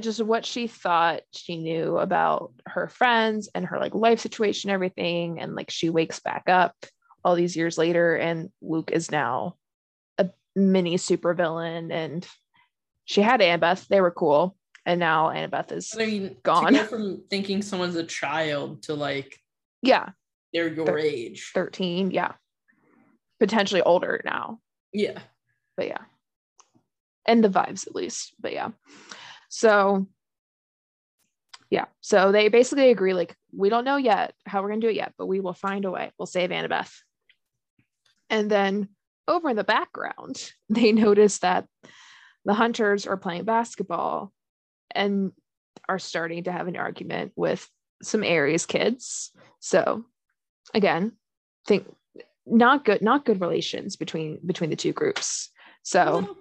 just 0.00 0.20
what 0.22 0.44
she 0.44 0.66
thought 0.66 1.22
she 1.32 1.56
knew 1.56 1.96
about 1.98 2.52
her 2.66 2.88
friends 2.88 3.48
and 3.54 3.64
her 3.66 3.78
like 3.78 3.94
life 3.94 4.18
situation, 4.20 4.68
everything. 4.70 5.40
And 5.40 5.54
like 5.54 5.70
she 5.70 5.90
wakes 5.90 6.18
back 6.18 6.44
up 6.48 6.74
all 7.24 7.34
these 7.36 7.56
years 7.56 7.78
later, 7.78 8.16
and 8.16 8.50
Luke 8.60 8.90
is 8.92 9.10
now 9.10 9.54
a 10.18 10.30
mini 10.56 10.96
supervillain. 10.96 11.92
And 11.92 12.26
she 13.04 13.22
had 13.22 13.40
Annabeth, 13.40 13.86
they 13.88 14.00
were 14.00 14.10
cool. 14.10 14.56
And 14.84 15.00
now 15.00 15.28
Annabeth 15.28 15.72
is 15.72 15.94
I 15.94 16.04
mean, 16.04 16.36
gone. 16.42 16.74
go 16.74 16.84
from 16.86 17.22
thinking 17.30 17.62
someone's 17.62 17.96
a 17.96 18.04
child 18.04 18.82
to 18.84 18.94
like 18.94 19.38
yeah, 19.82 20.10
they're 20.56 20.72
your 20.74 20.86
Thir- 20.86 20.98
age. 20.98 21.50
13. 21.54 22.10
Yeah. 22.10 22.32
Potentially 23.38 23.82
older 23.82 24.20
now. 24.24 24.58
Yeah. 24.92 25.18
but 25.76 25.88
yeah 25.88 25.98
and 27.26 27.44
the 27.44 27.48
vibes 27.50 27.86
at 27.86 27.94
least 27.94 28.34
but 28.40 28.52
yeah 28.52 28.70
so 29.50 30.06
yeah 31.70 31.84
so 32.00 32.32
they 32.32 32.48
basically 32.48 32.90
agree 32.90 33.12
like 33.12 33.34
we 33.52 33.68
don't 33.68 33.84
know 33.84 33.96
yet 33.98 34.32
how 34.46 34.62
we're 34.62 34.68
going 34.68 34.80
to 34.80 34.86
do 34.86 34.90
it 34.90 34.96
yet 34.96 35.12
but 35.18 35.26
we 35.26 35.40
will 35.40 35.52
find 35.52 35.84
a 35.84 35.90
way 35.90 36.10
we'll 36.18 36.26
save 36.26 36.50
annabeth 36.50 36.92
and 38.30 38.50
then 38.50 38.88
over 39.28 39.50
in 39.50 39.56
the 39.56 39.64
background 39.64 40.50
they 40.70 40.92
notice 40.92 41.38
that 41.40 41.66
the 42.46 42.54
hunters 42.54 43.06
are 43.06 43.16
playing 43.18 43.44
basketball 43.44 44.32
and 44.94 45.32
are 45.88 45.98
starting 45.98 46.44
to 46.44 46.52
have 46.52 46.68
an 46.68 46.76
argument 46.76 47.32
with 47.36 47.68
some 48.02 48.22
Ares 48.22 48.64
kids 48.66 49.30
so 49.60 50.04
again 50.74 51.12
think 51.66 51.86
not 52.46 52.84
good 52.84 53.02
not 53.02 53.24
good 53.24 53.40
relations 53.40 53.96
between 53.96 54.38
between 54.46 54.70
the 54.70 54.76
two 54.76 54.92
groups 54.92 55.50
so 55.82 56.20
Well, 56.20 56.36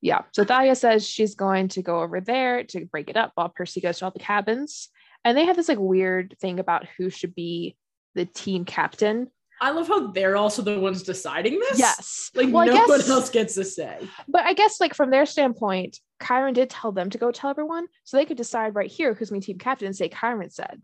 yeah. 0.00 0.22
So 0.32 0.44
Thalia 0.44 0.74
says 0.74 1.04
she's 1.06 1.34
going 1.34 1.68
to 1.68 1.82
go 1.82 2.00
over 2.00 2.20
there 2.20 2.64
to 2.64 2.84
break 2.86 3.10
it 3.10 3.16
up 3.16 3.32
while 3.34 3.48
Percy 3.48 3.80
goes 3.80 3.98
to 3.98 4.04
all 4.04 4.10
the 4.10 4.18
cabins. 4.18 4.88
And 5.24 5.36
they 5.36 5.46
have 5.46 5.56
this 5.56 5.68
like 5.68 5.78
weird 5.78 6.36
thing 6.40 6.60
about 6.60 6.86
who 6.96 7.10
should 7.10 7.34
be 7.34 7.76
the 8.14 8.24
team 8.24 8.64
captain. 8.64 9.32
I 9.60 9.70
love 9.70 9.88
how 9.88 10.08
they're 10.08 10.36
also 10.36 10.60
the 10.62 10.78
ones 10.78 11.02
deciding 11.02 11.58
this. 11.58 11.78
Yes. 11.78 12.30
Like 12.34 12.52
Well, 12.52 12.66
no 12.66 12.84
one 12.84 13.00
else 13.10 13.30
gets 13.30 13.54
to 13.54 13.64
say. 13.64 13.98
But 14.28 14.44
I 14.44 14.52
guess 14.52 14.80
like 14.80 14.94
from 14.94 15.10
their 15.10 15.26
standpoint, 15.26 15.98
Chiron 16.24 16.54
did 16.54 16.70
tell 16.70 16.92
them 16.92 17.10
to 17.10 17.18
go 17.18 17.32
tell 17.32 17.50
everyone. 17.50 17.86
So 18.04 18.16
they 18.16 18.26
could 18.26 18.36
decide 18.36 18.74
right 18.74 18.90
here 18.90 19.14
who's 19.14 19.30
be 19.30 19.40
team 19.40 19.58
captain 19.58 19.86
and 19.86 19.96
say 19.96 20.08
Chiron 20.08 20.50
said. 20.50 20.82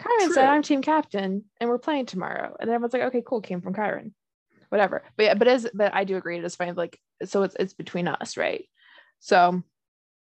Chiron 0.00 0.32
said 0.32 0.48
I'm 0.48 0.62
team 0.62 0.82
captain 0.82 1.44
and 1.60 1.70
we're 1.70 1.78
playing 1.78 2.06
tomorrow. 2.06 2.54
And 2.60 2.70
everyone's 2.70 2.92
like, 2.92 3.02
okay, 3.02 3.22
cool, 3.26 3.40
came 3.40 3.60
from 3.60 3.74
Chiron. 3.74 4.14
Whatever. 4.68 5.02
But 5.16 5.22
yeah, 5.22 5.34
but 5.34 5.48
as 5.48 5.66
but 5.72 5.94
I 5.94 6.04
do 6.04 6.16
agree 6.16 6.38
it 6.38 6.44
is 6.44 6.56
fine. 6.56 6.74
Like 6.74 6.98
so 7.24 7.44
it's 7.44 7.56
it's 7.58 7.74
between 7.74 8.08
us, 8.08 8.36
right? 8.36 8.64
So 9.20 9.62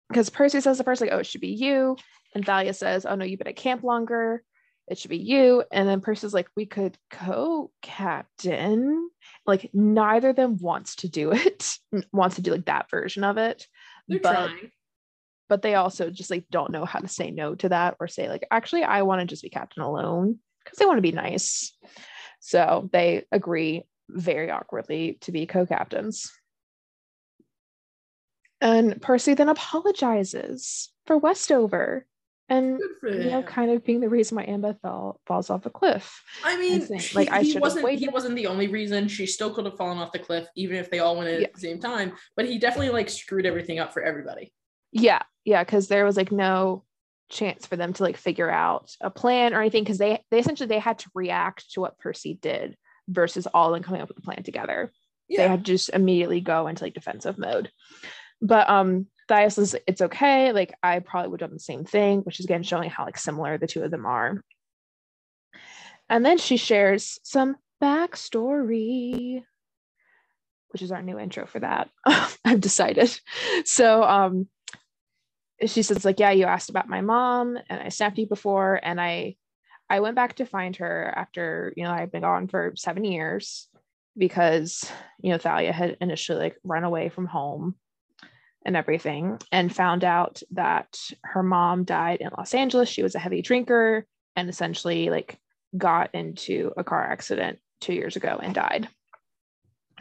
because 0.09 0.29
Percy 0.29 0.61
says 0.61 0.77
the 0.77 0.83
first, 0.83 1.01
like, 1.01 1.11
oh, 1.11 1.19
it 1.19 1.25
should 1.25 1.41
be 1.41 1.49
you. 1.49 1.97
And 2.33 2.45
Thalia 2.45 2.73
says, 2.73 3.05
oh 3.05 3.15
no, 3.15 3.25
you've 3.25 3.39
been 3.39 3.47
at 3.47 3.55
camp 3.55 3.83
longer. 3.83 4.43
It 4.87 4.97
should 4.97 5.09
be 5.09 5.17
you. 5.17 5.63
And 5.71 5.87
then 5.87 6.01
Percy's 6.01 6.33
like, 6.33 6.47
we 6.55 6.65
could 6.65 6.97
co-captain. 7.11 9.09
Like 9.45 9.69
neither 9.73 10.29
of 10.29 10.35
them 10.35 10.57
wants 10.57 10.97
to 10.97 11.09
do 11.09 11.31
it, 11.33 11.77
wants 12.13 12.37
to 12.37 12.41
do 12.41 12.51
like 12.51 12.65
that 12.65 12.89
version 12.89 13.23
of 13.23 13.37
it. 13.37 13.67
They're 14.07 14.19
but 14.19 14.31
trying. 14.31 14.71
But 15.49 15.61
they 15.61 15.75
also 15.75 16.09
just 16.09 16.29
like 16.29 16.45
don't 16.51 16.71
know 16.71 16.85
how 16.85 16.99
to 16.99 17.07
say 17.07 17.31
no 17.31 17.55
to 17.55 17.69
that 17.69 17.95
or 17.99 18.07
say 18.07 18.29
like 18.29 18.45
actually 18.51 18.83
i 18.83 19.01
want 19.01 19.19
to 19.21 19.25
just 19.25 19.43
be 19.43 19.49
captain 19.49 19.83
alone 19.83 20.37
because 20.63 20.77
they 20.77 20.85
want 20.85 20.97
to 20.97 21.01
be 21.01 21.11
nice 21.11 21.75
so 22.39 22.89
they 22.91 23.23
agree 23.31 23.83
very 24.09 24.49
awkwardly 24.51 25.17
to 25.21 25.31
be 25.31 25.45
co-captains 25.45 26.31
and 28.61 29.01
percy 29.01 29.33
then 29.33 29.49
apologizes 29.49 30.91
for 31.05 31.17
westover 31.17 32.05
and 32.49 32.79
for 33.01 33.09
you 33.09 33.29
know 33.29 33.43
kind 33.43 33.71
of 33.71 33.83
being 33.83 33.99
the 33.99 34.07
reason 34.07 34.37
why 34.37 34.45
Annabeth 34.45 34.79
fell 34.81 35.19
falls 35.27 35.49
off 35.49 35.65
a 35.65 35.69
cliff 35.69 36.23
I 36.45 36.57
mean, 36.57 36.81
saying, 36.81 37.01
he, 37.01 37.15
like, 37.15 37.29
I 37.29 37.41
he 37.41 37.57
wasn't 37.59 37.89
he 37.89 38.07
wasn't 38.07 38.35
the 38.37 38.47
only 38.47 38.67
reason. 38.67 39.09
She 39.09 39.25
still 39.25 39.53
could 39.53 39.65
have 39.65 39.75
fallen 39.75 39.97
off 39.97 40.13
the 40.13 40.19
cliff, 40.19 40.47
even 40.55 40.77
if 40.77 40.89
they 40.89 40.99
all 40.99 41.17
went 41.17 41.29
in 41.29 41.41
Yeah. 41.41 41.47
at 41.47 41.53
the 41.55 41.59
same 41.59 41.79
time. 41.81 42.13
But 42.37 42.45
he 42.45 42.57
definitely 42.57 42.91
like 42.91 43.09
screwed 43.09 43.45
everything 43.45 43.79
up 43.79 43.91
for 43.93 44.01
everybody. 44.01 44.53
yeah 44.93 45.21
yeah 45.47 45.63
because 45.63 45.87
there 45.87 46.05
was 46.05 46.17
like 46.17 46.31
no 46.31 46.83
chance 47.29 47.65
for 47.65 47.77
them 47.77 47.93
to 47.93 48.03
like 48.03 48.17
figure 48.17 48.49
out 48.49 48.93
a 49.01 49.09
plan 49.09 49.53
or 49.53 49.61
anything 49.61 49.83
because 49.83 49.97
they 49.97 50.21
they 50.29 50.39
essentially 50.39 50.67
they 50.67 50.77
had 50.77 50.99
to 50.99 51.09
react 51.15 51.71
to 51.71 51.79
what 51.79 51.97
percy 51.97 52.37
did 52.41 52.77
versus 53.07 53.47
all 53.47 53.73
in 53.73 53.81
coming 53.81 54.01
up 54.01 54.09
with 54.09 54.17
a 54.17 54.21
plan 54.21 54.43
together. 54.43 54.91
They 55.29 55.47
had 55.47 55.65
to 55.65 55.71
just 55.71 55.89
immediately 55.89 56.41
go 56.41 56.67
into 56.67 56.83
like 56.83 56.93
defensive 56.93 57.37
mode. 57.37 57.71
But 58.41 58.69
um 58.69 59.07
Thias 59.29 59.53
says 59.53 59.75
it's 59.87 60.01
okay 60.01 60.53
like 60.53 60.73
i 60.81 60.99
probably 60.99 61.29
would 61.29 61.41
have 61.41 61.49
done 61.49 61.55
the 61.55 61.59
same 61.59 61.83
thing 61.83 62.19
which 62.19 62.39
is 62.39 62.45
again 62.45 62.63
showing 62.63 62.89
how 62.89 63.03
like 63.03 63.17
similar 63.17 63.57
the 63.57 63.67
two 63.67 63.83
of 63.83 63.91
them 63.91 64.05
are. 64.05 64.41
And 66.09 66.25
then 66.25 66.37
she 66.37 66.57
shares 66.57 67.19
some 67.23 67.55
backstory 67.81 69.43
which 70.69 70.81
is 70.81 70.91
our 70.91 71.01
new 71.01 71.17
intro 71.17 71.45
for 71.45 71.59
that. 71.59 71.89
I've 72.45 72.59
decided. 72.59 73.17
So 73.63 74.03
um 74.03 74.49
she 75.65 75.81
says 75.81 76.05
like 76.05 76.19
yeah 76.19 76.31
you 76.31 76.45
asked 76.45 76.69
about 76.69 76.89
my 76.89 77.01
mom 77.01 77.57
and 77.69 77.81
i 77.81 77.89
snapped 77.89 78.17
you 78.17 78.27
before. 78.27 78.79
And 78.81 78.99
i 79.01 79.35
i 79.89 79.99
went 79.99 80.15
back 80.15 80.35
to 80.35 80.45
find 80.45 80.75
her 80.77 81.13
after 81.15 81.73
you 81.75 81.83
know 81.83 81.91
i've 81.91 82.11
been 82.11 82.21
gone 82.21 82.47
for 82.47 82.73
seven 82.75 83.03
years 83.03 83.67
because 84.17 84.89
you 85.21 85.31
know 85.31 85.37
thalia 85.37 85.71
had 85.71 85.97
initially 86.01 86.39
like 86.39 86.57
run 86.63 86.83
away 86.83 87.09
from 87.09 87.25
home 87.25 87.75
and 88.65 88.75
everything 88.75 89.39
and 89.51 89.73
found 89.73 90.03
out 90.03 90.41
that 90.51 90.97
her 91.23 91.43
mom 91.43 91.85
died 91.85 92.19
in 92.19 92.29
los 92.37 92.53
angeles. 92.53 92.89
She 92.89 93.03
was 93.03 93.15
a 93.15 93.19
heavy 93.19 93.41
drinker 93.41 94.05
and 94.35 94.49
essentially 94.49 95.09
like 95.09 95.39
got 95.77 96.13
into 96.13 96.71
a 96.77 96.83
car 96.83 97.03
accident 97.03 97.59
two 97.79 97.93
years 97.93 98.15
ago 98.15 98.39
and 98.41 98.53
died 98.53 98.89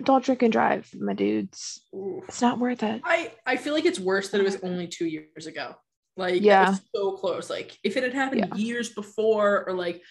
don't 0.03 0.25
drink 0.25 0.43
and 0.43 0.53
drive 0.53 0.89
my 0.99 1.15
dudes 1.15 1.83
Ooh. 1.95 2.23
it's 2.29 2.43
not 2.43 2.59
worth 2.59 2.83
it 2.83 3.01
I 3.05 3.33
I 3.47 3.57
feel 3.57 3.73
like 3.75 3.87
it's 3.87 3.99
worse 3.99 4.29
that 4.31 4.41
it 4.41 4.45
was 4.45 4.57
mm. 4.57 4.65
only 4.69 4.89
two 4.89 5.07
years 5.07 5.47
ago. 5.47 5.75
Like 6.19 6.43
Yeah. 6.43 6.75
so 6.95 7.13
close. 7.13 7.49
Like 7.51 7.79
if 7.85 7.97
it 7.97 8.03
had 8.03 8.15
happened 8.15 8.47
Yeah. 8.49 8.55
years 8.57 8.89
before 8.91 9.69
or 9.69 9.75
like 9.75 10.03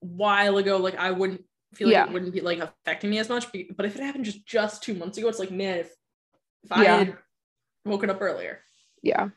while 0.00 0.58
ago, 0.58 0.76
like 0.76 0.96
I 0.96 1.10
wouldn't 1.10 1.42
feel 1.74 1.88
like 1.88 1.92
Yeah. 1.94 2.06
it 2.06 2.12
wouldn't 2.12 2.32
be 2.32 2.40
like 2.40 2.58
affecting 2.58 3.10
me 3.10 3.18
as 3.18 3.28
much. 3.28 3.46
But 3.76 3.86
if 3.86 3.96
it 3.96 4.02
happened 4.02 4.24
just 4.24 4.46
just 4.46 4.82
two 4.82 4.94
months 4.94 5.18
ago, 5.18 5.28
it's 5.28 5.38
like 5.38 5.50
man, 5.50 5.78
if 5.80 5.90
if 6.64 6.72
I 6.72 6.84
Yeah. 6.84 6.96
had 6.98 7.18
woken 7.84 8.10
up 8.10 8.20
earlier, 8.22 8.60
yeah 9.02 9.28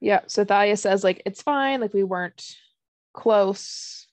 yeah 0.00 0.20
so 0.26 0.44
thalia 0.44 0.76
says 0.76 1.02
like 1.02 1.22
it's 1.24 1.42
fine 1.42 1.80
like 1.80 1.94
we 1.94 2.04
weren't 2.04 2.44
close 3.14 4.06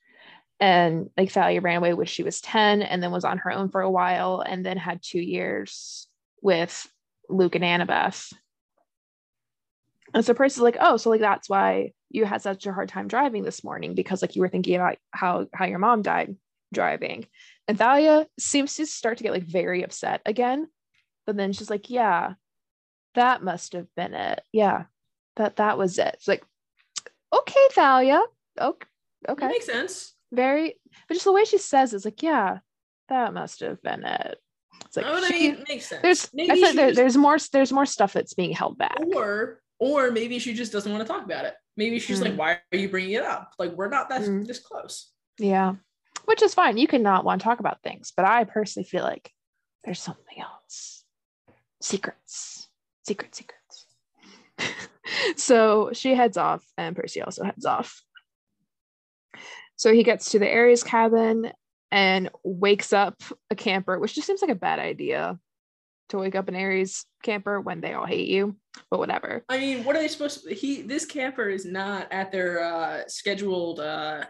and 0.60 1.10
like 1.18 1.32
thalia 1.32 1.62
ran 1.62 1.78
away 1.78 1.94
when 1.94 2.06
she 2.06 2.24
was 2.24 2.42
10 2.42 2.82
and 2.82 3.04
then 3.04 3.12
was 3.12 3.26
on 3.26 3.40
her 3.40 3.52
own 3.52 3.70
for 3.70 3.82
a 3.82 3.90
while 3.90 4.42
and 4.42 4.66
then 4.66 4.78
had 4.78 5.02
two 5.02 5.20
years 5.20 6.08
with 6.42 6.88
luke 7.30 7.56
and 7.56 7.64
annabeth. 7.64 8.32
And 10.14 10.24
so 10.24 10.34
Percy's 10.34 10.62
like 10.62 10.78
oh 10.80 10.98
so 10.98 11.10
like 11.10 11.20
that's 11.20 11.50
why 11.50 11.92
you 12.10 12.24
had 12.26 12.42
such 12.42 12.66
a 12.66 12.74
hard 12.74 12.88
time 12.88 13.08
driving 13.08 13.44
this 13.44 13.64
morning 13.64 13.96
because 13.96 14.22
like 14.22 14.36
you 14.36 14.42
were 14.42 14.50
thinking 14.50 14.76
about 14.76 14.98
how 15.12 15.48
how 15.54 15.66
your 15.66 15.80
mom 15.80 16.02
died 16.02 16.36
driving. 16.74 17.26
And 17.68 17.78
thalia 17.78 18.28
seems 18.40 18.76
to 18.76 18.86
start 18.86 19.18
to 19.18 19.24
get 19.24 19.34
like 19.34 19.44
very 19.44 19.84
upset 19.84 20.22
again 20.26 20.68
but 21.26 21.36
then 21.36 21.52
she's 21.52 21.70
like 21.70 21.90
yeah 21.90 22.34
that 23.16 23.44
must 23.44 23.74
have 23.74 23.88
been 23.96 24.14
it. 24.14 24.42
Yeah 24.54 24.86
that 25.36 25.58
that 25.58 25.78
was 25.78 25.98
it. 26.00 26.12
It's 26.14 26.28
like 26.30 26.46
okay 27.34 27.68
thalia. 27.72 28.22
Okay 28.60 28.88
Okay. 29.28 29.40
that 29.42 29.46
okay. 29.46 29.48
makes 29.48 29.66
sense. 29.66 30.15
Very 30.36 30.76
but 31.08 31.14
just 31.16 31.26
the 31.26 31.32
way 31.32 31.46
she 31.46 31.58
says 31.58 31.94
it's 31.94 32.06
like 32.06 32.22
yeah 32.24 32.60
that 33.10 33.34
must 33.34 33.60
have 33.62 33.82
been 33.82 34.04
it 34.04 34.38
it's 34.86 34.98
like 34.98 35.06
oh, 35.08 35.24
I 35.24 35.30
mean, 35.30 35.64
makes 35.70 35.88
sense. 35.88 36.02
there's 36.02 36.30
maybe 36.34 36.52
I 36.52 36.56
feel 36.56 36.64
like 36.66 36.76
there, 36.76 36.88
just- 36.90 36.98
there's 36.98 37.18
more 37.18 37.38
there's 37.54 37.72
more 37.74 37.86
stuff 37.86 38.14
that's 38.14 38.34
being 38.34 38.52
held 38.52 38.78
back 38.78 38.98
or 39.16 39.62
or 39.80 40.12
maybe 40.12 40.40
she 40.40 40.54
just 40.54 40.72
doesn't 40.72 40.92
want 40.92 41.06
to 41.06 41.12
talk 41.14 41.26
about 41.26 41.44
it. 41.46 41.54
Maybe 41.76 42.00
she's 42.00 42.20
Mm. 42.22 42.24
like, 42.24 42.38
why 42.38 42.60
are 42.72 42.78
you 42.78 42.88
bringing 42.88 43.12
it 43.12 43.24
up? 43.24 43.52
Like 43.60 43.72
we're 43.74 43.90
not 43.90 44.08
that 44.10 44.22
Mm. 44.22 44.46
this 44.48 44.60
close. 44.60 45.12
yeah 45.40 45.76
which 46.26 46.42
is 46.42 46.54
fine 46.56 46.78
you 46.78 46.88
can 46.88 47.04
not 47.04 47.24
want 47.26 47.40
to 47.42 47.44
talk 47.44 47.60
about 47.60 47.82
things 47.84 48.12
but 48.16 48.26
i 48.26 48.44
personally 48.46 48.88
feel 48.88 49.04
like 49.04 49.32
there's 49.84 50.00
something 50.00 50.40
else 50.40 51.04
secrets 51.82 52.68
secret 53.08 53.36
secrets 53.36 53.86
so 55.36 55.92
she 55.94 56.16
heads 56.16 56.36
off 56.38 56.64
and 56.78 56.96
percy 56.96 57.22
also 57.22 57.44
heads 57.44 57.66
off 57.66 58.02
so 59.76 59.94
he 59.94 60.04
gets 60.04 60.32
to 60.32 60.40
the 60.40 60.52
Ares 60.52 60.84
cabin 60.84 61.52
and 61.92 62.30
wakes 62.44 62.94
up 62.94 63.22
a 63.50 63.56
camper 63.56 64.00
which 64.00 64.16
just 64.16 64.28
seems 64.28 64.42
like 64.42 64.52
a 64.52 64.56
bad 64.56 64.80
idea 64.80 65.40
to 66.10 66.18
wake 66.18 66.36
up 66.36 66.48
an 66.48 66.56
Ares 66.56 67.06
camper 67.24 67.60
when 67.60 67.82
they 67.82 67.94
all 67.94 68.06
hate 68.06 68.28
you 68.28 68.56
but 68.92 69.00
whatever 69.00 69.44
I 69.50 69.58
mean, 69.58 69.84
what 69.84 69.96
are 69.96 70.00
they 70.00 70.08
supposed 70.08 70.44
to 70.44 70.54
he 70.54 70.82
this 70.82 71.06
camper 71.06 71.50
is 71.50 71.66
not 71.66 72.12
at 72.12 72.32
their 72.32 72.62
uh 72.64 73.04
scheduled 73.08 73.80
uh 73.80 74.26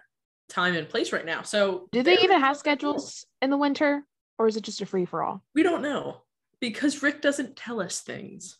time 0.47 0.75
and 0.75 0.87
place 0.87 1.11
right 1.11 1.25
now. 1.25 1.41
So 1.41 1.89
do 1.91 2.03
they 2.03 2.19
even 2.19 2.39
have 2.39 2.55
schedules 2.55 3.25
in 3.41 3.49
the 3.49 3.57
winter 3.57 4.03
or 4.37 4.47
is 4.47 4.57
it 4.57 4.63
just 4.63 4.81
a 4.81 4.85
free-for-all 4.85 5.43
We 5.55 5.63
don't 5.63 5.81
know 5.81 6.21
because 6.59 7.01
Rick 7.01 7.21
doesn't 7.21 7.55
tell 7.55 7.81
us 7.81 8.01
things. 8.01 8.57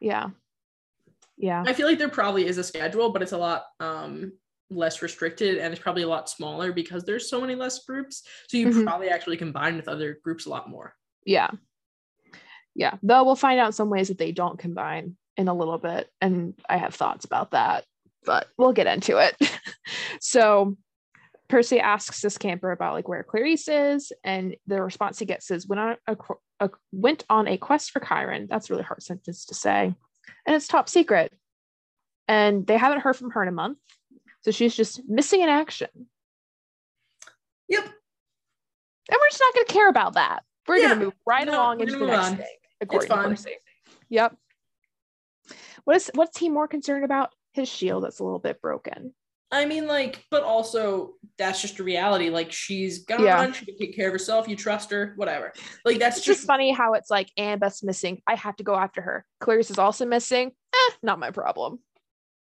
yeah 0.00 0.30
Yeah. 1.36 1.64
I 1.66 1.72
feel 1.72 1.86
like 1.86 1.98
there 1.98 2.08
probably 2.08 2.46
is 2.46 2.58
a 2.58 2.64
schedule, 2.64 3.10
but 3.10 3.22
it's 3.22 3.32
a 3.32 3.38
lot 3.38 3.64
um 3.80 4.32
less 4.70 5.02
restricted 5.02 5.58
and 5.58 5.72
it's 5.72 5.82
probably 5.82 6.02
a 6.02 6.08
lot 6.08 6.28
smaller 6.28 6.72
because 6.72 7.04
there's 7.04 7.30
so 7.30 7.40
many 7.40 7.54
less 7.54 7.84
groups. 7.84 8.22
So 8.48 8.56
you 8.56 8.66
Mhm. 8.68 8.84
probably 8.84 9.08
actually 9.08 9.36
combine 9.36 9.76
with 9.76 9.88
other 9.88 10.18
groups 10.24 10.46
a 10.46 10.50
lot 10.50 10.68
more. 10.68 10.94
Yeah. 11.24 11.50
Yeah. 12.74 12.96
Though 13.02 13.24
we'll 13.24 13.36
find 13.36 13.60
out 13.60 13.74
some 13.74 13.90
ways 13.90 14.08
that 14.08 14.18
they 14.18 14.32
don't 14.32 14.58
combine 14.58 15.16
in 15.36 15.48
a 15.48 15.54
little 15.54 15.78
bit. 15.78 16.10
And 16.20 16.54
I 16.68 16.78
have 16.78 16.94
thoughts 16.94 17.24
about 17.24 17.52
that, 17.52 17.84
but 18.24 18.48
we'll 18.58 18.72
get 18.72 18.86
into 18.86 19.18
it. 19.18 19.36
so 20.20 20.76
Percy 21.48 21.78
asks 21.78 22.20
this 22.20 22.38
camper 22.38 22.72
about 22.72 22.94
like 22.94 23.06
where 23.08 23.22
Clarisse 23.22 23.68
is, 23.94 24.12
and 24.24 24.56
the 24.66 24.82
response 24.82 25.18
he 25.20 25.26
gets 25.26 25.50
is 25.50 25.68
went 25.68 25.80
on 25.80 25.96
a, 26.08 26.16
a 26.58 26.70
went 26.90 27.24
on 27.30 27.46
a 27.46 27.56
quest 27.56 27.92
for 27.92 28.00
Chiron. 28.00 28.48
That's 28.50 28.68
a 28.68 28.72
really 28.72 28.82
hard 28.84 29.02
sentence 29.02 29.46
to 29.46 29.54
say. 29.54 29.94
And 30.44 30.56
it's 30.56 30.66
top 30.66 30.88
secret. 30.88 31.32
And 32.26 32.66
they 32.66 32.76
haven't 32.76 33.00
heard 33.02 33.16
from 33.16 33.30
her 33.30 33.42
in 33.42 33.48
a 33.48 33.52
month. 33.52 33.78
So 34.42 34.50
she's 34.50 34.74
just 34.76 35.00
missing 35.08 35.40
in 35.40 35.48
action. 35.48 35.88
Yep. 37.68 37.84
And 37.84 39.18
we're 39.20 39.28
just 39.30 39.40
not 39.40 39.54
going 39.54 39.66
to 39.66 39.72
care 39.72 39.88
about 39.88 40.14
that. 40.14 40.44
We're 40.68 40.76
Yeah. 40.76 40.88
going 40.88 40.98
to 40.98 41.04
move 41.06 41.14
right 41.26 41.46
No, 41.46 41.54
along 41.54 41.80
into 41.80 41.98
the 41.98 42.06
next 42.06 42.26
on. 42.26 42.36
thing, 42.36 42.46
according 42.80 43.08
to 43.08 43.14
fine. 43.36 43.36
Yep. 44.08 44.36
What 45.84 45.96
is 45.96 46.10
what's 46.14 46.38
he 46.38 46.48
more 46.48 46.66
concerned 46.68 47.04
about? 47.04 47.30
His 47.52 47.68
shield 47.68 48.04
that's 48.04 48.18
a 48.18 48.24
little 48.24 48.38
bit 48.40 48.60
broken. 48.60 49.14
I 49.52 49.64
mean, 49.64 49.86
like, 49.86 50.24
but 50.30 50.42
also 50.42 51.14
that's 51.38 51.62
just 51.62 51.78
a 51.78 51.84
reality. 51.84 52.30
Like, 52.30 52.50
she's 52.50 53.04
gone. 53.04 53.22
Yeah. 53.22 53.52
She 53.52 53.64
can 53.64 53.78
take 53.78 53.94
care 53.94 54.08
of 54.08 54.12
herself. 54.12 54.48
You 54.48 54.56
trust 54.56 54.90
her. 54.90 55.12
Whatever. 55.16 55.52
Like, 55.84 55.98
that's 56.00 56.16
It's 56.18 56.26
just 56.26 56.38
just 56.40 56.46
funny 56.48 56.72
how 56.72 56.94
it's 56.94 57.10
like 57.10 57.30
Annabeth's 57.36 57.84
missing. 57.84 58.20
I 58.26 58.34
have 58.34 58.56
to 58.56 58.64
go 58.64 58.74
after 58.74 59.00
her. 59.02 59.24
Clarisse 59.40 59.70
is 59.70 59.78
also 59.78 60.04
missing. 60.04 60.50
Eh, 60.74 60.92
not 61.02 61.20
my 61.20 61.30
problem. 61.30 61.78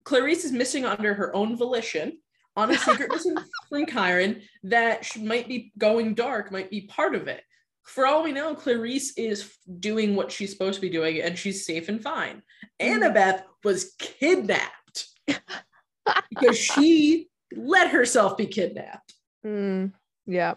Clarisse 0.05 0.45
is 0.45 0.53
missing 0.53 0.85
under 0.85 1.15
her 1.15 1.35
own 1.35 1.57
volition 1.57 2.19
on 2.57 2.71
a 2.71 2.79
secret 2.79 3.11
mission 3.13 3.37
from 3.69 3.87
Chiron 3.87 4.43
that 4.65 5.05
she 5.05 5.23
might 5.23 5.49
be 5.49 5.73
going 5.79 6.15
dark, 6.15 6.53
might 6.53 6.71
be 6.71 6.83
part 6.83 7.15
of 7.15 7.29
it. 7.29 7.43
For 7.85 8.07
all 8.07 8.23
we 8.23 8.33
know, 8.33 8.55
Clarisse 8.55 9.13
is 9.17 9.57
doing 9.81 10.15
what 10.15 10.31
she's 10.31 10.53
supposed 10.53 10.77
to 10.77 10.81
be 10.81 10.89
doing 10.89 11.21
and 11.21 11.37
she's 11.37 11.67
safe 11.67 11.89
and 11.89 12.03
fine. 12.03 12.43
Mhm. 12.81 12.99
Annabeth 12.99 13.43
was 13.65 13.95
kidnapped 13.99 15.09
because 16.31 16.59
she 16.59 17.29
let 17.57 17.91
herself 17.91 18.37
be 18.37 18.47
kidnapped. 18.47 19.15
Mm, 19.45 19.93
yeah, 20.27 20.55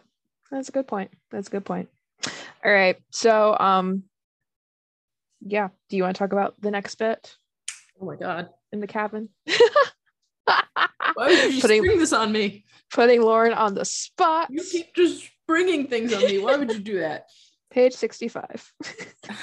that's 0.52 0.70
a 0.70 0.72
good 0.72 0.88
point. 0.88 1.12
That's 1.32 1.48
a 1.48 1.52
good 1.52 1.66
point. 1.66 1.90
All 2.64 2.72
right. 2.72 2.98
So, 3.12 3.58
um, 3.60 4.04
yeah. 5.42 5.70
Do 5.90 5.98
you 5.98 6.04
want 6.04 6.16
to 6.16 6.20
talk 6.20 6.32
about 6.32 6.60
the 6.62 6.72
next 6.72 6.96
bit 6.96 7.36
Oh 8.02 8.06
my 8.06 8.16
God. 8.16 8.50
In 8.76 8.82
the 8.82 8.88
cabin? 8.88 9.30
Why 10.46 11.28
would 11.28 11.54
you 11.54 11.62
Putting- 11.62 11.84
spring 11.84 11.98
this 11.98 12.14
on 12.14 12.32
me? 12.32 12.66
Putting 12.94 13.22
Lauren 13.24 13.54
on 13.54 13.74
the 13.74 13.86
spot. 13.86 14.50
You 14.52 14.62
keep 14.64 14.94
just 14.96 15.24
springing 15.44 15.88
things 15.88 16.14
on 16.14 16.22
me. 16.22 16.38
Why 16.38 16.56
would 16.56 16.72
you 16.72 16.80
do 16.80 17.00
that? 17.00 17.26
Page 17.72 17.94
65. 17.94 18.72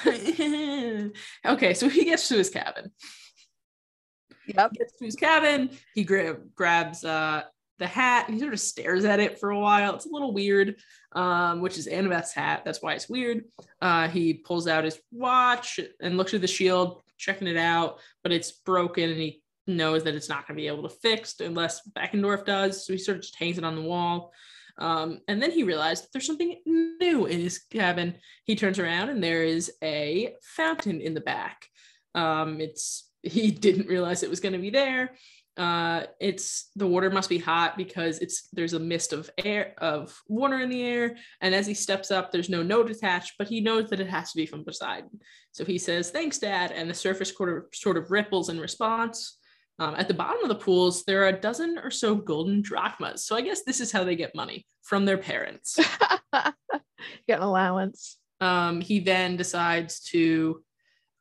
okay, 1.45 1.73
so 1.73 1.89
he 1.89 2.05
gets 2.05 2.27
to 2.29 2.35
his 2.37 2.49
cabin. 2.49 2.91
Yep. 4.47 4.73
gets 4.73 4.97
to 4.97 5.05
his 5.05 5.15
cabin. 5.15 5.69
He 5.93 6.03
gra- 6.03 6.37
grabs 6.55 7.03
uh, 7.05 7.43
the 7.79 7.85
hat 7.87 8.25
and 8.27 8.33
he 8.35 8.39
sort 8.41 8.53
of 8.53 8.59
stares 8.59 9.05
at 9.05 9.19
it 9.19 9.39
for 9.39 9.51
a 9.51 9.59
while. 9.59 9.93
It's 9.95 10.05
a 10.07 10.11
little 10.11 10.33
weird, 10.33 10.77
um, 11.11 11.61
which 11.61 11.77
is 11.77 11.85
Annabeth's 11.87 12.33
hat. 12.33 12.63
That's 12.65 12.81
why 12.81 12.93
it's 12.93 13.07
weird. 13.09 13.43
Uh, 13.81 14.07
he 14.07 14.33
pulls 14.33 14.67
out 14.67 14.83
his 14.83 14.99
watch 15.11 15.79
and 16.01 16.17
looks 16.17 16.33
at 16.33 16.41
the 16.41 16.47
shield, 16.47 17.02
checking 17.23 17.47
it 17.47 17.57
out, 17.57 17.99
but 18.21 18.31
it's 18.31 18.51
broken 18.51 19.09
and 19.09 19.19
he 19.19 19.41
knows 19.67 20.03
that 20.03 20.15
it's 20.15 20.29
not 20.29 20.47
going 20.47 20.57
to 20.57 20.61
be 20.61 20.67
able 20.67 20.83
to 20.83 20.95
fix 21.01 21.39
unless 21.39 21.87
Beckendorf 21.89 22.45
does. 22.45 22.85
So 22.85 22.93
he 22.93 22.99
sort 22.99 23.17
of 23.17 23.23
just 23.23 23.37
hangs 23.37 23.57
it 23.57 23.63
on 23.63 23.75
the 23.75 23.81
wall. 23.81 24.31
Um, 24.77 25.19
and 25.27 25.41
then 25.41 25.51
he 25.51 25.63
realized 25.63 26.07
there's 26.11 26.25
something 26.25 26.59
new 26.65 27.25
in 27.25 27.39
his 27.39 27.59
cabin. 27.59 28.15
He 28.45 28.55
turns 28.55 28.79
around 28.79 29.09
and 29.09 29.23
there 29.23 29.43
is 29.43 29.71
a 29.83 30.33
fountain 30.41 30.99
in 30.99 31.13
the 31.13 31.21
back. 31.21 31.67
Um, 32.15 32.59
it's 32.59 33.09
he 33.21 33.51
didn't 33.65 33.87
realize 33.87 34.23
it 34.23 34.29
was 34.29 34.39
going 34.39 34.53
to 34.53 34.59
be 34.59 34.69
there. 34.69 35.15
Uh, 35.55 36.03
it's 36.19 36.71
the 36.75 36.87
water 36.87 37.11
must 37.11 37.29
be 37.29 37.37
hot 37.37 37.77
because 37.77 38.19
it's 38.19 38.49
there's 38.53 38.73
a 38.73 38.79
mist 38.79 39.13
of 39.13 39.29
air 39.37 39.75
of 39.77 40.19
water 40.27 40.59
in 40.59 40.69
the 40.69 40.81
air, 40.81 41.15
and 41.41 41.53
as 41.53 41.67
he 41.67 41.73
steps 41.73 42.09
up, 42.09 42.31
there's 42.31 42.49
no 42.49 42.63
note 42.63 42.89
attached, 42.89 43.33
but 43.37 43.47
he 43.47 43.61
knows 43.61 43.89
that 43.89 43.99
it 43.99 44.09
has 44.09 44.31
to 44.31 44.37
be 44.37 44.47
from 44.47 44.65
Poseidon. 44.65 45.19
So 45.51 45.63
he 45.63 45.77
says, 45.77 46.09
"Thanks, 46.09 46.39
Dad," 46.39 46.71
and 46.71 46.89
the 46.89 46.95
surface 46.95 47.35
sort 47.35 47.55
of 47.55 47.65
sort 47.73 47.97
of 47.97 48.09
ripples 48.09 48.49
in 48.49 48.59
response. 48.59 49.37
Um, 49.79 49.95
at 49.95 50.07
the 50.07 50.13
bottom 50.13 50.41
of 50.43 50.49
the 50.49 50.63
pools, 50.63 51.03
there 51.03 51.23
are 51.23 51.29
a 51.29 51.39
dozen 51.39 51.77
or 51.77 51.91
so 51.91 52.15
golden 52.15 52.61
drachmas. 52.61 53.25
So 53.25 53.35
I 53.35 53.41
guess 53.41 53.63
this 53.63 53.79
is 53.79 53.91
how 53.91 54.03
they 54.03 54.15
get 54.15 54.35
money 54.35 54.65
from 54.81 55.05
their 55.05 55.17
parents. 55.17 55.79
Get 57.27 57.39
an 57.39 57.43
allowance. 57.43 58.17
Um, 58.39 58.81
he 58.81 58.99
then 58.99 59.37
decides 59.37 60.01
to 60.11 60.63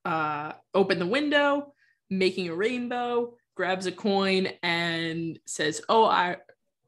uh, 0.04 0.52
open 0.74 0.98
the 0.98 1.06
window, 1.06 1.74
making 2.10 2.48
a 2.48 2.54
rainbow, 2.54 3.36
grabs 3.62 3.86
a 3.86 3.92
coin, 3.92 4.48
and 4.64 5.38
says, 5.46 5.82
Oh, 5.88 6.04
I- 6.04 6.38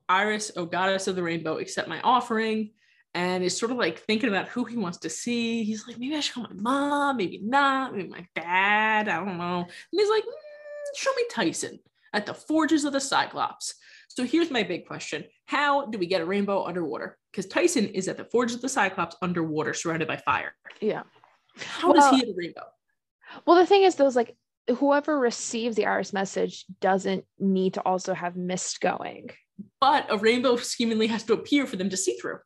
Iris, 0.08 0.50
oh 0.56 0.66
goddess 0.66 1.06
of 1.06 1.14
the 1.14 1.22
rainbow, 1.22 1.58
accept 1.58 1.88
my 1.88 2.00
offering. 2.00 2.72
And 3.14 3.44
is 3.44 3.56
sort 3.56 3.70
of 3.70 3.78
like 3.78 4.00
thinking 4.00 4.28
about 4.28 4.48
who 4.48 4.64
he 4.64 4.76
wants 4.76 4.98
to 4.98 5.08
see. 5.08 5.62
He's 5.62 5.86
like, 5.86 6.00
maybe 6.00 6.16
I 6.16 6.20
should 6.20 6.34
call 6.34 6.48
my 6.50 6.60
mom, 6.60 7.16
maybe 7.18 7.38
not, 7.44 7.94
maybe 7.94 8.08
my 8.08 8.26
dad, 8.34 9.08
I 9.08 9.24
don't 9.24 9.38
know. 9.38 9.60
And 9.60 9.70
he's 9.92 10.10
like, 10.10 10.24
"Mm, 10.24 10.96
show 10.96 11.12
me 11.14 11.22
Tyson 11.30 11.78
at 12.12 12.26
the 12.26 12.34
Forges 12.34 12.84
of 12.84 12.92
the 12.92 13.00
Cyclops. 13.00 13.74
So 14.08 14.24
here's 14.24 14.50
my 14.50 14.64
big 14.64 14.84
question 14.88 15.24
How 15.46 15.86
do 15.86 15.96
we 15.96 16.06
get 16.06 16.22
a 16.22 16.26
rainbow 16.26 16.64
underwater? 16.64 17.16
Because 17.30 17.46
Tyson 17.46 17.86
is 17.86 18.08
at 18.08 18.16
the 18.16 18.24
Forges 18.24 18.56
of 18.56 18.62
the 18.62 18.68
Cyclops 18.68 19.14
underwater, 19.22 19.74
surrounded 19.74 20.08
by 20.08 20.16
fire. 20.16 20.56
Yeah. 20.80 21.04
How 21.56 21.92
does 21.92 22.10
he 22.10 22.18
get 22.18 22.30
a 22.30 22.34
rainbow? 22.36 22.66
Well, 23.46 23.58
the 23.58 23.66
thing 23.66 23.84
is, 23.84 23.94
those 23.94 24.16
like 24.16 24.36
whoever 24.68 25.18
receives 25.18 25.76
the 25.76 25.86
Iris 25.86 26.12
message 26.12 26.64
doesn't 26.80 27.24
need 27.38 27.74
to 27.74 27.80
also 27.82 28.14
have 28.14 28.36
mist 28.36 28.80
going. 28.80 29.30
But 29.80 30.06
a 30.10 30.16
rainbow 30.16 30.56
seemingly 30.56 31.06
has 31.08 31.22
to 31.24 31.34
appear 31.34 31.66
for 31.66 31.76
them 31.76 31.90
to 31.90 31.96
see 31.96 32.14
through. 32.14 32.38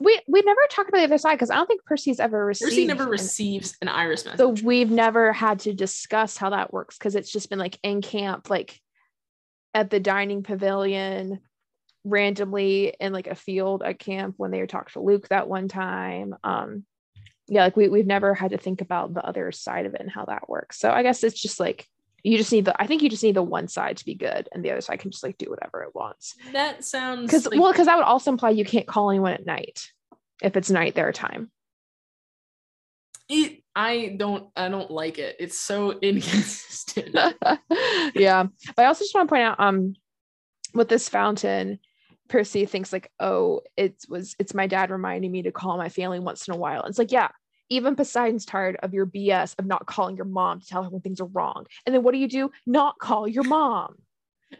We 0.00 0.20
we 0.26 0.40
never 0.40 0.60
talked 0.70 0.88
about 0.88 0.98
the 0.98 1.04
other 1.04 1.18
side 1.18 1.34
because 1.34 1.50
I 1.50 1.56
don't 1.56 1.66
think 1.66 1.84
Percy's 1.84 2.18
ever 2.18 2.46
received. 2.46 2.70
Percy 2.70 2.86
never 2.86 3.04
an- 3.04 3.10
receives 3.10 3.76
an 3.82 3.88
iris 3.88 4.24
message. 4.24 4.38
so 4.38 4.66
we've 4.66 4.90
never 4.90 5.34
had 5.34 5.60
to 5.60 5.74
discuss 5.74 6.38
how 6.38 6.50
that 6.50 6.72
works 6.72 6.96
because 6.96 7.14
it's 7.14 7.30
just 7.30 7.50
been 7.50 7.58
like 7.58 7.78
in 7.82 8.00
camp, 8.00 8.48
like 8.48 8.80
at 9.74 9.90
the 9.90 10.00
dining 10.00 10.42
pavilion, 10.42 11.40
randomly 12.04 12.94
in 12.98 13.12
like 13.12 13.26
a 13.26 13.34
field 13.34 13.82
at 13.82 13.98
camp 13.98 14.34
when 14.38 14.50
they 14.50 14.60
were 14.60 14.66
talking 14.66 14.92
to 14.94 15.00
Luke 15.00 15.28
that 15.28 15.46
one 15.46 15.68
time. 15.68 16.34
Um, 16.42 16.86
yeah, 17.48 17.64
like 17.64 17.76
we 17.76 17.88
we've 17.88 18.06
never 18.06 18.34
had 18.34 18.50
to 18.50 18.58
think 18.58 18.80
about 18.80 19.14
the 19.14 19.24
other 19.24 19.52
side 19.52 19.86
of 19.86 19.94
it 19.94 20.00
and 20.00 20.10
how 20.10 20.24
that 20.26 20.48
works. 20.48 20.78
So 20.78 20.90
I 20.90 21.02
guess 21.02 21.22
it's 21.22 21.40
just 21.40 21.60
like 21.60 21.86
you 22.22 22.36
just 22.38 22.50
need 22.52 22.64
the 22.64 22.80
I 22.80 22.86
think 22.86 23.02
you 23.02 23.08
just 23.08 23.22
need 23.22 23.36
the 23.36 23.42
one 23.42 23.68
side 23.68 23.98
to 23.98 24.04
be 24.04 24.14
good 24.14 24.48
and 24.52 24.64
the 24.64 24.70
other 24.72 24.80
side 24.80 24.98
can 24.98 25.10
just 25.12 25.22
like 25.22 25.38
do 25.38 25.48
whatever 25.48 25.82
it 25.82 25.94
wants. 25.94 26.34
that 26.52 26.84
sounds 26.84 27.22
Because 27.26 27.46
like, 27.46 27.60
well, 27.60 27.70
because 27.72 27.86
that 27.86 27.96
would 27.96 28.04
also 28.04 28.32
imply 28.32 28.50
you 28.50 28.64
can't 28.64 28.86
call 28.86 29.10
anyone 29.10 29.32
at 29.32 29.46
night 29.46 29.86
if 30.42 30.56
it's 30.56 30.70
night 30.70 30.94
their 30.94 31.12
time. 31.12 31.50
it, 33.28 33.62
I 33.74 34.14
don't 34.16 34.48
I 34.56 34.68
don't 34.68 34.90
like 34.90 35.18
it. 35.18 35.36
It's 35.38 35.58
so 35.58 35.98
inconsistent. 36.02 37.14
yeah. 38.14 38.44
But 38.74 38.82
I 38.82 38.86
also 38.86 39.04
just 39.04 39.14
want 39.14 39.28
to 39.28 39.32
point 39.32 39.42
out 39.44 39.60
um 39.60 39.94
with 40.74 40.88
this 40.88 41.08
fountain, 41.08 41.78
Percy 42.28 42.66
thinks 42.66 42.92
like, 42.92 43.10
oh, 43.20 43.62
it 43.76 44.04
was 44.08 44.34
it's 44.38 44.54
my 44.54 44.66
dad 44.66 44.90
reminding 44.90 45.30
me 45.30 45.42
to 45.42 45.52
call 45.52 45.76
my 45.76 45.88
family 45.88 46.18
once 46.18 46.48
in 46.48 46.54
a 46.54 46.56
while. 46.56 46.82
And 46.82 46.90
It's 46.90 46.98
like, 46.98 47.12
yeah, 47.12 47.28
even 47.68 47.96
Poseidon's 47.96 48.44
tired 48.44 48.76
of 48.82 48.94
your 48.94 49.06
BS 49.06 49.54
of 49.58 49.66
not 49.66 49.86
calling 49.86 50.16
your 50.16 50.26
mom 50.26 50.60
to 50.60 50.66
tell 50.66 50.82
her 50.82 50.90
when 50.90 51.00
things 51.00 51.20
are 51.20 51.26
wrong. 51.26 51.66
And 51.84 51.94
then 51.94 52.02
what 52.02 52.12
do 52.12 52.18
you 52.18 52.28
do? 52.28 52.50
Not 52.66 52.98
call 52.98 53.26
your 53.26 53.44
mom. 53.44 53.96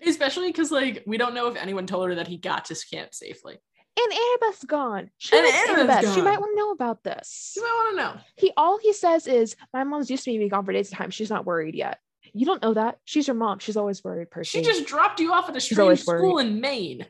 Especially 0.04 0.48
because 0.48 0.70
like 0.72 1.04
we 1.06 1.16
don't 1.16 1.34
know 1.34 1.48
if 1.48 1.56
anyone 1.56 1.86
told 1.86 2.08
her 2.08 2.16
that 2.16 2.26
he 2.26 2.36
got 2.36 2.64
to 2.66 2.76
camp 2.90 3.14
safely. 3.14 3.58
And 3.98 4.12
Annabeth's 4.12 4.64
gone. 4.64 5.10
She 5.16 5.36
And 5.36 5.46
Annabeth's 5.46 6.06
Annabeth. 6.06 6.14
She 6.14 6.20
might 6.20 6.38
want 6.38 6.52
to 6.52 6.60
know 6.60 6.70
about 6.72 7.02
this. 7.02 7.54
You 7.56 7.62
might 7.62 7.72
want 7.72 7.96
to 7.96 8.02
know. 8.02 8.20
He 8.36 8.52
all 8.56 8.78
he 8.78 8.92
says 8.92 9.26
is, 9.26 9.56
My 9.72 9.84
mom's 9.84 10.10
used 10.10 10.24
to 10.24 10.30
me 10.30 10.38
being 10.38 10.50
gone 10.50 10.66
for 10.66 10.72
days 10.72 10.88
at 10.88 10.94
a 10.94 10.96
time. 10.96 11.10
She's 11.10 11.30
not 11.30 11.46
worried 11.46 11.74
yet. 11.74 11.98
You 12.34 12.44
don't 12.44 12.60
know 12.60 12.74
that. 12.74 12.98
She's 13.04 13.26
your 13.26 13.36
mom. 13.36 13.60
She's 13.60 13.76
always 13.76 14.04
worried, 14.04 14.30
Percy. 14.30 14.58
She 14.58 14.64
just 14.64 14.86
dropped 14.86 15.20
you 15.20 15.32
off 15.32 15.48
at 15.48 15.56
a 15.56 15.60
strange 15.60 16.02
school 16.02 16.38
in 16.38 16.60
Maine. 16.60 17.06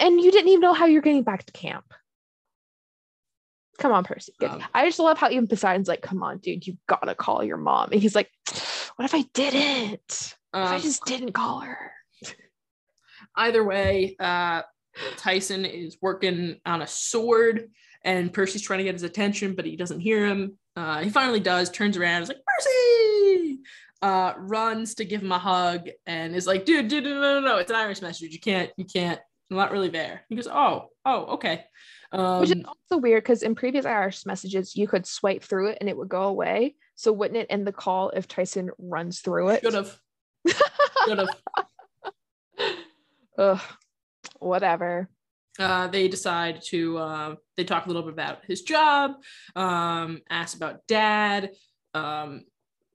And 0.00 0.20
you 0.20 0.30
didn't 0.30 0.48
even 0.48 0.60
know 0.60 0.74
how 0.74 0.86
you're 0.86 1.02
getting 1.02 1.22
back 1.22 1.44
to 1.46 1.52
camp. 1.52 1.84
Come 3.78 3.92
on, 3.92 4.04
Percy. 4.04 4.32
Um, 4.46 4.62
I 4.72 4.86
just 4.86 4.98
love 4.98 5.18
how 5.18 5.30
even 5.30 5.48
Poseidon's 5.48 5.88
like, 5.88 6.00
come 6.02 6.22
on, 6.22 6.38
dude, 6.38 6.66
you 6.66 6.76
gotta 6.86 7.14
call 7.14 7.42
your 7.42 7.56
mom. 7.56 7.90
And 7.92 8.00
he's 8.00 8.14
like, 8.14 8.30
what 8.96 9.04
if 9.04 9.14
I 9.14 9.22
didn't? 9.34 10.36
What 10.52 10.62
if 10.62 10.68
I 10.70 10.76
Um, 10.76 10.80
just 10.82 11.04
didn't 11.04 11.32
call 11.32 11.60
her? 11.60 11.92
either 13.36 13.64
way, 13.64 14.14
uh, 14.20 14.62
Tyson 15.16 15.64
is 15.64 15.96
working 16.00 16.60
on 16.64 16.82
a 16.82 16.86
sword, 16.86 17.68
and 18.04 18.32
Percy's 18.32 18.62
trying 18.62 18.78
to 18.78 18.84
get 18.84 18.94
his 18.94 19.02
attention, 19.02 19.54
but 19.56 19.64
he 19.64 19.74
doesn't 19.76 20.00
hear 20.00 20.24
him. 20.24 20.56
Uh, 20.76 21.00
he 21.00 21.10
finally 21.10 21.40
does, 21.40 21.68
turns 21.70 21.96
around, 21.96 22.22
is 22.22 22.28
like, 22.28 22.38
Percy! 22.46 23.58
uh, 24.02 24.34
runs 24.36 24.94
to 24.96 25.04
give 25.04 25.22
him 25.22 25.32
a 25.32 25.38
hug 25.38 25.88
and 26.06 26.36
is 26.36 26.46
like, 26.46 26.64
dude, 26.64 26.88
dude, 26.88 27.04
no, 27.04 27.10
no, 27.20 27.40
no, 27.40 27.46
no, 27.46 27.56
it's 27.56 27.70
an 27.70 27.76
Iris 27.76 28.02
message. 28.02 28.32
You 28.32 28.40
can't, 28.40 28.70
you 28.76 28.84
can't, 28.84 29.18
I'm 29.50 29.56
not 29.56 29.72
really 29.72 29.88
there. 29.88 30.22
He 30.28 30.36
goes, 30.36 30.48
oh, 30.48 30.88
oh, 31.04 31.24
okay. 31.34 31.64
Um, 32.12 32.40
Which 32.40 32.50
is 32.50 32.64
also 32.66 33.00
weird 33.00 33.22
because 33.22 33.42
in 33.42 33.54
previous 33.54 33.84
Iris 33.84 34.24
messages, 34.24 34.76
you 34.76 34.88
could 34.88 35.06
swipe 35.06 35.42
through 35.42 35.68
it 35.68 35.78
and 35.80 35.88
it 35.88 35.96
would 35.96 36.08
go 36.08 36.22
away. 36.22 36.76
So 36.94 37.12
wouldn't 37.12 37.38
it 37.38 37.46
end 37.50 37.66
the 37.66 37.72
call 37.72 38.10
if 38.10 38.26
Tyson 38.26 38.70
runs 38.78 39.20
through 39.20 39.50
it? 39.50 39.62
Should 39.62 39.74
have. 39.74 39.98
Should 41.06 41.18
have. 41.18 41.28
Ugh, 43.38 43.60
whatever. 44.38 45.08
Uh, 45.58 45.86
they 45.88 46.08
decide 46.08 46.62
to 46.62 46.98
uh, 46.98 47.34
they 47.56 47.64
talk 47.64 47.84
a 47.84 47.88
little 47.88 48.02
bit 48.02 48.12
about 48.12 48.44
his 48.44 48.62
job 48.62 49.12
um, 49.54 50.20
ask 50.28 50.56
about 50.56 50.84
dad 50.88 51.50
um, 51.94 52.42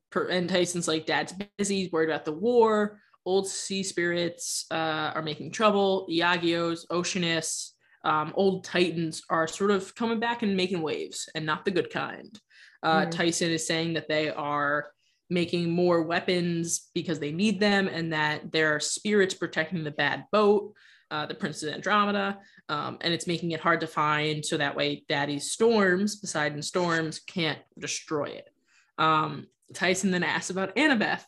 per, 0.10 0.28
and 0.28 0.50
tyson's 0.50 0.88
like 0.88 1.06
dad's 1.06 1.34
busy 1.58 1.84
he's 1.84 1.92
worried 1.92 2.10
about 2.10 2.26
the 2.26 2.34
war 2.34 3.00
old 3.26 3.48
sea 3.48 3.84
spirits 3.84 4.66
uh, 4.72 5.12
are 5.16 5.22
making 5.22 5.52
trouble 5.52 6.08
Aigaios 6.10 6.86
oceanus 6.90 7.76
um, 8.06 8.32
old 8.36 8.64
titans 8.64 9.24
are 9.30 9.48
sort 9.48 9.72
of 9.72 9.94
coming 9.96 10.20
back 10.20 10.42
and 10.42 10.56
making 10.56 10.82
waves 10.82 11.30
and 11.36 11.46
not 11.46 11.66
the 11.66 11.72
good 11.72 11.90
kind 11.90 12.40
uh, 12.84 13.02
mm. 13.02 13.12
tyson 13.12 13.52
is 13.52 13.68
saying 13.68 13.94
that 13.94 14.08
they 14.08 14.30
are 14.30 14.92
making 15.30 15.70
more 15.70 16.02
weapons 16.02 16.90
because 16.96 17.20
they 17.20 17.32
need 17.32 17.60
them 17.60 17.88
and 17.88 18.14
that 18.14 18.52
there 18.52 18.76
are 18.76 18.80
spirits 18.80 19.34
protecting 19.34 19.84
the 19.84 19.92
bad 19.92 20.26
boat 20.32 20.74
uh, 21.12 21.26
the 21.26 21.34
Princess 21.34 21.74
Andromeda, 21.74 22.38
um, 22.68 22.98
and 23.02 23.14
it's 23.14 23.28
making 23.28 23.52
it 23.52 23.60
hard 23.60 23.82
to 23.82 23.88
find. 23.88 24.46
So 24.46 24.58
that 24.58 24.76
way, 24.76 25.04
Daddy's 25.10 25.52
storms, 25.52 26.16
Poseidon 26.18 26.62
storms, 26.62 27.20
can't 27.20 27.60
destroy 27.78 28.26
it. 28.26 28.50
Um, 28.98 29.48
Tyson 29.74 30.12
then 30.12 30.24
asks 30.24 30.50
about 30.50 30.76
Annabeth, 30.76 31.24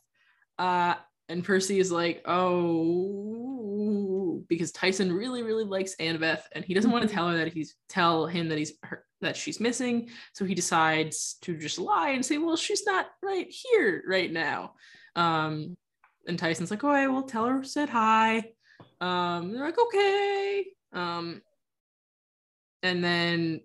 uh, 0.59 0.95
and 1.31 1.43
Percy 1.43 1.79
is 1.79 1.91
like, 1.91 2.21
"Oh," 2.25 3.23
because 4.47 4.71
Tyson 4.71 5.11
really, 5.11 5.43
really 5.43 5.63
likes 5.63 5.95
Annabeth, 5.95 6.43
and 6.51 6.63
he 6.65 6.73
doesn't 6.73 6.91
want 6.91 7.01
to 7.03 7.07
mm-hmm. 7.07 7.17
tell 7.17 7.29
her 7.29 7.37
that 7.37 7.53
he's 7.53 7.75
tell 7.89 8.27
him 8.27 8.49
that 8.49 8.57
he's 8.57 8.73
her, 8.83 9.05
that 9.21 9.35
she's 9.35 9.59
missing. 9.59 10.09
So 10.33 10.45
he 10.45 10.53
decides 10.55 11.35
to 11.41 11.57
just 11.57 11.79
lie 11.79 12.09
and 12.09 12.25
say, 12.25 12.37
"Well, 12.37 12.57
she's 12.57 12.85
not 12.85 13.07
right 13.23 13.47
here 13.49 14.03
right 14.07 14.31
now." 14.31 14.73
Um, 15.15 15.75
and 16.27 16.37
Tyson's 16.37 16.71
like, 16.71 16.83
"Oh, 16.83 16.89
I 16.89 17.07
will 17.07 17.23
tell 17.23 17.45
her 17.45 17.63
said 17.63 17.89
hi." 17.89 18.51
Um, 19.01 19.51
they're 19.51 19.65
like, 19.65 19.79
okay. 19.79 20.65
Um, 20.93 21.41
and 22.83 23.03
then 23.03 23.61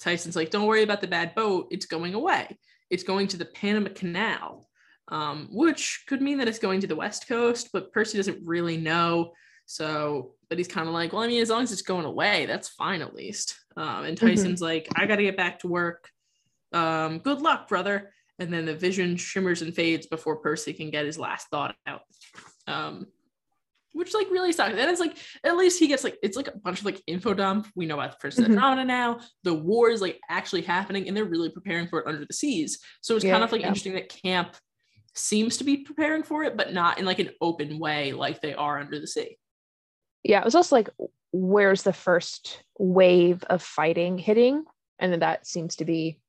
Tyson's 0.00 0.36
like, 0.36 0.50
don't 0.50 0.66
worry 0.66 0.82
about 0.82 1.00
the 1.00 1.06
bad 1.06 1.34
boat. 1.34 1.68
It's 1.70 1.86
going 1.86 2.14
away. 2.14 2.58
It's 2.90 3.04
going 3.04 3.28
to 3.28 3.36
the 3.36 3.44
Panama 3.44 3.90
Canal, 3.94 4.68
um, 5.10 5.48
which 5.50 6.04
could 6.06 6.22
mean 6.22 6.38
that 6.38 6.48
it's 6.48 6.58
going 6.58 6.80
to 6.80 6.86
the 6.86 6.96
West 6.96 7.28
Coast, 7.28 7.70
but 7.72 7.92
Percy 7.92 8.16
doesn't 8.16 8.46
really 8.46 8.76
know. 8.76 9.32
So, 9.66 10.34
but 10.48 10.58
he's 10.58 10.68
kind 10.68 10.88
of 10.88 10.94
like, 10.94 11.12
well, 11.12 11.22
I 11.22 11.28
mean, 11.28 11.42
as 11.42 11.50
long 11.50 11.62
as 11.62 11.72
it's 11.72 11.82
going 11.82 12.06
away, 12.06 12.46
that's 12.46 12.68
fine 12.68 13.02
at 13.02 13.14
least. 13.14 13.56
Um, 13.76 14.04
and 14.04 14.16
mm-hmm. 14.16 14.26
Tyson's 14.26 14.60
mm-hmm. 14.60 14.64
like, 14.64 14.88
I 14.96 15.06
got 15.06 15.16
to 15.16 15.22
get 15.22 15.36
back 15.36 15.60
to 15.60 15.68
work. 15.68 16.08
Um, 16.72 17.18
good 17.18 17.40
luck, 17.40 17.68
brother. 17.68 18.12
And 18.38 18.52
then 18.52 18.64
the 18.64 18.74
vision 18.74 19.16
shimmers 19.16 19.62
and 19.62 19.74
fades 19.74 20.06
before 20.06 20.36
Percy 20.36 20.72
can 20.72 20.90
get 20.90 21.04
his 21.06 21.18
last 21.18 21.48
thought 21.50 21.74
out. 21.86 22.02
Um, 22.66 23.06
which 23.92 24.14
like 24.14 24.30
really 24.30 24.52
sucks. 24.52 24.70
And 24.70 24.90
it's 24.90 25.00
like 25.00 25.16
at 25.44 25.56
least 25.56 25.80
he 25.80 25.88
gets 25.88 26.04
like 26.04 26.16
it's 26.22 26.36
like 26.36 26.48
a 26.48 26.56
bunch 26.56 26.78
of 26.78 26.84
like 26.84 27.02
info 27.08 27.34
dump. 27.34 27.66
We 27.74 27.86
know 27.86 27.94
about 27.94 28.12
the 28.12 28.18
first 28.20 28.38
mm-hmm. 28.38 28.86
now. 28.86 29.18
The 29.42 29.54
war 29.54 29.90
is 29.90 30.00
like 30.00 30.20
actually 30.28 30.62
happening, 30.62 31.08
and 31.08 31.16
they're 31.16 31.24
really 31.24 31.50
preparing 31.50 31.88
for 31.88 32.00
it 32.00 32.06
under 32.06 32.24
the 32.24 32.32
seas. 32.32 32.78
So 33.00 33.16
it's 33.16 33.24
yeah, 33.24 33.32
kind 33.32 33.44
of 33.44 33.50
like 33.50 33.62
yeah. 33.62 33.66
interesting 33.66 33.94
that 33.94 34.08
camp 34.08 34.56
seems 35.14 35.56
to 35.58 35.64
be 35.64 35.78
preparing 35.78 36.22
for 36.22 36.44
it, 36.44 36.56
but 36.56 36.72
not 36.72 36.98
in 36.98 37.04
like 37.04 37.18
an 37.18 37.30
open 37.40 37.78
way 37.78 38.12
like 38.12 38.40
they 38.40 38.54
are 38.54 38.78
under 38.78 38.98
the 38.98 39.06
sea. 39.06 39.38
Yeah, 40.22 40.40
it 40.40 40.44
was 40.44 40.54
also 40.54 40.76
like 40.76 40.90
where's 41.32 41.82
the 41.82 41.92
first 41.92 42.62
wave 42.78 43.42
of 43.44 43.62
fighting 43.62 44.18
hitting, 44.18 44.64
and 44.98 45.12
then 45.12 45.20
that 45.20 45.46
seems 45.46 45.76
to 45.76 45.84
be 45.84 46.20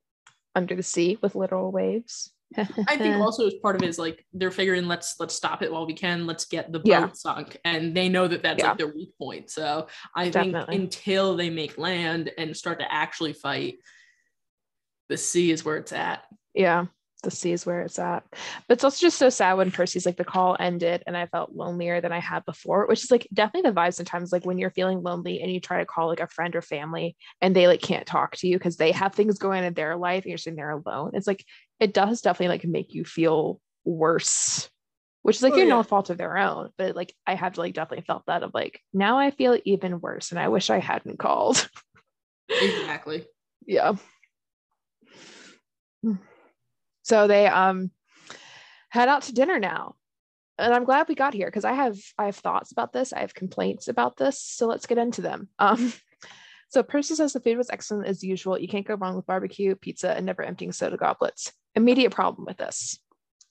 under 0.55 0.75
the 0.75 0.83
sea 0.83 1.17
with 1.21 1.35
literal 1.35 1.71
waves. 1.71 2.31
I 2.57 2.97
think 2.97 3.15
also 3.15 3.47
as 3.47 3.53
part 3.61 3.77
of 3.77 3.83
it 3.83 3.87
is 3.87 3.97
like 3.97 4.25
they're 4.33 4.51
figuring 4.51 4.85
let's 4.85 5.15
let's 5.19 5.33
stop 5.33 5.61
it 5.61 5.71
while 5.71 5.85
we 5.85 5.93
can. 5.93 6.27
Let's 6.27 6.45
get 6.45 6.71
the 6.71 6.79
boat 6.79 6.87
yeah. 6.87 7.09
sunk, 7.13 7.57
and 7.63 7.95
they 7.95 8.09
know 8.09 8.27
that 8.27 8.43
that's 8.43 8.59
yeah. 8.59 8.69
like 8.69 8.77
their 8.77 8.93
weak 8.93 9.17
point. 9.17 9.49
So 9.49 9.87
I 10.15 10.29
Definitely. 10.29 10.77
think 10.77 10.81
until 10.81 11.37
they 11.37 11.49
make 11.49 11.77
land 11.77 12.31
and 12.37 12.55
start 12.55 12.79
to 12.79 12.93
actually 12.93 13.33
fight, 13.33 13.75
the 15.07 15.17
sea 15.17 15.51
is 15.51 15.63
where 15.63 15.77
it's 15.77 15.93
at. 15.93 16.23
Yeah, 16.53 16.87
the 17.23 17.31
sea 17.31 17.51
is 17.51 17.65
where 17.65 17.81
it's 17.81 17.99
at. 17.99 18.23
But 18.67 18.75
it's 18.75 18.83
also 18.83 18.99
just 18.99 19.17
so 19.17 19.29
sad 19.29 19.53
when 19.53 19.71
Percy's 19.71 20.05
like 20.05 20.17
the 20.17 20.23
call 20.23 20.57
ended 20.59 21.03
and 21.05 21.15
I 21.15 21.27
felt 21.27 21.53
lonelier 21.53 22.01
than 22.01 22.11
I 22.11 22.19
had 22.19 22.45
before, 22.45 22.87
which 22.87 23.03
is 23.03 23.11
like 23.11 23.27
definitely 23.33 23.69
the 23.69 23.75
vibe 23.75 23.93
sometimes 23.93 24.31
like 24.31 24.45
when 24.45 24.57
you're 24.57 24.71
feeling 24.71 25.01
lonely 25.01 25.41
and 25.41 25.51
you 25.51 25.59
try 25.59 25.79
to 25.79 25.85
call 25.85 26.07
like 26.07 26.19
a 26.19 26.27
friend 26.27 26.55
or 26.55 26.61
family 26.61 27.15
and 27.41 27.55
they 27.55 27.67
like 27.67 27.81
can't 27.81 28.05
talk 28.05 28.35
to 28.37 28.47
you 28.47 28.57
because 28.57 28.77
they 28.77 28.91
have 28.91 29.13
things 29.13 29.37
going 29.37 29.59
on 29.59 29.65
in 29.65 29.73
their 29.73 29.95
life 29.95 30.23
and 30.23 30.29
you're 30.29 30.37
sitting 30.37 30.57
there 30.57 30.71
alone. 30.71 31.11
It's 31.13 31.27
like 31.27 31.45
it 31.79 31.93
does 31.93 32.21
definitely 32.21 32.49
like 32.49 32.65
make 32.65 32.93
you 32.93 33.05
feel 33.05 33.59
worse. 33.83 34.69
Which 35.23 35.35
is 35.35 35.43
like 35.43 35.53
oh, 35.53 35.57
you're 35.57 35.67
yeah. 35.67 35.75
no 35.75 35.83
fault 35.83 36.09
of 36.09 36.17
their 36.17 36.35
own, 36.35 36.71
but 36.79 36.95
like 36.95 37.13
I 37.27 37.35
have 37.35 37.55
like 37.57 37.75
definitely 37.75 38.05
felt 38.05 38.23
that 38.25 38.41
of 38.41 38.51
like 38.55 38.79
now 38.91 39.19
I 39.19 39.29
feel 39.29 39.59
even 39.65 40.01
worse 40.01 40.31
and 40.31 40.39
I 40.39 40.47
wish 40.47 40.71
I 40.71 40.79
hadn't 40.79 41.19
called. 41.19 41.69
exactly. 42.49 43.27
yeah. 43.67 43.93
Hmm. 46.01 46.15
So 47.11 47.27
they 47.27 47.45
um 47.45 47.91
head 48.87 49.09
out 49.09 49.23
to 49.23 49.33
dinner 49.33 49.59
now. 49.59 49.95
And 50.57 50.73
I'm 50.73 50.85
glad 50.85 51.09
we 51.09 51.15
got 51.15 51.33
here 51.33 51.47
because 51.47 51.65
I 51.65 51.73
have 51.73 51.97
I 52.17 52.27
have 52.27 52.37
thoughts 52.37 52.71
about 52.71 52.93
this. 52.93 53.11
I 53.11 53.19
have 53.19 53.33
complaints 53.33 53.89
about 53.89 54.15
this. 54.15 54.41
So 54.41 54.65
let's 54.65 54.85
get 54.85 54.97
into 54.97 55.21
them. 55.21 55.49
Um 55.59 55.91
so 56.69 56.83
Percy 56.83 57.15
says 57.15 57.33
the 57.33 57.41
food 57.41 57.57
was 57.57 57.69
excellent 57.69 58.07
as 58.07 58.23
usual. 58.23 58.57
You 58.57 58.69
can't 58.69 58.87
go 58.87 58.95
wrong 58.95 59.17
with 59.17 59.25
barbecue, 59.25 59.75
pizza, 59.75 60.15
and 60.15 60.25
never 60.25 60.41
emptying 60.41 60.71
soda 60.71 60.95
goblets. 60.95 61.51
Immediate 61.75 62.11
problem 62.11 62.45
with 62.45 62.55
this. 62.55 62.97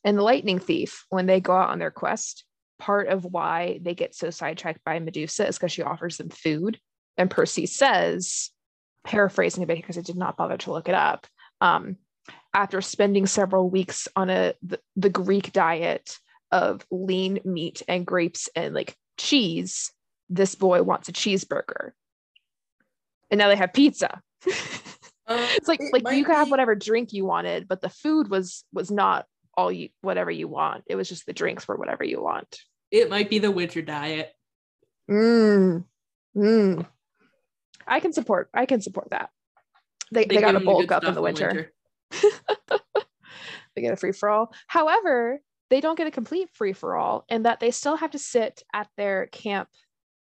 And 0.05 0.17
the 0.17 0.23
lightning 0.23 0.59
thief, 0.59 1.05
when 1.11 1.27
they 1.27 1.39
go 1.39 1.53
out 1.53 1.69
on 1.69 1.79
their 1.79 1.91
quest, 1.91 2.47
part 2.79 3.09
of 3.09 3.27
why 3.27 3.79
they 3.83 3.95
get 3.95 4.15
so 4.15 4.31
sidetracked 4.31 4.83
by 4.87 5.01
Medusa 5.01 5.47
is 5.47 5.59
because 5.59 5.71
she 5.71 5.83
offers 5.83 6.17
them 6.17 6.31
food. 6.31 6.81
And 7.19 7.31
Percy 7.31 7.67
says, 7.67 8.49
paraphrasing 9.05 9.63
a 9.63 9.67
bit 9.67 9.77
because 9.77 9.99
I 9.99 10.01
did 10.01 10.17
not 10.17 10.39
bother 10.39 10.57
to 10.57 10.73
look 10.73 10.89
it 10.89 10.95
up. 10.95 11.27
Um, 11.61 11.99
after 12.55 12.81
spending 12.81 13.27
several 13.27 13.69
weeks 13.69 14.09
on 14.17 14.31
a 14.31 14.55
the, 14.63 14.81
the 14.97 15.11
Greek 15.11 15.53
diet 15.53 16.19
of 16.51 16.85
lean 16.91 17.41
meat 17.45 17.83
and 17.89 18.07
grapes 18.07 18.49
and 18.57 18.75
like 18.75 18.97
cheese, 19.17 19.93
this 20.29 20.55
boy 20.55 20.83
wants 20.83 21.09
a 21.09 21.13
cheeseburger. 21.13 21.91
And 23.31 23.39
now 23.39 23.49
they 23.49 23.57
have 23.57 23.73
pizza. 23.73 24.21
Uh, 24.45 24.51
it's 25.29 25.69
like 25.69 25.81
it 25.81 25.93
like 25.93 26.15
you 26.15 26.25
could 26.25 26.33
be... 26.33 26.37
have 26.37 26.51
whatever 26.51 26.75
drink 26.75 27.13
you 27.13 27.25
wanted, 27.25 27.69
but 27.69 27.81
the 27.81 27.89
food 27.89 28.29
was 28.29 28.65
was 28.73 28.91
not 28.91 29.27
all 29.57 29.71
you 29.71 29.91
whatever 30.01 30.31
you 30.31 30.49
want. 30.49 30.85
It 30.87 30.97
was 30.97 31.09
just 31.09 31.27
the 31.27 31.33
drinks 31.33 31.69
were 31.69 31.77
whatever 31.77 32.05
you 32.05 32.23
want. 32.23 32.59
It 32.91 33.11
might 33.11 33.31
be 33.31 33.39
the 33.39 33.51
winter 33.51 33.83
diet. 33.83 34.33
Mm. 35.09 35.85
Mm. 36.37 36.87
I 37.87 38.01
can 38.01 38.13
support 38.13 38.51
I 38.53 38.67
can 38.67 38.81
support 38.81 39.11
that. 39.11 39.31
They, 40.13 40.25
they, 40.25 40.37
they 40.37 40.41
got 40.41 40.53
to 40.53 40.61
bulk 40.61 40.91
up 40.91 41.05
in 41.05 41.15
the 41.15 41.23
winter. 41.23 41.47
winter. 41.47 41.73
they 43.75 43.83
get 43.83 43.93
a 43.93 43.97
free 43.97 44.13
for 44.13 44.29
all. 44.29 44.53
However, 44.67 45.41
they 45.71 45.81
don't 45.81 45.97
get 45.97 46.07
a 46.07 46.13
complete 46.13 46.51
free 46.53 46.73
for 46.73 46.97
all 46.97 47.25
and 47.29 47.47
that 47.47 47.61
they 47.61 47.71
still 47.71 47.97
have 47.97 48.11
to 48.11 48.19
sit 48.19 48.63
at 48.73 48.89
their 48.97 49.27
camp, 49.27 49.69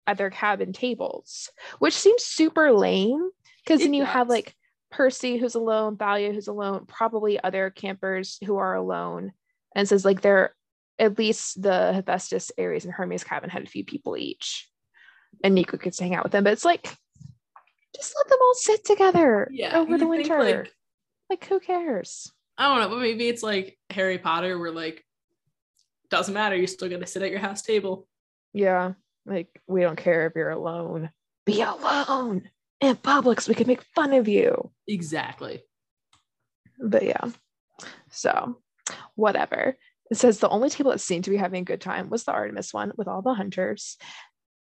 at 0.05 0.17
their 0.17 0.29
cabin 0.29 0.73
tables, 0.73 1.49
which 1.79 1.93
seems 1.93 2.23
super 2.23 2.71
lame 2.73 3.29
because 3.63 3.81
then 3.81 3.93
you 3.93 4.03
does. 4.03 4.13
have 4.13 4.29
like 4.29 4.53
Percy 4.91 5.37
who's 5.37 5.55
alone, 5.55 5.97
Thalia 5.97 6.33
who's 6.33 6.47
alone, 6.47 6.85
probably 6.85 7.41
other 7.41 7.69
campers 7.69 8.37
who 8.45 8.57
are 8.57 8.75
alone. 8.75 9.31
And 9.75 9.87
says 9.87 10.05
like 10.05 10.21
they're 10.21 10.53
at 10.99 11.17
least 11.17 11.61
the 11.61 11.93
Hephaestus, 11.93 12.51
Ares, 12.57 12.85
and 12.85 12.93
Hermes 12.93 13.23
cabin 13.23 13.49
had 13.49 13.63
a 13.63 13.67
few 13.67 13.85
people 13.85 14.17
each. 14.17 14.69
And 15.43 15.53
Nico 15.53 15.77
gets 15.77 15.97
to 15.97 16.03
hang 16.03 16.15
out 16.15 16.23
with 16.23 16.31
them, 16.31 16.43
but 16.43 16.53
it's 16.53 16.65
like 16.65 16.83
just 17.95 18.15
let 18.17 18.29
them 18.29 18.39
all 18.41 18.53
sit 18.53 18.85
together 18.85 19.47
yeah, 19.51 19.77
over 19.77 19.97
the 19.97 20.07
winter. 20.07 20.43
Like, 20.43 20.73
like, 21.29 21.45
who 21.45 21.59
cares? 21.59 22.31
I 22.57 22.67
don't 22.67 22.81
know, 22.81 22.95
but 22.95 23.01
maybe 23.01 23.27
it's 23.27 23.43
like 23.43 23.77
Harry 23.89 24.17
Potter, 24.17 24.57
where 24.57 24.71
like 24.71 25.03
doesn't 26.09 26.33
matter, 26.33 26.55
you're 26.55 26.67
still 26.67 26.89
gonna 26.89 27.07
sit 27.07 27.21
at 27.21 27.31
your 27.31 27.39
house 27.39 27.61
table. 27.61 28.07
Yeah, 28.53 28.93
like 29.25 29.49
we 29.67 29.81
don't 29.81 29.97
care 29.97 30.27
if 30.27 30.33
you're 30.35 30.49
alone. 30.49 31.11
Be 31.45 31.61
alone 31.61 32.49
in 32.81 32.95
public 32.95 33.41
so 33.41 33.49
we 33.49 33.55
can 33.55 33.67
make 33.67 33.83
fun 33.95 34.13
of 34.13 34.27
you. 34.27 34.71
Exactly. 34.87 35.63
But 36.79 37.03
yeah, 37.03 37.25
so 38.09 38.59
whatever. 39.15 39.77
It 40.09 40.17
says 40.17 40.39
the 40.39 40.49
only 40.49 40.69
table 40.69 40.91
that 40.91 40.99
seemed 40.99 41.25
to 41.25 41.29
be 41.29 41.37
having 41.37 41.61
a 41.61 41.65
good 41.65 41.81
time 41.81 42.09
was 42.09 42.23
the 42.23 42.31
Artemis 42.31 42.73
one 42.73 42.93
with 42.95 43.07
all 43.07 43.21
the 43.21 43.33
hunters. 43.33 43.97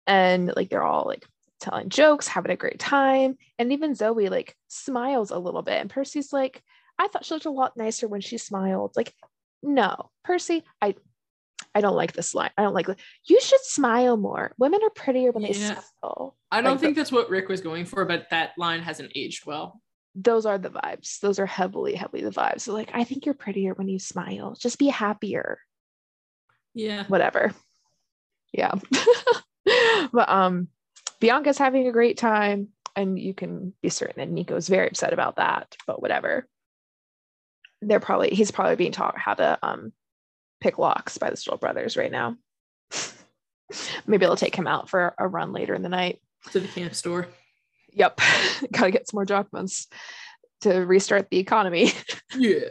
And 0.06 0.52
like 0.56 0.70
they're 0.70 0.84
all 0.84 1.06
like 1.06 1.26
telling 1.62 1.90
jokes, 1.90 2.28
having 2.28 2.52
a 2.52 2.58
great 2.58 2.80
time. 2.80 3.38
And 3.58 3.72
even 3.72 3.96
Zoe 3.96 4.30
like 4.30 4.56
smiles 4.68 5.32
a 5.32 5.40
little 5.40 5.62
bit. 5.62 5.80
And 5.80 5.90
Percy's 5.90 6.34
like, 6.34 6.62
I 7.00 7.08
thought 7.08 7.24
she 7.26 7.34
looked 7.34 7.46
a 7.46 7.52
lot 7.52 7.78
nicer 7.78 8.08
when 8.08 8.22
she 8.22 8.38
smiled. 8.38 8.94
Like, 8.96 9.14
no, 9.64 10.10
Percy, 10.24 10.64
I 10.82 10.96
I 11.74 11.80
don't 11.80 11.96
like 11.96 12.12
this 12.12 12.36
line. 12.36 12.50
I 12.58 12.64
don't 12.64 12.74
like 12.74 12.88
you 13.26 13.40
should 13.40 13.62
smile 13.62 14.18
more. 14.18 14.54
Women 14.58 14.82
are 14.84 14.90
prettier 14.90 15.32
when 15.32 15.44
they 15.44 15.52
Yeah. 15.54 15.80
smile. 16.02 16.36
I 16.52 16.62
don't 16.62 16.74
Like 16.74 16.80
think 16.82 16.96
that's 16.98 17.12
what 17.12 17.30
Rick 17.30 17.48
was 17.48 17.62
going 17.62 17.86
for, 17.86 18.04
but 18.04 18.28
that 18.32 18.52
line 18.58 18.82
hasn't 18.82 19.14
aged 19.16 19.46
well. 19.46 19.82
Those 20.16 20.46
are 20.46 20.58
the 20.58 20.70
vibes. 20.70 21.20
Those 21.22 21.40
are 21.40 21.46
heavily, 21.46 21.96
heavily 21.96 22.24
the 22.24 22.32
vibes. 22.32 22.62
So 22.62 22.74
like 22.74 22.92
I 22.94 23.06
think 23.06 23.26
you're 23.26 23.36
prettier 23.36 23.74
when 23.74 23.88
you 23.88 24.00
smile. 24.00 24.56
Just 24.60 24.80
be 24.80 24.88
happier. 24.88 25.60
Yeah. 26.74 27.06
Whatever. 27.08 27.54
Yeah. 28.52 28.74
but 30.12 30.28
um 30.30 30.68
Bianca's 31.22 31.58
having 31.58 31.88
a 31.88 31.92
great 31.92 32.18
time, 32.18 32.70
and 32.96 33.18
you 33.18 33.34
can 33.34 33.74
be 33.82 33.90
certain 33.90 34.16
that 34.18 34.30
Nico's 34.30 34.68
very 34.68 34.88
upset 34.88 35.14
about 35.14 35.38
that, 35.38 35.78
but 35.88 36.02
whatever. 36.02 36.48
They're 37.82 38.00
probably 38.02 38.30
he's 38.32 38.52
probably 38.52 38.76
being 38.76 38.92
taught 38.92 39.18
how 39.18 39.36
to 39.36 39.58
um 39.64 39.94
pick 40.60 40.78
locks 40.78 41.18
by 41.18 41.30
the 41.30 41.38
Stoll 41.38 41.58
brothers 41.58 41.96
right 41.96 42.12
now. 42.12 42.36
Maybe 44.06 44.26
they'll 44.26 44.36
take 44.36 44.56
him 44.56 44.68
out 44.68 44.90
for 44.90 45.16
a 45.18 45.28
run 45.28 45.54
later 45.54 45.74
in 45.74 45.82
the 45.82 45.90
night. 45.90 46.20
To 46.52 46.60
the 46.60 46.68
camp 46.68 46.94
store. 46.94 47.28
Yep. 47.94 48.20
Gotta 48.72 48.92
get 48.92 49.08
some 49.08 49.18
more 49.18 49.26
drachmas 49.26 49.88
to 50.62 50.74
restart 50.86 51.30
the 51.30 51.40
economy 51.40 51.92
Yeah. 52.36 52.70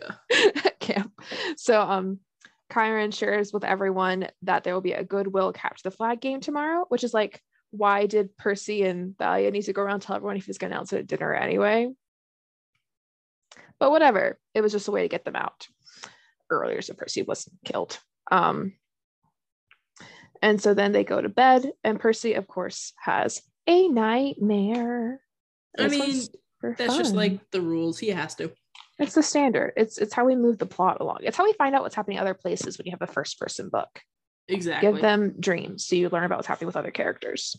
camp. 0.81 1.13
So 1.57 1.81
um 1.81 2.19
Chiron 2.73 3.11
shares 3.11 3.53
with 3.53 3.65
everyone 3.65 4.29
that 4.43 4.63
there 4.65 4.75
will 4.75 4.81
be 4.81 4.93
a 4.93 5.03
goodwill 5.05 5.53
capture 5.53 5.89
the 5.89 5.97
flag 5.97 6.21
game 6.21 6.41
tomorrow, 6.41 6.85
which 6.89 7.03
is 7.03 7.13
like, 7.13 7.43
why 7.71 8.07
did 8.07 8.37
Percy 8.37 8.83
and 8.83 9.17
Thalia 9.19 9.51
need 9.51 9.63
to 9.63 9.73
go 9.73 9.83
around 9.83 9.95
and 9.95 10.03
tell 10.03 10.17
everyone 10.17 10.37
if 10.37 10.47
he's 10.47 10.59
gonna 10.59 10.75
announce 10.75 10.93
it 10.93 11.01
at 11.01 11.07
dinner 11.07 11.35
anyway? 11.35 11.91
But 13.79 13.91
whatever. 13.91 14.39
It 14.55 14.61
was 14.61 14.73
just 14.73 14.89
a 14.89 14.91
way 14.91 15.03
to 15.03 15.09
get 15.09 15.25
them 15.25 15.37
out 15.37 15.67
earlier 16.51 16.83
so 16.83 16.95
Percy 16.95 17.23
wasn't 17.23 17.57
killed. 17.65 17.99
Um 18.31 18.75
and 20.43 20.61
so 20.61 20.75
then 20.75 20.93
they 20.93 21.05
go 21.05 21.21
to 21.21 21.29
bed, 21.29 21.71
and 21.85 22.01
Percy, 22.01 22.35
of 22.35 22.49
course, 22.49 22.93
has 23.05 23.43
a 23.67 23.89
nightmare. 23.89 25.21
I 25.79 25.89
This 25.89 25.99
mean, 26.63 26.75
that's 26.77 26.97
just 26.97 27.15
like 27.15 27.51
the 27.51 27.61
rules. 27.61 27.99
He 27.99 28.09
has 28.09 28.35
to. 28.37 28.51
It's 28.99 29.15
the 29.15 29.23
standard. 29.23 29.73
It's 29.77 29.99
it's 29.99 30.15
how 30.15 30.25
we 30.25 30.37
move 30.37 30.59
the 30.59 30.67
plot 30.67 31.01
along. 31.01 31.19
It's 31.23 31.37
how 31.37 31.45
we 31.45 31.53
find 31.55 31.75
out 31.75 31.83
what's 31.83 31.95
happening 31.95 32.19
other 32.19 32.35
places 32.35 32.79
when 32.79 32.87
you 32.87 32.93
have 32.93 33.07
a 33.07 33.13
first 33.13 33.39
person 33.39 33.69
book. 33.69 33.89
Exactly. 34.49 34.91
Give 34.91 35.01
them 35.01 35.35
dreams 35.39 35.87
so 35.87 35.95
you 35.95 36.09
learn 36.09 36.25
about 36.25 36.39
what's 36.39 36.49
happening 36.49 36.67
with 36.67 36.77
other 36.77 36.91
characters. 36.91 37.57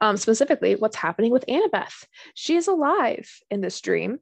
Um, 0.00 0.16
specifically, 0.16 0.76
what's 0.76 0.96
happening 0.96 1.32
with 1.32 1.44
Annabeth. 1.48 2.04
She 2.34 2.56
is 2.56 2.68
alive 2.68 3.28
in 3.50 3.60
this 3.60 3.80
dream. 3.80 4.18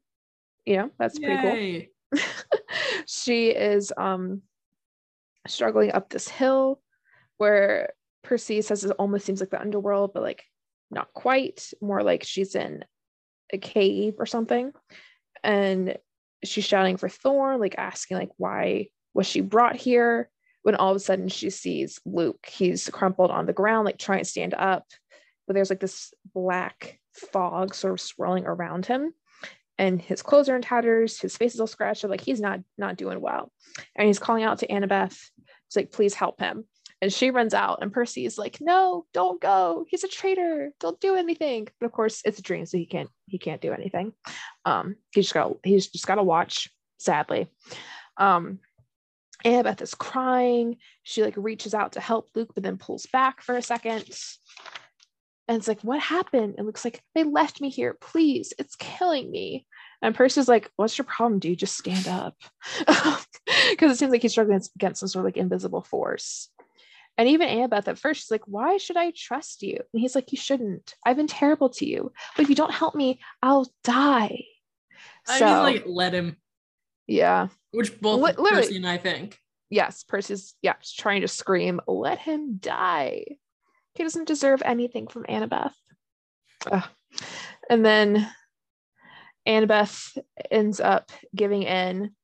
You 0.64 0.76
know, 0.76 0.90
that's 0.98 1.18
pretty 1.18 1.42
cool. 1.42 2.20
She 3.06 3.48
is 3.48 3.92
um 3.96 4.42
struggling 5.46 5.92
up 5.92 6.08
this 6.08 6.28
hill 6.28 6.80
where 7.36 7.92
Percy 8.22 8.62
says 8.62 8.84
it 8.84 8.90
almost 8.98 9.24
seems 9.24 9.40
like 9.40 9.50
the 9.50 9.60
underworld, 9.60 10.12
but 10.12 10.22
like 10.22 10.44
not 10.90 11.12
quite, 11.12 11.70
more 11.80 12.02
like 12.02 12.24
she's 12.24 12.54
in 12.54 12.84
a 13.52 13.58
cave 13.58 14.14
or 14.18 14.26
something. 14.26 14.72
And 15.42 15.96
she's 16.44 16.64
shouting 16.64 16.96
for 16.96 17.08
Thorn, 17.08 17.60
like 17.60 17.76
asking 17.78 18.18
like 18.18 18.30
why 18.36 18.88
was 19.14 19.26
she 19.26 19.40
brought 19.40 19.76
here? 19.76 20.30
When 20.68 20.74
all 20.74 20.90
of 20.90 20.96
a 20.96 21.00
sudden 21.00 21.30
she 21.30 21.48
sees 21.48 21.98
Luke. 22.04 22.44
He's 22.46 22.90
crumpled 22.90 23.30
on 23.30 23.46
the 23.46 23.54
ground, 23.54 23.86
like 23.86 23.96
trying 23.96 24.18
to 24.18 24.26
stand 24.26 24.52
up, 24.52 24.84
but 25.46 25.54
there's 25.54 25.70
like 25.70 25.80
this 25.80 26.12
black 26.34 27.00
fog 27.14 27.74
sort 27.74 27.94
of 27.94 28.02
swirling 28.02 28.44
around 28.44 28.84
him 28.84 29.14
and 29.78 30.02
his 30.02 30.20
clothes 30.20 30.50
are 30.50 30.56
in 30.56 30.60
tatters 30.60 31.18
his 31.18 31.38
face 31.38 31.54
is 31.54 31.60
all 31.60 31.66
scratched 31.66 32.04
like 32.04 32.20
he's 32.20 32.38
not 32.38 32.60
not 32.76 32.96
doing 32.98 33.18
well. 33.18 33.50
And 33.96 34.06
he's 34.06 34.18
calling 34.18 34.42
out 34.42 34.58
to 34.58 34.66
annabeth 34.66 35.18
it's 35.68 35.74
like 35.74 35.90
please 35.90 36.12
help 36.12 36.38
him. 36.38 36.64
And 37.00 37.10
she 37.10 37.30
runs 37.30 37.54
out 37.54 37.78
and 37.80 37.90
percy 37.90 38.26
is 38.26 38.36
like 38.36 38.58
no 38.60 39.06
don't 39.14 39.40
go. 39.40 39.86
He's 39.88 40.04
a 40.04 40.08
traitor. 40.08 40.72
Don't 40.80 41.00
do 41.00 41.14
anything. 41.14 41.68
But 41.80 41.86
of 41.86 41.92
course 41.92 42.20
it's 42.26 42.40
a 42.40 42.42
dream 42.42 42.66
so 42.66 42.76
he 42.76 42.84
can't 42.84 43.08
he 43.24 43.38
can't 43.38 43.62
do 43.62 43.72
anything. 43.72 44.12
Um 44.66 44.96
he 45.12 45.22
just 45.22 45.32
got 45.32 45.54
he's 45.64 45.86
just 45.86 46.06
got 46.06 46.16
to 46.16 46.22
watch 46.22 46.68
sadly. 46.98 47.50
Um 48.18 48.58
annabeth 49.44 49.80
is 49.80 49.94
crying 49.94 50.76
she 51.02 51.22
like 51.22 51.34
reaches 51.36 51.74
out 51.74 51.92
to 51.92 52.00
help 52.00 52.28
luke 52.34 52.50
but 52.54 52.62
then 52.62 52.76
pulls 52.76 53.06
back 53.06 53.40
for 53.42 53.56
a 53.56 53.62
second 53.62 54.04
and 55.48 55.56
it's 55.56 55.66
like, 55.66 55.80
what 55.80 55.98
happened? 56.00 56.56
It 56.58 56.64
looks 56.64 56.84
like 56.84 57.02
they 57.14 57.24
left 57.24 57.62
me 57.62 57.70
here. 57.70 57.96
Please, 57.98 58.52
it's 58.58 58.76
killing 58.76 59.30
me. 59.30 59.66
And 60.02 60.14
Percy's 60.14 60.46
like, 60.46 60.70
what's 60.76 60.98
your 60.98 61.06
problem, 61.06 61.40
dude? 61.40 61.58
Just 61.58 61.76
stand 61.76 62.06
up. 62.06 62.36
Because 63.70 63.92
it 63.92 63.96
seems 63.96 64.12
like 64.12 64.22
he's 64.22 64.32
struggling 64.32 64.60
against 64.76 65.00
some 65.00 65.08
sort 65.08 65.22
of 65.22 65.24
like 65.26 65.36
invisible 65.36 65.82
force. 65.82 66.48
And 67.16 67.28
even 67.28 67.48
Annabeth 67.48 67.88
at 67.88 67.98
first, 67.98 68.20
she's 68.22 68.30
like, 68.30 68.44
why 68.46 68.76
should 68.76 68.96
I 68.96 69.12
trust 69.14 69.62
you? 69.62 69.78
And 69.92 70.00
he's 70.00 70.14
like, 70.14 70.32
you 70.32 70.38
shouldn't. 70.38 70.94
I've 71.04 71.16
been 71.16 71.26
terrible 71.26 71.68
to 71.70 71.86
you. 71.86 72.12
But 72.36 72.42
if 72.42 72.50
you 72.50 72.54
don't 72.54 72.72
help 72.72 72.94
me, 72.94 73.20
I'll 73.42 73.70
die. 73.84 74.44
I 75.26 75.38
So, 75.38 75.46
mean, 75.46 75.56
like, 75.62 75.84
let 75.86 76.14
him, 76.14 76.36
yeah. 77.06 77.48
Which 77.72 78.00
both 78.00 78.36
Percy 78.36 78.76
and 78.76 78.86
I 78.86 78.98
think. 78.98 79.38
Yes, 79.70 80.02
Percy's, 80.02 80.54
yeah, 80.62 80.74
trying 80.96 81.20
to 81.20 81.28
scream, 81.28 81.80
let 81.86 82.18
him 82.18 82.56
die. 82.56 83.24
He 83.94 84.02
doesn't 84.02 84.28
deserve 84.28 84.62
anything 84.64 85.08
from 85.08 85.24
Annabeth. 85.24 85.74
Ugh. 86.70 86.84
And 87.68 87.84
then 87.84 88.30
Annabeth 89.46 90.16
ends 90.50 90.80
up 90.80 91.10
giving 91.34 91.64
in. 91.64 92.14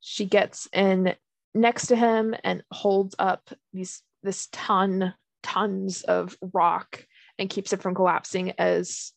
She 0.00 0.26
gets 0.26 0.68
in 0.72 1.14
next 1.54 1.86
to 1.88 1.96
him 1.96 2.34
and 2.44 2.62
holds 2.70 3.14
up 3.18 3.50
these 3.72 4.02
this 4.22 4.48
ton 4.52 5.14
tons 5.42 6.02
of 6.02 6.36
rock 6.52 7.04
and 7.38 7.50
keeps 7.50 7.72
it 7.72 7.82
from 7.82 7.94
collapsing 7.94 8.52
as 8.58 9.12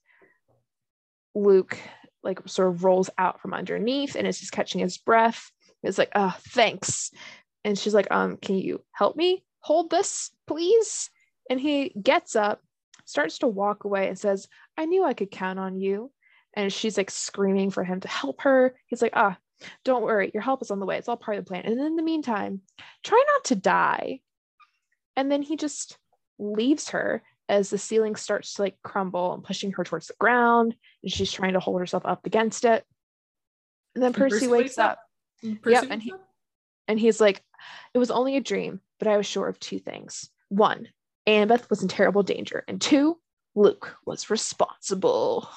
Luke 1.35 1.77
like 2.23 2.39
sort 2.47 2.69
of 2.69 2.83
rolls 2.83 3.09
out 3.17 3.39
from 3.39 3.53
underneath 3.53 4.15
and 4.15 4.25
is 4.25 4.39
just 4.39 4.51
catching 4.51 4.81
his 4.81 4.97
breath. 4.97 5.51
It's 5.85 5.97
like, 5.97 6.11
oh, 6.15 6.35
thanks. 6.49 7.11
And 7.63 7.77
she's 7.77 7.93
like, 7.93 8.11
um, 8.11 8.37
can 8.37 8.57
you 8.57 8.83
help 8.91 9.15
me 9.15 9.43
hold 9.59 9.89
this, 9.89 10.31
please? 10.47 11.09
And 11.49 11.59
he 11.59 11.89
gets 11.89 12.35
up, 12.35 12.61
starts 13.05 13.39
to 13.39 13.47
walk 13.47 13.83
away, 13.83 14.07
and 14.07 14.17
says, 14.17 14.47
I 14.77 14.85
knew 14.85 15.03
I 15.03 15.13
could 15.13 15.31
count 15.31 15.59
on 15.59 15.79
you. 15.79 16.11
And 16.53 16.71
she's 16.71 16.97
like 16.97 17.11
screaming 17.11 17.71
for 17.71 17.83
him 17.83 17.99
to 18.01 18.07
help 18.07 18.41
her. 18.41 18.75
He's 18.87 19.01
like, 19.01 19.13
ah, 19.15 19.37
don't 19.83 20.03
worry, 20.03 20.31
your 20.33 20.43
help 20.43 20.61
is 20.61 20.71
on 20.71 20.79
the 20.79 20.85
way. 20.85 20.97
It's 20.97 21.07
all 21.07 21.17
part 21.17 21.37
of 21.37 21.45
the 21.45 21.49
plan. 21.49 21.65
And 21.65 21.79
in 21.79 21.95
the 21.95 22.03
meantime, 22.03 22.61
try 23.03 23.23
not 23.33 23.45
to 23.45 23.55
die. 23.55 24.21
And 25.15 25.31
then 25.31 25.41
he 25.41 25.55
just 25.55 25.97
leaves 26.37 26.89
her 26.89 27.23
as 27.47 27.69
the 27.69 27.77
ceiling 27.77 28.15
starts 28.15 28.55
to 28.55 28.63
like 28.63 28.77
crumble 28.83 29.33
and 29.33 29.43
pushing 29.43 29.71
her 29.73 29.83
towards 29.83 30.07
the 30.07 30.15
ground. 30.19 30.75
And 31.03 31.11
she's 31.11 31.31
trying 31.31 31.53
to 31.53 31.59
hold 31.59 31.79
herself 31.79 32.05
up 32.05 32.25
against 32.25 32.65
it. 32.65 32.83
And 33.93 34.03
then 34.03 34.13
Percy, 34.13 34.35
Percy 34.35 34.47
wakes 34.47 34.63
wakes 34.63 34.77
up 34.77 34.91
up. 34.91 34.99
Yep, 35.65 35.85
and 35.89 36.01
he- 36.01 36.13
and 36.87 36.99
he's 36.99 37.19
like, 37.21 37.41
It 37.93 37.97
was 37.97 38.11
only 38.11 38.35
a 38.37 38.41
dream, 38.41 38.81
but 38.99 39.07
I 39.07 39.17
was 39.17 39.25
sure 39.25 39.47
of 39.47 39.59
two 39.59 39.79
things. 39.79 40.29
One, 40.49 40.87
Annabeth 41.27 41.69
was 41.69 41.81
in 41.81 41.87
terrible 41.87 42.23
danger. 42.23 42.63
And 42.67 42.79
two, 42.79 43.19
Luke 43.55 43.95
was 44.05 44.29
responsible. 44.29 45.49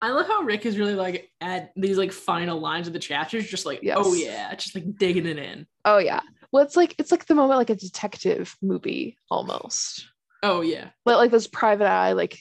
I 0.00 0.10
love 0.10 0.26
how 0.26 0.42
Rick 0.42 0.64
is 0.66 0.78
really 0.78 0.94
like 0.94 1.30
at 1.40 1.72
these 1.76 1.98
like 1.98 2.12
final 2.12 2.58
lines 2.60 2.86
of 2.86 2.92
the 2.92 2.98
chapters, 2.98 3.48
just 3.48 3.66
like, 3.66 3.80
oh 3.96 4.14
yeah, 4.14 4.54
just 4.54 4.74
like 4.74 4.96
digging 4.96 5.26
it 5.26 5.38
in. 5.38 5.66
Oh 5.84 5.98
yeah. 5.98 6.20
Well, 6.52 6.64
it's 6.64 6.76
like 6.76 6.94
it's 6.98 7.10
like 7.10 7.26
the 7.26 7.34
moment 7.34 7.58
like 7.58 7.70
a 7.70 7.74
detective 7.76 8.56
movie 8.62 9.16
almost. 9.30 10.06
Oh 10.42 10.60
yeah. 10.60 10.90
But 11.04 11.18
like 11.18 11.30
those 11.32 11.48
private 11.48 11.88
eye, 11.88 12.12
like 12.12 12.38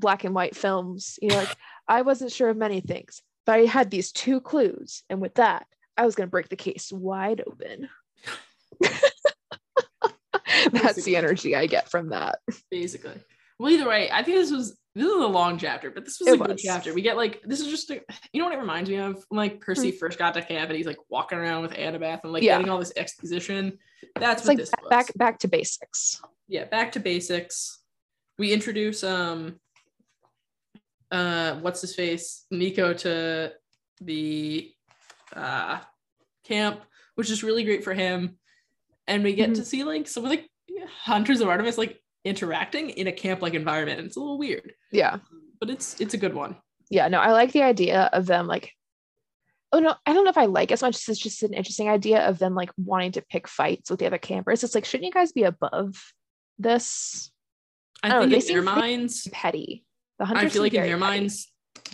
black 0.00 0.24
and 0.24 0.34
white 0.34 0.56
films, 0.56 1.18
you 1.22 1.28
know, 1.28 1.36
like 1.36 1.56
I 1.88 2.02
wasn't 2.02 2.32
sure 2.32 2.48
of 2.48 2.56
many 2.56 2.80
things, 2.80 3.22
but 3.46 3.60
I 3.60 3.64
had 3.66 3.90
these 3.90 4.10
two 4.10 4.40
clues. 4.40 5.02
And 5.08 5.20
with 5.20 5.34
that, 5.36 5.66
I 5.96 6.04
was 6.04 6.14
gonna 6.14 6.28
break 6.28 6.48
the 6.48 6.56
case 6.56 6.90
wide 6.92 7.42
open. 7.46 7.88
That's 10.72 11.02
the 11.04 11.16
energy 11.16 11.54
I 11.56 11.66
get 11.66 11.90
from 11.90 12.10
that. 12.10 12.38
basically. 12.70 13.20
Well, 13.58 13.70
either 13.70 13.88
way, 13.88 14.10
I 14.10 14.22
think 14.22 14.36
this 14.38 14.50
was 14.50 14.76
this 14.96 15.06
is 15.06 15.12
a 15.22 15.26
long 15.26 15.58
chapter, 15.58 15.90
but 15.90 16.04
this 16.04 16.18
was 16.20 16.28
It 16.28 16.40
a 16.40 16.44
good 16.44 16.58
chapter. 16.58 16.94
We 16.94 17.02
get 17.02 17.16
like 17.16 17.42
this 17.44 17.60
is 17.60 17.68
just 17.68 17.90
a, 17.90 18.00
you 18.32 18.40
know 18.40 18.44
what 18.46 18.54
it 18.54 18.60
reminds 18.60 18.88
me 18.90 18.96
of 18.96 19.24
when 19.28 19.36
like 19.38 19.60
Percy 19.60 19.90
Hmm. 19.90 19.96
first 19.98 20.18
got 20.18 20.34
to 20.34 20.42
camp 20.42 20.70
and 20.70 20.76
he's 20.76 20.86
like 20.86 20.98
walking 21.08 21.38
around 21.38 21.62
with 21.62 21.72
Annabeth 21.72 22.20
and 22.24 22.32
like 22.32 22.42
Yeah. 22.42 22.56
getting 22.58 22.70
all 22.70 22.78
this 22.78 22.92
exposition. 22.96 23.78
That's 24.18 24.40
It's 24.42 24.48
what 24.48 24.52
like 24.52 24.58
this 24.58 24.70
ba- 24.70 24.76
was. 24.82 24.90
back 24.90 25.06
back 25.16 25.38
to 25.40 25.48
basics. 25.48 26.20
yeah, 26.48 26.64
back 26.64 26.92
to 26.92 27.00
basics. 27.00 27.78
We 28.38 28.52
introduce 28.52 29.02
um 29.04 29.60
uh 31.10 31.56
what's 31.60 31.80
his 31.80 31.94
face 31.94 32.44
Nico 32.50 32.92
to 32.94 33.52
the 34.00 34.73
uh 35.34 35.80
camp, 36.44 36.80
which 37.14 37.30
is 37.30 37.42
really 37.42 37.64
great 37.64 37.84
for 37.84 37.94
him. 37.94 38.38
And 39.06 39.22
we 39.24 39.34
get 39.34 39.50
Mhm. 39.50 39.54
to 39.56 39.64
see 39.64 39.84
like 39.84 40.06
some 40.08 40.24
of 40.24 40.30
the 40.30 40.44
hunters 41.02 41.40
of 41.40 41.48
Artemis 41.48 41.78
like 41.78 42.00
interacting 42.24 42.90
in 42.90 43.06
a 43.06 43.12
camp 43.12 43.42
like 43.42 43.54
environment. 43.54 43.98
And 43.98 44.06
it's 44.06 44.16
a 44.16 44.20
little 44.20 44.38
weird, 44.38 44.74
Yeah. 44.92 45.18
but 45.60 45.70
it's 45.70 46.00
it's 46.00 46.14
a 46.14 46.18
good 46.18 46.34
one. 46.34 46.56
Yeah. 46.90 47.08
No, 47.08 47.18
I 47.20 47.32
like 47.32 47.52
the 47.52 47.62
idea 47.62 48.10
of 48.12 48.26
them 48.26 48.46
like 48.46 48.72
oh 49.72 49.80
no, 49.80 49.92
I 50.06 50.12
don't 50.12 50.22
know 50.22 50.30
if 50.30 50.38
I 50.38 50.44
like 50.44 50.70
as 50.70 50.82
much 50.82 50.94
as 50.94 51.08
it's 51.08 51.18
just 51.18 51.42
an 51.42 51.52
interesting 51.52 51.88
idea 51.88 52.28
of 52.28 52.38
them 52.38 52.54
like 52.54 52.70
wanting 52.76 53.10
to 53.12 53.22
pick 53.22 53.48
fights 53.48 53.90
with 53.90 53.98
the 53.98 54.06
other 54.06 54.18
campers. 54.18 54.62
It's 54.62 54.72
like, 54.74 54.84
shouldn't 54.84 55.06
you 55.06 55.10
guys 55.12 55.32
be 55.32 55.42
above 55.42 56.00
this? 56.60 57.32
I, 58.00 58.06
I 58.06 58.10
know, 58.10 58.20
think 58.20 58.30
they 58.44 58.48
in 58.48 58.54
their 58.54 58.62
minds, 58.62 59.26
Petty. 59.32 59.84
The 60.20 60.26
hunters 60.26 60.44
I 60.44 60.48
feel 60.50 60.62
like 60.62 60.74
in 60.74 60.82
their 60.82 60.90
petty. 60.96 61.00
minds, 61.00 61.50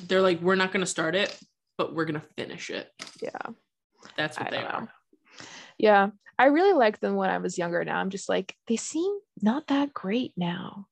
they're 0.08 0.20
like, 0.20 0.42
we're 0.42 0.56
not 0.56 0.72
going 0.72 0.82
to 0.82 0.86
start 0.90 1.14
it, 1.14 1.34
but 1.80 1.94
we're 1.94 2.04
going 2.04 2.20
to 2.20 2.26
finish 2.36 2.68
it. 2.68 2.90
Yeah. 3.22 3.30
That's 4.14 4.38
what 4.38 4.48
I 4.48 4.50
they 4.50 4.56
are. 4.62 4.80
know. 4.82 4.88
Yeah. 5.78 6.10
I 6.38 6.46
really 6.46 6.74
liked 6.74 7.00
them 7.00 7.14
when 7.16 7.30
I 7.30 7.38
was 7.38 7.56
younger. 7.56 7.82
Now 7.86 7.96
I'm 8.00 8.10
just 8.10 8.28
like, 8.28 8.54
they 8.68 8.76
seem 8.76 9.10
not 9.40 9.66
that 9.68 9.94
great 9.94 10.34
now. 10.36 10.88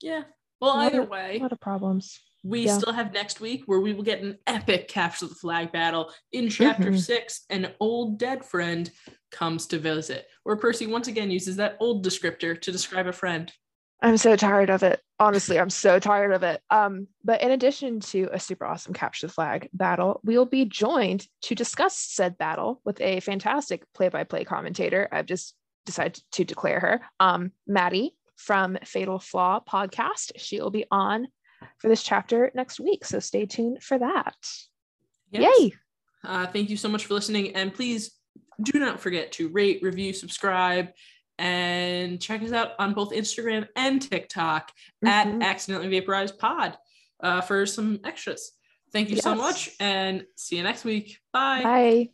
Yeah. 0.00 0.22
Well, 0.60 0.78
What 0.78 0.86
either 0.92 1.02
a- 1.02 1.06
way, 1.06 1.36
A 1.38 1.42
lot 1.42 1.52
of 1.52 1.60
problems. 1.60 2.18
we 2.42 2.66
yeah. 2.66 2.76
still 2.76 2.92
have 2.92 3.12
next 3.12 3.40
week 3.40 3.62
where 3.66 3.78
we 3.78 3.92
will 3.92 4.02
get 4.02 4.20
an 4.20 4.36
epic 4.48 4.88
capture 4.88 5.28
the 5.28 5.34
flag 5.36 5.70
battle 5.70 6.12
in 6.32 6.48
chapter 6.50 6.90
Mhm. 6.90 6.98
six. 6.98 7.44
An 7.48 7.72
old 7.78 8.18
dead 8.18 8.44
friend 8.44 8.90
comes 9.30 9.68
to 9.68 9.78
visit, 9.78 10.26
where 10.42 10.56
Percy 10.56 10.88
once 10.88 11.06
again 11.06 11.30
uses 11.30 11.54
that 11.56 11.76
old 11.78 12.04
descriptor 12.04 12.60
to 12.60 12.72
describe 12.72 13.06
a 13.06 13.12
friend. 13.12 13.52
I'm 14.02 14.16
so 14.16 14.34
tired 14.34 14.70
of 14.70 14.82
it. 14.82 15.00
Honestly, 15.18 15.58
I'm 15.58 15.70
so 15.70 15.98
tired 15.98 16.32
of 16.32 16.42
it. 16.42 16.62
Um, 16.70 17.06
but 17.22 17.42
in 17.42 17.50
addition 17.50 18.00
to 18.00 18.30
a 18.32 18.40
super 18.40 18.64
awesome 18.64 18.94
capture 18.94 19.26
the 19.26 19.32
flag 19.32 19.68
battle, 19.72 20.20
we 20.24 20.38
will 20.38 20.46
be 20.46 20.64
joined 20.64 21.26
to 21.42 21.54
discuss 21.54 21.96
said 21.96 22.38
battle 22.38 22.80
with 22.84 23.00
a 23.00 23.20
fantastic 23.20 23.84
play-by-play 23.94 24.44
commentator. 24.44 25.08
I've 25.12 25.26
just 25.26 25.54
decided 25.84 26.22
to 26.32 26.44
declare 26.44 26.80
her, 26.80 27.00
um, 27.20 27.52
Maddie 27.66 28.16
from 28.36 28.78
Fatal 28.84 29.18
Flaw 29.18 29.60
podcast. 29.60 30.32
She 30.36 30.60
will 30.60 30.70
be 30.70 30.86
on 30.90 31.28
for 31.78 31.88
this 31.88 32.02
chapter 32.02 32.50
next 32.54 32.80
week, 32.80 33.04
so 33.04 33.18
stay 33.18 33.44
tuned 33.44 33.82
for 33.82 33.98
that. 33.98 34.36
Yes. 35.30 35.60
Yay! 35.60 35.72
Uh, 36.24 36.46
thank 36.46 36.70
you 36.70 36.76
so 36.78 36.88
much 36.88 37.04
for 37.04 37.14
listening. 37.14 37.54
And 37.54 37.74
please 37.74 38.12
do 38.62 38.78
not 38.78 39.00
forget 39.00 39.32
to 39.32 39.48
rate, 39.48 39.80
review, 39.82 40.14
subscribe, 40.14 40.88
and 41.40 42.20
check 42.20 42.42
us 42.42 42.52
out 42.52 42.72
on 42.78 42.92
both 42.92 43.12
Instagram 43.12 43.66
and 43.74 44.00
TikTok 44.02 44.72
Mhm. 45.04 45.08
at 45.08 45.42
Accidentally 45.42 45.88
Vaporized 45.88 46.38
Pod 46.38 46.76
uh, 47.20 47.40
for 47.40 47.64
some 47.66 47.98
extras. 48.04 48.52
Thank 48.92 49.08
you 49.10 49.16
so 49.16 49.34
much 49.34 49.70
and 49.80 50.26
see 50.36 50.56
you 50.56 50.62
next 50.62 50.84
week. 50.84 51.18
Bye. 51.32 51.62
Bye. 51.62 52.08